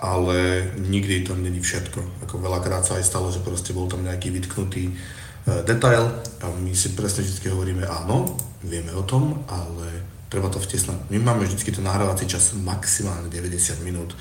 ale 0.00 0.68
nikdy 0.84 1.24
tam 1.24 1.40
není 1.40 1.64
všetko. 1.64 2.28
Ako 2.28 2.44
veľakrát 2.44 2.84
sa 2.84 3.00
aj 3.00 3.08
stalo, 3.08 3.32
že 3.32 3.40
proste 3.40 3.72
bol 3.72 3.88
tam 3.88 4.04
nejaký 4.04 4.36
vytknutý 4.36 4.92
uh, 4.92 5.64
detail 5.64 6.04
a 6.44 6.46
my 6.60 6.72
si 6.76 6.92
presne 6.92 7.24
vždy 7.24 7.48
hovoríme 7.48 7.84
áno, 7.88 8.36
vieme 8.64 8.92
o 8.92 9.04
tom, 9.04 9.44
ale 9.48 10.04
treba 10.28 10.52
to 10.52 10.60
vtesnať. 10.60 11.08
My 11.08 11.20
máme 11.20 11.48
vždy 11.48 11.72
ten 11.72 11.84
nahrávací 11.84 12.28
čas 12.28 12.52
maximálne 12.52 13.32
90 13.32 13.80
minút. 13.80 14.12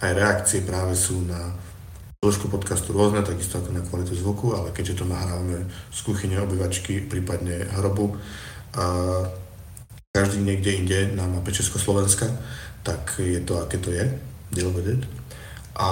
Aj 0.00 0.12
reakcie 0.12 0.60
práve 0.60 0.92
sú 0.92 1.24
na 1.24 1.56
dĺžku 2.24 2.48
podcastu 2.48 2.96
rôzne, 2.96 3.22
takisto 3.22 3.60
ako 3.60 3.70
na 3.72 3.84
kvalitu 3.84 4.16
zvuku, 4.16 4.56
ale 4.56 4.72
keďže 4.72 5.02
to 5.02 5.04
nahrávame 5.04 5.68
z 5.92 5.98
kuchyne 6.02 6.40
obyvačky, 6.40 7.04
prípadne 7.04 7.68
hrobu, 7.76 8.16
a 8.76 8.84
každý 10.12 10.40
niekde 10.40 10.72
inde 10.72 10.98
na 11.12 11.28
mape 11.28 11.52
Československa, 11.52 12.28
tak 12.80 13.20
je 13.20 13.40
to, 13.44 13.60
aké 13.60 13.76
to 13.76 13.92
je, 13.92 14.04
with 14.56 14.88
it. 14.88 15.02
A 15.76 15.88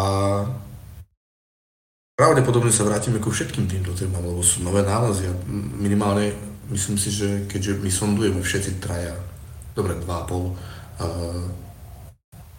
pravdepodobne 2.17 2.73
sa 2.73 2.89
vrátime 2.89 3.21
ku 3.21 3.29
všetkým 3.29 3.69
týmto 3.69 3.93
témam, 3.93 4.25
lebo 4.25 4.41
sú 4.41 4.65
nové 4.65 4.81
nálezy 4.81 5.29
a 5.29 5.35
minimálne 5.77 6.33
myslím 6.73 6.97
si, 6.97 7.13
že 7.13 7.45
keďže 7.51 7.85
my 7.85 7.91
sondujeme 7.93 8.41
všetci 8.41 8.81
traja, 8.81 9.13
dobre, 9.77 10.01
dva 10.01 10.25
a 10.25 10.27
pol, 10.29 10.57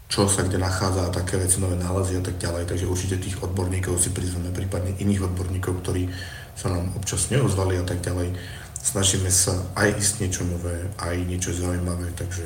čo 0.05 0.29
sa 0.29 0.45
kde 0.45 0.61
nachádza 0.61 1.09
a 1.09 1.13
také 1.13 1.41
veci, 1.41 1.57
nové 1.57 1.75
nálezy 1.75 2.21
a 2.21 2.23
tak 2.23 2.37
ďalej. 2.37 2.69
Takže 2.69 2.85
určite 2.85 3.17
tých 3.17 3.41
odborníkov 3.41 3.97
si 3.97 4.13
prizveme, 4.13 4.53
prípadne 4.53 4.93
iných 5.01 5.25
odborníkov, 5.33 5.81
ktorí 5.81 6.13
sa 6.55 6.71
nám 6.71 6.93
občas 6.95 7.27
neozvali 7.33 7.81
a 7.81 7.85
tak 7.85 8.05
ďalej. 8.05 8.37
Snažíme 8.85 9.33
sa 9.33 9.57
aj 9.73 9.97
ísť 9.97 10.13
niečo 10.21 10.43
nové, 10.45 10.87
aj 11.01 11.15
niečo 11.25 11.49
zaujímavé, 11.51 12.13
takže... 12.13 12.45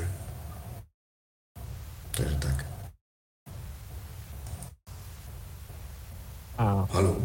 Takže 2.16 2.36
tak. 2.40 2.58
A... 6.60 6.88
Haló. 6.92 7.20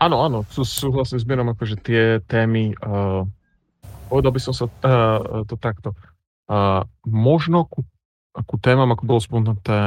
Áno, 0.00 0.16
áno, 0.24 0.38
súhlasím 0.48 1.20
s 1.20 1.28
Mierom, 1.28 1.52
akože 1.52 1.76
tie 1.84 2.24
témy, 2.24 2.72
uh, 2.80 3.28
povedal 4.08 4.32
by 4.32 4.40
som 4.40 4.56
sa 4.56 4.64
uh, 4.64 5.44
to 5.44 5.60
takto. 5.60 5.92
Uh, 6.48 6.88
možno 7.04 7.68
ku 7.68 7.84
ku 8.46 8.56
témam, 8.60 8.90
ako 8.92 9.02
bolo 9.06 9.20
spomenuté, 9.20 9.80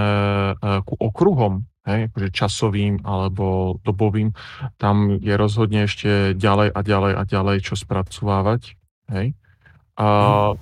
e, 0.56 0.82
ku 0.84 0.96
okruhom, 0.98 1.66
hej, 1.88 2.12
akože 2.12 2.30
časovým 2.32 3.04
alebo 3.04 3.78
dobovým, 3.84 4.32
tam 4.80 5.20
je 5.20 5.34
rozhodne 5.36 5.86
ešte 5.86 6.36
ďalej 6.36 6.72
a 6.72 6.80
ďalej 6.80 7.14
a 7.20 7.24
ďalej 7.28 7.58
čo 7.64 7.76
spracovávať. 7.76 8.80
Hej. 9.12 9.36
A 10.00 10.08
mhm. 10.08 10.58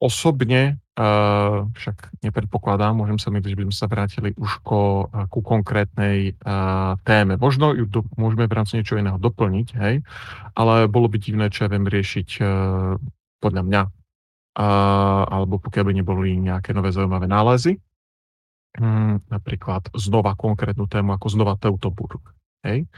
osobne 0.00 0.82
uh, 0.98 1.68
však 1.78 2.24
nepredpokladám, 2.26 2.96
môžem 2.96 3.20
sa 3.20 3.30
myliť, 3.30 3.54
že 3.54 3.58
by 3.60 3.64
sme 3.70 3.76
sa 3.76 3.86
vrátili 3.86 4.30
už 4.34 4.64
ko, 4.66 5.12
ku 5.30 5.44
konkrétnej 5.44 6.34
téme. 7.06 7.38
Možno 7.38 7.76
ju 7.76 7.86
do, 7.86 8.00
môžeme 8.18 8.50
v 8.50 8.56
rámci 8.56 8.80
niečo 8.80 8.98
iného 8.98 9.20
doplniť, 9.20 9.68
hej, 9.78 10.02
ale 10.58 10.74
bolo 10.90 11.06
by 11.06 11.22
divné, 11.22 11.52
čo 11.52 11.68
ja 11.68 11.70
viem 11.70 11.86
riešiť 11.86 12.28
podľa 13.38 13.62
mňa 13.62 13.82
a, 14.54 14.68
alebo 15.28 15.58
pokiaľ 15.58 15.84
by 15.90 15.94
neboli 15.98 16.38
nejaké 16.38 16.70
nové 16.70 16.94
zaujímavé 16.94 17.26
nálezy. 17.26 17.82
Hmm, 18.74 19.22
napríklad 19.30 19.86
znova 19.94 20.34
konkrétnu 20.34 20.90
tému 20.90 21.14
ako 21.14 21.26
znova 21.30 21.54
Teutoburg. 21.58 22.34
Hej. 22.64 22.88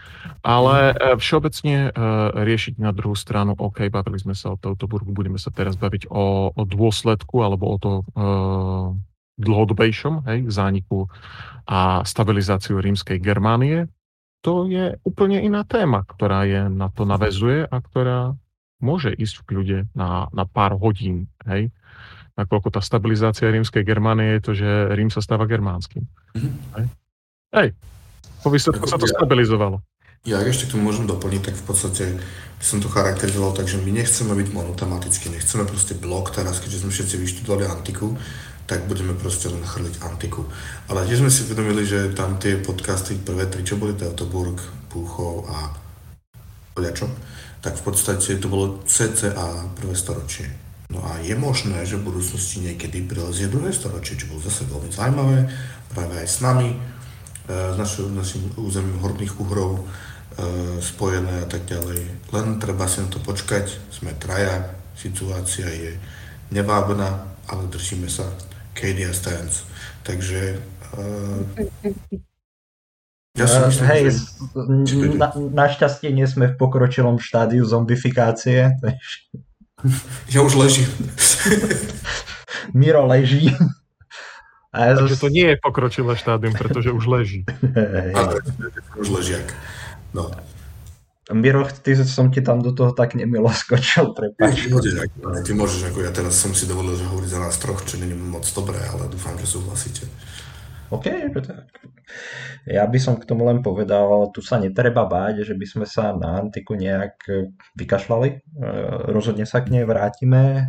Ale 0.46 0.94
mm. 0.94 1.18
všeobecne 1.18 1.90
e, 1.90 2.00
riešiť 2.38 2.78
na 2.78 2.94
druhú 2.94 3.18
stranu, 3.18 3.58
OK, 3.58 3.90
bavili 3.90 4.22
sme 4.22 4.32
sa 4.32 4.54
o 4.54 4.60
Teutoburgu, 4.60 5.10
budeme 5.10 5.42
sa 5.42 5.50
teraz 5.50 5.74
baviť 5.74 6.06
o, 6.06 6.54
o 6.54 6.62
dôsledku 6.62 7.42
alebo 7.42 7.74
o 7.74 7.76
to 7.76 7.92
e, 7.98 8.02
dlhodobejšom 9.42 10.22
hej, 10.30 10.38
zániku 10.48 11.10
a 11.66 12.06
stabilizáciu 12.06 12.78
rímskej 12.78 13.18
Germánie. 13.18 13.90
To 14.46 14.70
je 14.70 14.94
úplne 15.02 15.42
iná 15.42 15.66
téma, 15.66 16.06
ktorá 16.06 16.46
je 16.46 16.70
na 16.70 16.86
to 16.86 17.02
navezuje 17.02 17.66
a 17.66 17.76
ktorá 17.82 18.38
môže 18.80 19.12
ísť 19.12 19.42
v 19.42 19.46
kľude 19.48 19.78
na, 19.96 20.28
na 20.32 20.44
pár 20.44 20.76
hodín, 20.76 21.28
hej. 21.48 21.72
Nakoľko 22.36 22.68
tá 22.76 22.84
stabilizácia 22.84 23.48
rímskej 23.48 23.80
Germánie 23.80 24.36
je 24.36 24.42
to, 24.44 24.52
že 24.52 24.68
Rím 24.92 25.08
sa 25.08 25.24
stáva 25.24 25.48
germánskym. 25.48 26.04
Mm-hmm. 26.36 26.52
Hej. 26.76 26.86
hej, 27.56 27.68
po 28.44 28.52
výsledku 28.52 28.84
sa 28.84 29.00
to 29.00 29.08
stabilizovalo. 29.08 29.80
Ja 30.26 30.42
ešte 30.42 30.66
k 30.66 30.76
tomu 30.76 30.90
môžem 30.90 31.06
doplniť, 31.06 31.42
tak 31.48 31.54
v 31.54 31.64
podstate 31.64 32.04
by 32.58 32.64
som 32.66 32.82
to 32.82 32.90
charakterizoval 32.90 33.54
tak, 33.54 33.70
že 33.70 33.78
my 33.78 33.94
nechceme 33.94 34.34
byť 34.34 34.48
monotematicky, 34.52 35.30
nechceme 35.30 35.64
proste 35.64 35.94
blok 35.94 36.34
teraz, 36.34 36.58
keďže 36.58 36.82
sme 36.82 36.90
všetci 36.90 37.14
vyštudovali 37.14 37.64
antiku, 37.70 38.18
tak 38.66 38.90
budeme 38.90 39.14
proste 39.14 39.46
len 39.46 39.62
chrliť 39.62 40.02
antiku. 40.02 40.42
Ale 40.90 41.06
tiež 41.06 41.22
sme 41.22 41.30
si 41.30 41.46
uvedomili, 41.46 41.86
že 41.86 42.10
tam 42.10 42.42
tie 42.42 42.58
podcasty, 42.58 43.22
prvé 43.22 43.46
tri, 43.46 43.62
čo 43.62 43.78
boli, 43.78 43.94
Teutoburg, 43.94 44.58
Púchov 44.90 45.46
a 45.46 45.70
Poliačo, 46.74 47.06
tak 47.66 47.82
v 47.82 47.90
podstate 47.90 48.38
to 48.38 48.46
bolo 48.46 48.86
CCA 48.86 49.74
prvé 49.74 49.98
storočie. 49.98 50.46
No 50.86 51.02
a 51.02 51.18
je 51.18 51.34
možné, 51.34 51.82
že 51.82 51.98
v 51.98 52.14
budúcnosti 52.14 52.62
niekedy 52.62 53.02
prilezie 53.02 53.50
druhé 53.50 53.74
storočie, 53.74 54.14
čo 54.14 54.30
bolo 54.30 54.38
zase 54.46 54.70
veľmi 54.70 54.94
zaujímavé, 54.94 55.50
práve 55.90 56.14
aj 56.14 56.28
s 56.30 56.38
nami, 56.46 56.70
e, 56.70 56.78
s 57.50 57.74
našim, 57.74 58.14
našim 58.14 58.46
územím 58.54 59.02
horných 59.02 59.34
uhrov 59.42 59.82
e, 59.82 59.84
spojené 60.78 61.42
a 61.42 61.46
tak 61.50 61.66
ďalej. 61.66 62.30
Len 62.30 62.46
treba 62.62 62.86
si 62.86 63.02
na 63.02 63.10
to 63.10 63.18
počkať, 63.18 63.66
sme 63.90 64.14
traja, 64.14 64.78
situácia 64.94 65.66
je 65.66 65.98
nevábna, 66.54 67.34
ale 67.50 67.66
držíme 67.66 68.06
sa 68.06 68.30
Kadia 68.78 69.10
Stance. 69.10 69.66
Takže 70.06 70.62
uh, 70.94 71.42
ja 73.36 73.46
si 73.46 73.58
myslím, 73.68 73.86
hej, 73.92 74.02
že... 74.88 74.96
na, 75.20 75.28
našťastie 75.36 76.08
nie 76.10 76.24
sme 76.24 76.52
v 76.52 76.58
pokročilom 76.58 77.20
štádiu 77.20 77.64
zombifikácie. 77.64 78.76
Ja 80.32 80.40
už 80.40 80.56
ležím. 80.56 80.88
Miro 82.72 83.04
leží. 83.06 83.52
A 84.72 84.88
ja 84.88 84.92
Takže 84.96 85.20
to 85.20 85.28
nie 85.28 85.52
je 85.52 85.56
pokročilé 85.60 86.16
štádium, 86.16 86.56
pretože 86.56 86.90
už 86.96 87.04
leží. 87.06 87.44
Ale 88.16 88.40
už 88.96 89.08
ležiak. 89.20 89.46
No. 90.16 90.32
Miro, 91.32 91.66
ty 91.82 91.98
som 92.06 92.30
ti 92.30 92.38
tam 92.38 92.62
do 92.62 92.70
toho 92.70 92.94
tak 92.94 93.18
nemilo 93.18 93.50
skočil, 93.50 94.14
prepáč. 94.14 94.70
Ty, 94.70 95.42
ty 95.42 95.52
môžeš, 95.52 95.90
ako 95.90 95.98
ja 96.06 96.12
teraz 96.14 96.38
som 96.38 96.54
si 96.54 96.70
dovolil, 96.70 96.94
že 96.94 97.02
hovoriť 97.02 97.30
za 97.30 97.40
nás 97.42 97.56
troch, 97.58 97.82
čo 97.82 97.98
nie 97.98 98.10
je 98.10 98.16
moc 98.16 98.46
dobré, 98.54 98.78
ale 98.78 99.10
dúfam, 99.10 99.34
že 99.36 99.44
súhlasíte. 99.50 100.06
OK, 100.90 101.06
tak. 101.42 101.66
Ja 102.66 102.86
by 102.86 102.98
som 103.02 103.18
k 103.18 103.26
tomu 103.26 103.46
len 103.46 103.58
povedal, 103.62 104.30
tu 104.30 104.38
sa 104.38 104.62
netreba 104.62 105.06
báť, 105.06 105.42
že 105.42 105.54
by 105.58 105.66
sme 105.66 105.86
sa 105.86 106.14
na 106.14 106.38
antiku 106.38 106.78
nejak 106.78 107.14
e, 107.26 107.50
vykašľali. 107.74 108.28
E, 108.30 108.38
rozhodne 109.10 109.46
sa 109.46 109.66
k 109.66 109.74
nej 109.74 109.84
vrátime. 109.86 110.42
E, 110.42 110.62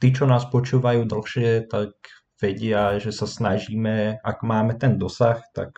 tí, 0.00 0.08
čo 0.16 0.24
nás 0.24 0.48
počúvajú 0.48 1.04
dlhšie, 1.04 1.68
tak 1.68 1.92
vedia, 2.40 2.96
že 2.96 3.12
sa 3.12 3.28
snažíme, 3.28 4.24
ak 4.24 4.40
máme 4.40 4.80
ten 4.80 4.96
dosah, 4.96 5.44
tak 5.52 5.76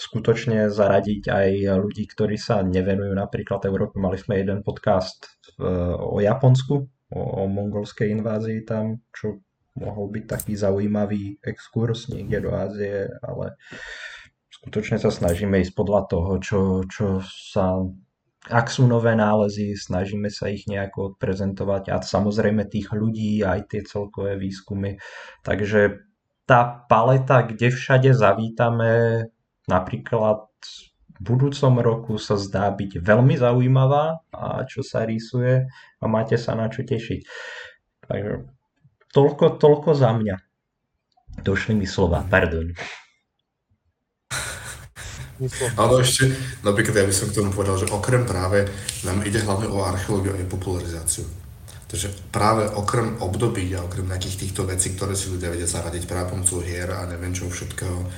skutočne 0.00 0.72
zaradiť 0.72 1.28
aj 1.28 1.50
ľudí, 1.76 2.08
ktorí 2.08 2.40
sa 2.40 2.64
nevenujú 2.64 3.12
napríklad 3.12 3.60
Európe. 3.68 4.00
Mali 4.00 4.16
sme 4.16 4.40
jeden 4.40 4.62
podcast 4.62 5.42
o 5.98 6.22
Japonsku, 6.22 6.86
o 7.12 7.42
mongolskej 7.50 8.14
invázii 8.14 8.62
tam, 8.62 9.02
čo 9.10 9.42
mohol 9.76 10.12
byť 10.12 10.24
taký 10.28 10.54
zaujímavý 10.56 11.40
exkurs 11.40 12.12
niekde 12.12 12.48
do 12.48 12.50
Ázie, 12.52 13.08
ale 13.24 13.56
skutočne 14.52 15.00
sa 15.00 15.08
snažíme 15.08 15.60
ísť 15.64 15.72
podľa 15.72 16.00
toho, 16.08 16.32
čo, 16.38 16.60
čo 16.86 17.24
sa 17.24 17.80
ak 18.42 18.74
sú 18.74 18.90
nové 18.90 19.14
nálezy, 19.14 19.78
snažíme 19.78 20.26
sa 20.26 20.50
ich 20.50 20.66
nejako 20.66 21.14
odprezentovať 21.14 21.94
a 21.94 22.02
samozrejme 22.02 22.66
tých 22.66 22.90
ľudí, 22.90 23.46
aj 23.46 23.70
tie 23.70 23.86
celkové 23.86 24.34
výskumy. 24.34 24.98
Takže 25.46 26.02
tá 26.42 26.66
paleta, 26.90 27.46
kde 27.46 27.70
všade 27.70 28.10
zavítame, 28.10 29.30
napríklad 29.70 30.50
v 31.14 31.20
budúcom 31.22 31.74
roku 31.78 32.14
sa 32.18 32.34
zdá 32.34 32.66
byť 32.74 32.98
veľmi 32.98 33.38
zaujímavá 33.38 34.26
a 34.34 34.66
čo 34.66 34.82
sa 34.82 35.06
rýsuje 35.06 35.70
a 36.02 36.04
máte 36.10 36.34
sa 36.34 36.58
na 36.58 36.66
čo 36.66 36.82
tešiť. 36.82 37.20
Takže 38.10 38.61
toľko, 39.12 39.60
toľko 39.60 39.90
za 39.92 40.10
mňa. 40.16 40.36
Došli 41.44 41.76
mi 41.76 41.86
slova, 41.88 42.24
pardon. 42.24 42.72
Ale 45.74 46.06
ešte, 46.06 46.30
napríklad 46.62 47.02
ja 47.02 47.08
by 47.08 47.14
som 47.14 47.26
k 47.32 47.36
tomu 47.42 47.50
povedal, 47.50 47.74
že 47.80 47.90
okrem 47.90 48.22
práve 48.22 48.68
nám 49.02 49.26
ide 49.26 49.42
hlavne 49.42 49.66
o 49.66 49.82
archeológiu 49.82 50.38
a 50.38 50.44
popularizáciu. 50.46 51.26
Takže 51.90 52.08
práve 52.32 52.64
okrem 52.72 53.20
období 53.20 53.68
a 53.76 53.84
okrem 53.84 54.08
nejakých 54.08 54.48
týchto 54.48 54.64
vecí, 54.64 54.96
ktoré 54.96 55.12
si 55.12 55.28
ľudia 55.28 55.52
vedia 55.52 55.68
zaradiť 55.68 56.08
práve 56.08 56.32
pomocou 56.32 56.64
hier 56.64 56.88
a 56.88 57.04
neviem 57.04 57.36
čo 57.36 57.52
všetkého, 57.52 58.08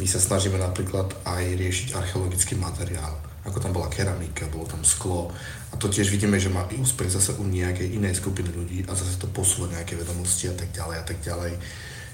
my 0.00 0.06
sa 0.08 0.18
snažíme 0.18 0.58
napríklad 0.58 1.14
aj 1.28 1.44
riešiť 1.54 1.88
archeologický 1.94 2.58
materiál. 2.58 3.29
Ako 3.50 3.58
tam 3.58 3.74
bola 3.74 3.90
keramika, 3.90 4.46
bolo 4.46 4.70
tam 4.70 4.86
sklo. 4.86 5.34
A 5.70 5.74
to 5.74 5.90
tiež 5.90 6.06
vidíme, 6.06 6.38
že 6.38 6.54
má 6.54 6.70
úspech 6.70 7.10
zase 7.10 7.34
u 7.34 7.42
nejakej 7.42 7.98
inej 7.98 8.22
skupiny 8.22 8.54
ľudí 8.54 8.86
a 8.86 8.94
zase 8.94 9.18
to 9.18 9.26
posúva 9.26 9.66
nejaké 9.74 9.98
vedomosti 9.98 10.46
a 10.46 10.54
tak 10.54 10.70
ďalej 10.70 10.96
a 10.96 11.04
tak 11.04 11.18
ďalej. 11.18 11.52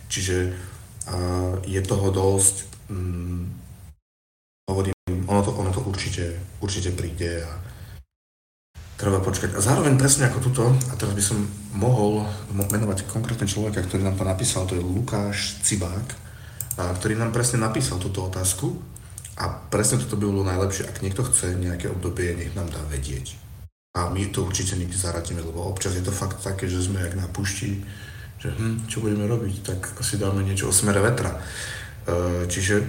Čiže 0.09 0.37
uh, 0.49 1.61
je 1.69 1.81
toho 1.85 2.09
dosť, 2.09 2.57
um, 2.89 3.53
hovorím, 4.65 4.97
ono 5.29 5.41
to, 5.45 5.51
ono 5.53 5.71
to 5.77 5.85
určite, 5.85 6.41
určite 6.65 6.97
príde 6.97 7.45
a 7.45 7.53
treba 8.97 9.21
počkať. 9.21 9.53
A 9.53 9.61
zároveň 9.61 10.01
presne 10.01 10.33
ako 10.33 10.41
tuto, 10.41 10.65
a 10.73 10.97
teraz 10.97 11.13
by 11.13 11.21
som 11.21 11.45
mohol 11.77 12.25
menovať 12.49 13.05
konkrétne 13.13 13.45
človeka, 13.45 13.85
ktorý 13.85 14.09
nám 14.09 14.17
to 14.17 14.25
napísal, 14.25 14.65
to 14.65 14.73
je 14.73 14.81
Lukáš 14.81 15.61
Cibák, 15.61 16.17
ktorý 16.77 17.17
nám 17.17 17.33
presne 17.33 17.61
napísal 17.61 18.01
túto 18.01 18.25
otázku 18.25 18.96
a 19.37 19.53
presne 19.69 20.01
toto 20.01 20.17
by 20.17 20.25
bolo 20.25 20.49
najlepšie, 20.49 20.89
ak 20.89 21.05
niekto 21.05 21.21
chce 21.29 21.61
nejaké 21.61 21.93
obdobie, 21.93 22.33
nech 22.33 22.57
nám 22.57 22.73
dá 22.73 22.81
vedieť. 22.89 23.37
A 23.97 24.09
my 24.09 24.29
to 24.33 24.45
určite 24.45 24.77
niekde 24.77 24.97
zaradíme, 24.97 25.45
lebo 25.45 25.65
občas 25.65 25.97
je 25.97 26.05
to 26.05 26.13
fakt 26.13 26.41
také, 26.41 26.69
že 26.69 26.85
sme 26.85 27.01
jak 27.01 27.17
na 27.17 27.29
pušti, 27.29 27.85
že 28.41 28.53
hm, 28.53 28.89
čo 28.89 29.05
budeme 29.05 29.29
robiť, 29.29 29.55
tak 29.65 29.81
si 30.01 30.17
dáme 30.17 30.41
niečo 30.41 30.69
o 30.69 30.73
smere 30.73 31.01
vetra. 31.01 31.37
E, 31.37 31.41
čiže 32.49 32.85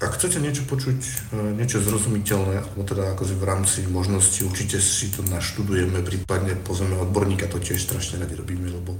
ak 0.00 0.16
chcete 0.16 0.40
niečo 0.40 0.64
počuť, 0.64 0.98
e, 1.32 1.56
niečo 1.56 1.80
zrozumiteľné, 1.80 2.56
alebo 2.56 2.82
teda 2.84 3.12
akože 3.16 3.36
v 3.36 3.44
rámci 3.48 3.84
možnosti, 3.88 4.44
určite 4.44 4.80
si 4.80 5.12
to 5.12 5.24
naštudujeme, 5.28 6.00
prípadne 6.04 6.56
pozveme 6.60 6.96
odborníka, 7.00 7.48
to 7.48 7.60
tiež 7.60 7.80
strašne 7.80 8.20
radi 8.20 8.36
robíme, 8.36 8.68
lebo 8.68 8.96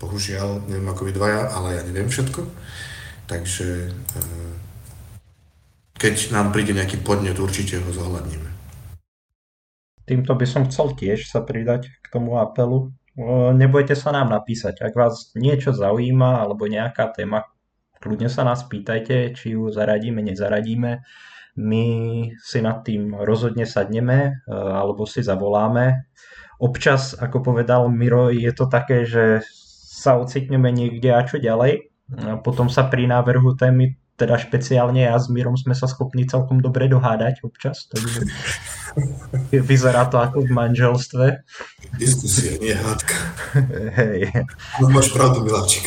bohužiaľ, 0.00 0.68
neviem 0.68 0.88
ako 0.92 1.02
vy 1.08 1.12
dvaja, 1.16 1.42
ale 1.52 1.80
ja 1.80 1.82
neviem 1.84 2.12
všetko. 2.12 2.40
Takže 3.26 3.66
e, 3.88 4.16
keď 5.96 6.32
nám 6.32 6.52
príde 6.52 6.76
nejaký 6.76 7.00
podnet, 7.00 7.40
určite 7.40 7.80
ho 7.80 7.90
zohľadníme. 7.92 8.48
Týmto 10.06 10.38
by 10.38 10.46
som 10.46 10.68
chcel 10.70 10.94
tiež 10.94 11.26
sa 11.26 11.42
pridať 11.42 11.90
k 11.90 12.06
tomu 12.12 12.38
apelu. 12.38 12.94
E, 13.18 13.26
nebojte 13.56 13.98
sa 13.98 14.14
nám 14.14 14.30
napísať, 14.30 14.78
ak 14.84 14.94
vás 14.94 15.34
niečo 15.34 15.74
zaujíma 15.74 16.46
alebo 16.46 16.70
nejaká 16.70 17.10
téma, 17.10 17.42
kľudne 17.98 18.30
sa 18.30 18.46
nás 18.46 18.62
pýtajte, 18.70 19.34
či 19.34 19.58
ju 19.58 19.66
zaradíme, 19.72 20.22
nezaradíme. 20.22 21.02
My 21.56 21.84
si 22.38 22.58
nad 22.60 22.84
tým 22.86 23.16
rozhodne 23.18 23.66
sadneme 23.66 24.46
e, 24.46 24.52
alebo 24.54 25.08
si 25.10 25.26
zavoláme. 25.26 26.06
Občas, 26.62 27.18
ako 27.18 27.52
povedal 27.52 27.90
Miro, 27.90 28.30
je 28.30 28.52
to 28.54 28.70
také, 28.70 29.02
že 29.08 29.42
sa 29.96 30.22
ocitneme 30.22 30.70
niekde 30.70 31.10
a 31.10 31.26
čo 31.26 31.42
ďalej. 31.42 31.90
A 32.14 32.38
potom 32.38 32.70
sa 32.70 32.86
pri 32.86 33.10
návrhu 33.10 33.58
témy 33.58 33.98
teda 34.16 34.40
špeciálne 34.40 35.04
ja 35.04 35.14
s 35.20 35.28
Mírom 35.28 35.60
sme 35.60 35.76
sa 35.76 35.84
schopní 35.84 36.24
celkom 36.24 36.64
dobre 36.64 36.88
dohádať 36.88 37.44
občas, 37.44 37.84
takže 37.92 38.24
vyzerá 39.70 40.08
to 40.08 40.16
ako 40.16 40.48
v 40.48 40.50
manželstve. 40.56 41.24
Diskusia, 42.00 42.56
nie 42.56 42.72
hádka. 42.72 43.16
Hej. 44.00 44.32
No 44.80 44.88
máš 44.88 45.12
pravdu, 45.12 45.44
Miláčik. 45.44 45.84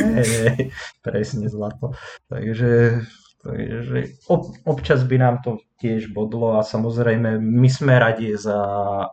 Hej, 0.00 0.72
presne 1.04 1.52
zlato. 1.52 1.92
Takže, 2.32 3.04
takže 3.44 4.16
ob, 4.32 4.56
občas 4.64 5.04
by 5.04 5.16
nám 5.20 5.44
to 5.44 5.60
tiež 5.80 6.12
bodlo 6.16 6.56
a 6.56 6.64
samozrejme 6.64 7.40
my 7.40 7.68
sme 7.68 7.96
radi 7.96 8.36
za 8.36 8.56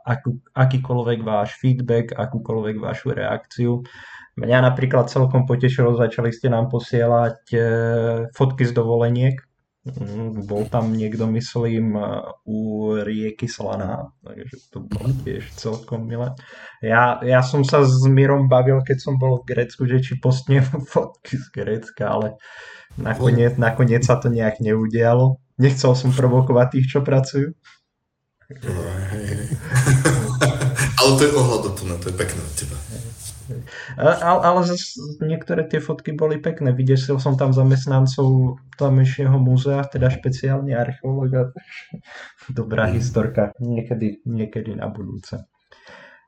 akú, 0.04 0.40
akýkoľvek 0.56 1.20
váš 1.24 1.60
feedback, 1.60 2.16
akúkoľvek 2.16 2.76
vašu 2.80 3.12
reakciu. 3.12 3.84
Mňa 4.38 4.70
napríklad 4.70 5.10
celkom 5.10 5.50
potešilo, 5.50 5.98
začali 5.98 6.30
ste 6.30 6.54
nám 6.54 6.70
posielať 6.70 7.42
e, 7.50 7.60
fotky 8.38 8.70
z 8.70 8.72
dovoleniek. 8.78 9.34
Mm, 9.98 10.46
bol 10.46 10.70
tam 10.70 10.94
niekto, 10.94 11.26
myslím, 11.26 11.98
e, 11.98 12.22
u 12.46 12.94
rieky 13.02 13.50
Slaná, 13.50 14.14
takže 14.22 14.70
to 14.70 14.86
bolo 14.86 15.10
tiež 15.26 15.42
celkom 15.58 16.06
milé. 16.06 16.38
Ja, 16.86 17.18
ja 17.26 17.42
som 17.42 17.66
sa 17.66 17.82
s 17.82 18.06
Mirom 18.06 18.46
bavil, 18.46 18.78
keď 18.86 18.98
som 19.02 19.18
bol 19.18 19.42
v 19.42 19.58
Grécku, 19.58 19.90
že 19.90 20.06
či 20.06 20.22
postnem 20.22 20.62
fotky 20.94 21.42
z 21.42 21.48
Grécka, 21.50 22.06
ale 22.06 22.38
nakoniec, 22.94 23.58
nakoniec 23.58 24.06
sa 24.06 24.22
to 24.22 24.30
nejak 24.30 24.62
neudialo. 24.62 25.42
Nechcel 25.58 25.98
som 25.98 26.14
provokovať 26.14 26.78
tých, 26.78 26.94
čo 26.94 27.02
pracujú. 27.02 27.58
ale 31.02 31.12
to 31.18 31.22
je 31.26 31.32
ohľadoplné, 31.34 31.94
to 32.00 32.08
je 32.14 32.16
pekné 32.16 32.40
od 32.46 32.54
teba. 32.54 32.78
Ale, 33.98 34.42
ale 34.44 34.60
zase 34.68 35.00
niektoré 35.24 35.68
tie 35.68 35.80
fotky 35.80 36.14
boli 36.14 36.38
pekné. 36.40 36.76
Videl 36.76 37.00
som 37.00 37.40
tam 37.40 37.52
zamestnancov 37.56 38.60
tamejšieho 38.76 39.38
múzea, 39.40 39.88
teda 39.88 40.12
špeciálne 40.12 40.76
archeológa. 40.76 41.52
Dobrá 42.58 42.88
historka. 42.92 43.56
Niekedy, 43.60 44.24
niekedy 44.28 44.76
na 44.76 44.92
budúce. 44.92 45.48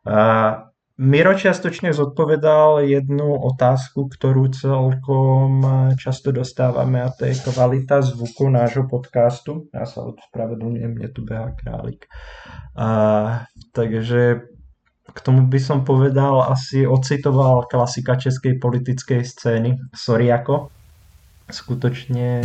A 0.07 0.69
Miro 0.99 1.31
čiastočne 1.31 1.95
zodpovedal 1.95 2.83
jednu 2.83 3.31
otázku, 3.31 4.11
ktorú 4.11 4.51
celkom 4.51 5.63
často 5.95 6.35
dostávame 6.35 6.99
a 6.99 7.07
to 7.07 7.23
je 7.23 7.39
kvalita 7.39 8.03
zvuku 8.03 8.51
nášho 8.51 8.83
podcastu. 8.83 9.71
Ja 9.71 9.87
sa 9.87 10.03
odspravedlňujem, 10.03 10.99
mne 10.99 11.07
tu 11.15 11.23
behá 11.23 11.55
králik. 11.55 12.11
A, 12.75 13.47
takže 13.71 14.48
k 15.19 15.25
tomu 15.27 15.51
by 15.51 15.59
som 15.59 15.83
povedal, 15.83 16.47
asi 16.47 16.87
ocitoval 16.87 17.67
klasika 17.67 18.15
českej 18.15 18.55
politickej 18.55 19.27
scény 19.27 19.75
Soriako. 19.91 20.71
Skutočne 21.51 22.39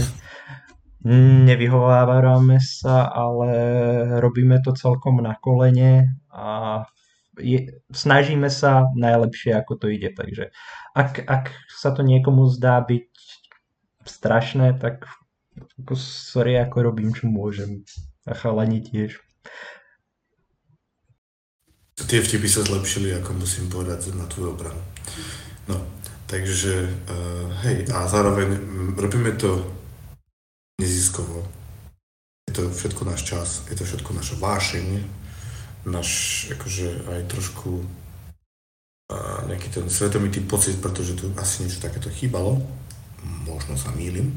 nevyhovávame 1.47 2.59
sa, 2.59 3.07
ale 3.07 3.51
robíme 4.19 4.59
to 4.59 4.75
celkom 4.75 5.23
na 5.23 5.39
kolene 5.39 6.19
a 6.35 6.83
je, 7.39 7.79
snažíme 7.95 8.51
sa 8.51 8.91
najlepšie, 8.99 9.55
ako 9.55 9.79
to 9.79 9.87
ide. 9.95 10.11
Takže 10.11 10.51
ak, 10.99 11.23
ak 11.23 11.55
sa 11.71 11.95
to 11.95 12.03
niekomu 12.03 12.51
zdá 12.51 12.83
byť 12.83 13.07
strašné, 14.03 14.83
tak 14.83 15.07
ako 15.79 15.95
sorry, 15.95 16.59
ako 16.59 16.91
robím, 16.91 17.15
čo 17.15 17.31
môžem. 17.31 17.87
A 18.27 18.35
chalani 18.35 18.83
tiež. 18.83 19.21
Tie 22.05 22.21
vtipy 22.21 22.45
sa 22.45 22.61
zlepšili, 22.61 23.17
ako 23.17 23.41
musím 23.41 23.73
povedať, 23.73 24.13
na 24.13 24.29
tvoju 24.29 24.53
obranu. 24.53 24.83
No, 25.65 25.81
takže, 26.29 26.85
uh, 26.85 27.49
hej, 27.65 27.89
a 27.89 28.05
zároveň 28.05 28.61
robíme 28.93 29.33
to 29.41 29.65
neziskovo. 30.77 31.49
Je 32.45 32.53
to 32.53 32.69
všetko 32.69 33.09
náš 33.09 33.25
čas, 33.25 33.49
je 33.73 33.77
to 33.77 33.89
všetko 33.89 34.13
naša 34.13 34.37
vášeň, 34.37 34.87
náš, 35.89 36.11
akože 36.53 37.09
aj 37.09 37.21
trošku 37.33 37.81
uh, 37.81 39.41
nejaký 39.49 39.73
ten 39.73 39.89
svetomitý 39.89 40.45
pocit, 40.45 40.77
pretože 40.85 41.17
tu 41.17 41.33
asi 41.41 41.65
niečo 41.65 41.81
takéto 41.81 42.13
chýbalo. 42.13 42.61
Možno 43.49 43.81
sa 43.81 43.89
mýlim. 43.97 44.37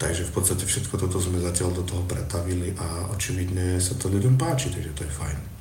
Takže 0.00 0.24
v 0.24 0.32
podstate 0.32 0.64
všetko 0.64 0.94
toto 0.96 1.20
sme 1.20 1.42
zatiaľ 1.42 1.74
do 1.74 1.84
toho 1.84 2.06
pretavili 2.06 2.72
a 2.78 3.12
očividne 3.12 3.76
sa 3.82 3.98
to 3.98 4.08
ľuďom 4.08 4.40
páči, 4.40 4.70
takže 4.72 4.94
to 4.96 5.04
je 5.04 5.12
fajn. 5.12 5.57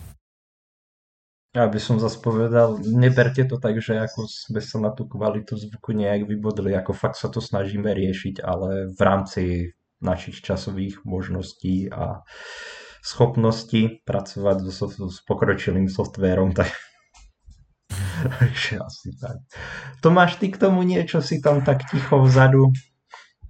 Ja 1.58 1.66
by 1.66 1.82
som 1.82 1.98
zase 1.98 2.22
povedal, 2.22 2.78
neberte 2.86 3.42
to 3.42 3.58
tak, 3.58 3.82
že 3.82 3.98
ako 3.98 4.30
sme 4.30 4.62
sa 4.62 4.78
na 4.78 4.94
tú 4.94 5.10
kvalitu 5.10 5.58
zvuku 5.58 5.90
nejak 5.90 6.30
vybodli, 6.30 6.78
ako 6.78 6.94
fakt 6.94 7.18
sa 7.18 7.34
to 7.34 7.42
snažíme 7.42 7.90
riešiť, 7.98 8.46
ale 8.46 8.94
v 8.94 9.02
rámci 9.02 9.74
našich 9.98 10.46
časových 10.46 11.02
možností 11.02 11.90
a 11.90 12.22
schopností 13.02 14.06
pracovať 14.06 14.70
so, 14.70 14.86
s 15.10 15.18
pokročilým 15.26 15.90
softvérom, 15.90 16.54
tak 16.54 16.70
Takže 18.38 18.78
asi 18.78 19.18
tak. 19.18 19.42
Tomáš, 20.06 20.38
ty 20.38 20.54
k 20.54 20.62
tomu 20.62 20.86
niečo 20.86 21.26
si 21.26 21.42
tam 21.42 21.66
tak 21.66 21.90
ticho 21.90 22.22
vzadu 22.22 22.70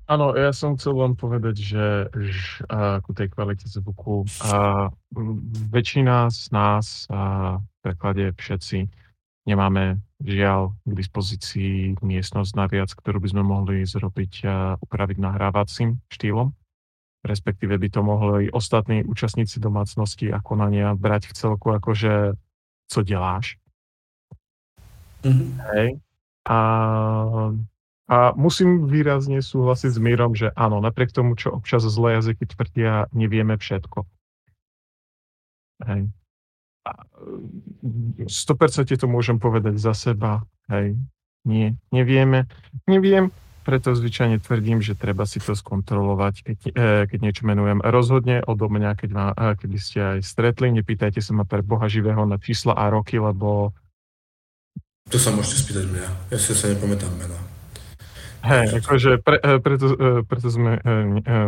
Áno, 0.08 0.32
ja 0.40 0.56
som 0.56 0.80
chcel 0.80 0.96
len 0.96 1.20
povedať, 1.20 1.60
že, 1.60 2.08
že 2.16 2.64
ku 3.04 3.12
tej 3.12 3.28
kvalite 3.28 3.68
zvuku 3.68 4.24
uh, 4.24 4.88
väčšina 5.68 6.32
z 6.32 6.44
nás, 6.56 7.12
v 7.12 7.77
preklade 7.88 8.36
všetci, 8.36 8.92
nemáme 9.48 10.04
žiaľ 10.20 10.76
k 10.84 10.92
dispozícii 10.92 12.04
miestnosť 12.04 12.52
naviac, 12.60 12.92
ktorú 12.92 13.24
by 13.24 13.30
sme 13.32 13.44
mohli 13.48 13.88
zrobiť, 13.88 14.34
uh, 14.44 14.76
upraviť 14.84 15.18
nahrávacím 15.24 16.04
štýlom. 16.12 16.52
Respektíve 17.24 17.80
by 17.80 17.88
to 17.92 18.02
mohli 18.04 18.52
ostatní 18.52 19.08
účastníci 19.08 19.64
domácnosti 19.64 20.32
a 20.32 20.44
konania 20.44 20.94
brať 20.94 21.32
v 21.32 21.34
celku, 21.34 21.68
akože 21.72 22.36
co 22.88 23.00
deláš. 23.04 23.60
Mm-hmm. 25.24 25.50
Hej. 25.74 25.88
A, 26.48 26.60
a 28.08 28.18
musím 28.40 28.88
výrazne 28.88 29.44
súhlasiť 29.44 29.92
s 29.92 30.00
Mírom, 30.00 30.38
že 30.38 30.56
áno, 30.56 30.80
napriek 30.80 31.12
tomu, 31.12 31.36
čo 31.36 31.52
občas 31.52 31.84
zlé 31.84 32.22
jazyky 32.22 32.48
tvrdia, 32.48 33.12
nevieme 33.12 33.60
všetko. 33.60 34.08
Hej. 35.84 36.08
A 36.88 37.04
100% 38.24 38.96
to 38.96 39.08
môžem 39.12 39.36
povedať 39.44 39.76
za 39.76 39.92
seba. 39.92 40.48
Hej. 40.72 40.96
Nie, 41.48 41.76
nevieme. 41.92 42.48
Neviem, 42.88 43.32
preto 43.68 43.92
zvyčajne 43.92 44.40
tvrdím, 44.40 44.80
že 44.80 44.96
treba 44.96 45.28
si 45.28 45.44
to 45.44 45.52
skontrolovať, 45.52 46.36
keď, 46.44 46.60
e, 46.72 46.72
keď 47.12 47.20
niečo 47.20 47.44
menujem. 47.44 47.84
Rozhodne 47.84 48.40
odo 48.48 48.72
mňa, 48.72 48.96
keď 48.96 49.10
ma, 49.12 49.26
e, 49.36 49.60
keby 49.60 49.78
ste 49.80 50.00
aj 50.00 50.20
stretli, 50.24 50.72
nepýtajte 50.72 51.20
sa 51.20 51.36
ma 51.36 51.44
pre 51.44 51.60
Boha 51.60 51.92
živého 51.92 52.24
na 52.24 52.40
čísla 52.40 52.76
a 52.80 52.88
roky, 52.88 53.20
lebo... 53.20 53.76
To 55.12 55.20
sa 55.20 55.36
môžete 55.36 55.68
spýtať 55.68 55.86
mňa. 55.92 56.08
Ja 56.32 56.38
si 56.40 56.56
sa 56.56 56.72
nepamätám 56.72 57.12
mena. 57.20 57.40
Hej, 58.48 58.80
akože 58.80 59.20
pre, 59.20 59.36
e, 59.44 59.60
preto, 59.60 59.86
preto 60.24 60.48
sme 60.48 60.80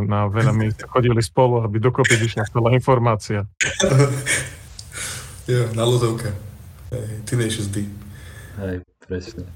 na 0.04 0.28
veľa 0.28 0.52
miest 0.52 0.84
chodili 0.92 1.24
spolu, 1.24 1.64
aby 1.64 1.80
dokopy 1.80 2.20
vyšla 2.24 2.52
celá 2.52 2.76
informácia. 2.76 3.48
jo, 5.50 5.66
na 5.74 5.82
ľudovke. 5.82 6.30
Tenacious 7.26 7.66
D. 7.74 7.90
Hej, 8.62 8.86
presne. 9.02 9.50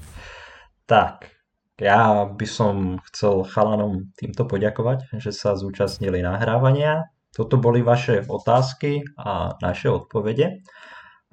Tak, 0.90 1.30
ja 1.78 2.26
by 2.26 2.46
som 2.50 2.98
chcel 3.10 3.46
chalanom 3.46 4.10
týmto 4.18 4.42
poďakovať, 4.42 5.14
že 5.22 5.30
sa 5.30 5.54
zúčastnili 5.54 6.18
nahrávania. 6.18 7.06
Toto 7.30 7.62
boli 7.62 7.86
vaše 7.86 8.26
otázky 8.26 9.06
a 9.14 9.54
naše 9.62 9.86
odpovede. 9.86 10.66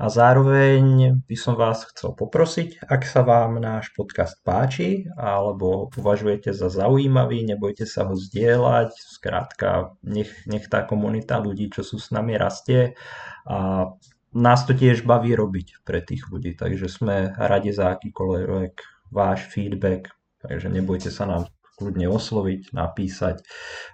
A 0.02 0.10
zároveň 0.10 1.14
by 1.30 1.38
som 1.38 1.54
vás 1.54 1.86
chcel 1.94 2.18
poprosiť, 2.18 2.90
ak 2.90 3.06
sa 3.06 3.22
vám 3.22 3.62
náš 3.62 3.94
podcast 3.94 4.34
páči 4.42 5.06
alebo 5.14 5.94
považujete 5.94 6.58
za 6.58 6.74
zaujímavý, 6.74 7.46
nebojte 7.46 7.86
sa 7.86 8.10
ho 8.10 8.18
zdieľať. 8.18 8.98
Skrátka, 8.98 9.94
nech, 10.02 10.34
nech 10.50 10.66
tá 10.74 10.82
komunita 10.90 11.38
ľudí, 11.38 11.70
čo 11.70 11.86
sú 11.86 12.02
s 12.02 12.10
nami, 12.10 12.34
rastie. 12.34 12.98
A 13.46 13.94
nás 14.32 14.64
to 14.64 14.72
tiež 14.72 15.04
baví 15.04 15.36
robiť 15.36 15.84
pre 15.84 16.00
tých 16.00 16.28
ľudí, 16.32 16.56
takže 16.56 16.88
sme 16.88 17.36
radi 17.36 17.76
za 17.76 17.96
akýkoľvek 17.96 18.74
váš 19.12 19.44
feedback, 19.52 20.16
Takže 20.42 20.74
nebojte 20.74 21.14
sa 21.14 21.30
nám 21.30 21.54
kľudne 21.78 22.10
osloviť, 22.10 22.74
napísať. 22.74 23.46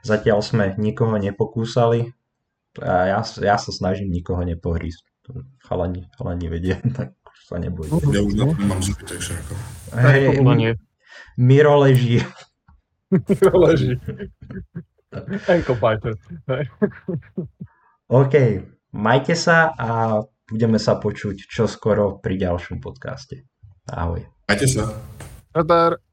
Zatiaľ 0.04 0.40
sme 0.40 0.66
nikoho 0.80 1.20
nepokúsali 1.20 2.16
a 2.80 2.94
ja, 3.16 3.20
ja 3.24 3.56
sa 3.60 3.72
snažím 3.72 4.12
nikoho 4.12 4.44
nepohrísť. 4.48 5.04
Chalani, 5.60 6.08
chalani 6.16 6.48
vedia, 6.48 6.80
tak 6.98 7.20
sa 7.48 7.60
nebojte. 7.60 8.00
Ja 8.16 8.24
už 8.24 8.34
to 8.36 8.46
nemám 8.56 8.80
zuby, 8.80 9.04
takže 9.04 9.32
ako... 9.36 9.54
Hej, 10.00 10.24
Miro 11.38 11.76
leží. 11.84 12.24
Miro 13.28 13.56
leží. 13.68 13.92
Ankle 15.48 15.76
biter. 15.76 16.14
OK, 18.08 18.36
majte 18.96 19.36
sa 19.36 19.74
a 19.76 20.22
budeme 20.48 20.80
sa 20.80 20.96
počuť 20.96 21.48
čoskoro 21.48 22.24
pri 22.24 22.40
ďalšom 22.40 22.80
podcaste. 22.80 23.44
Ahoj. 23.92 24.24
Majte 24.48 24.68
sa. 24.68 24.88
Nadar. 25.52 26.07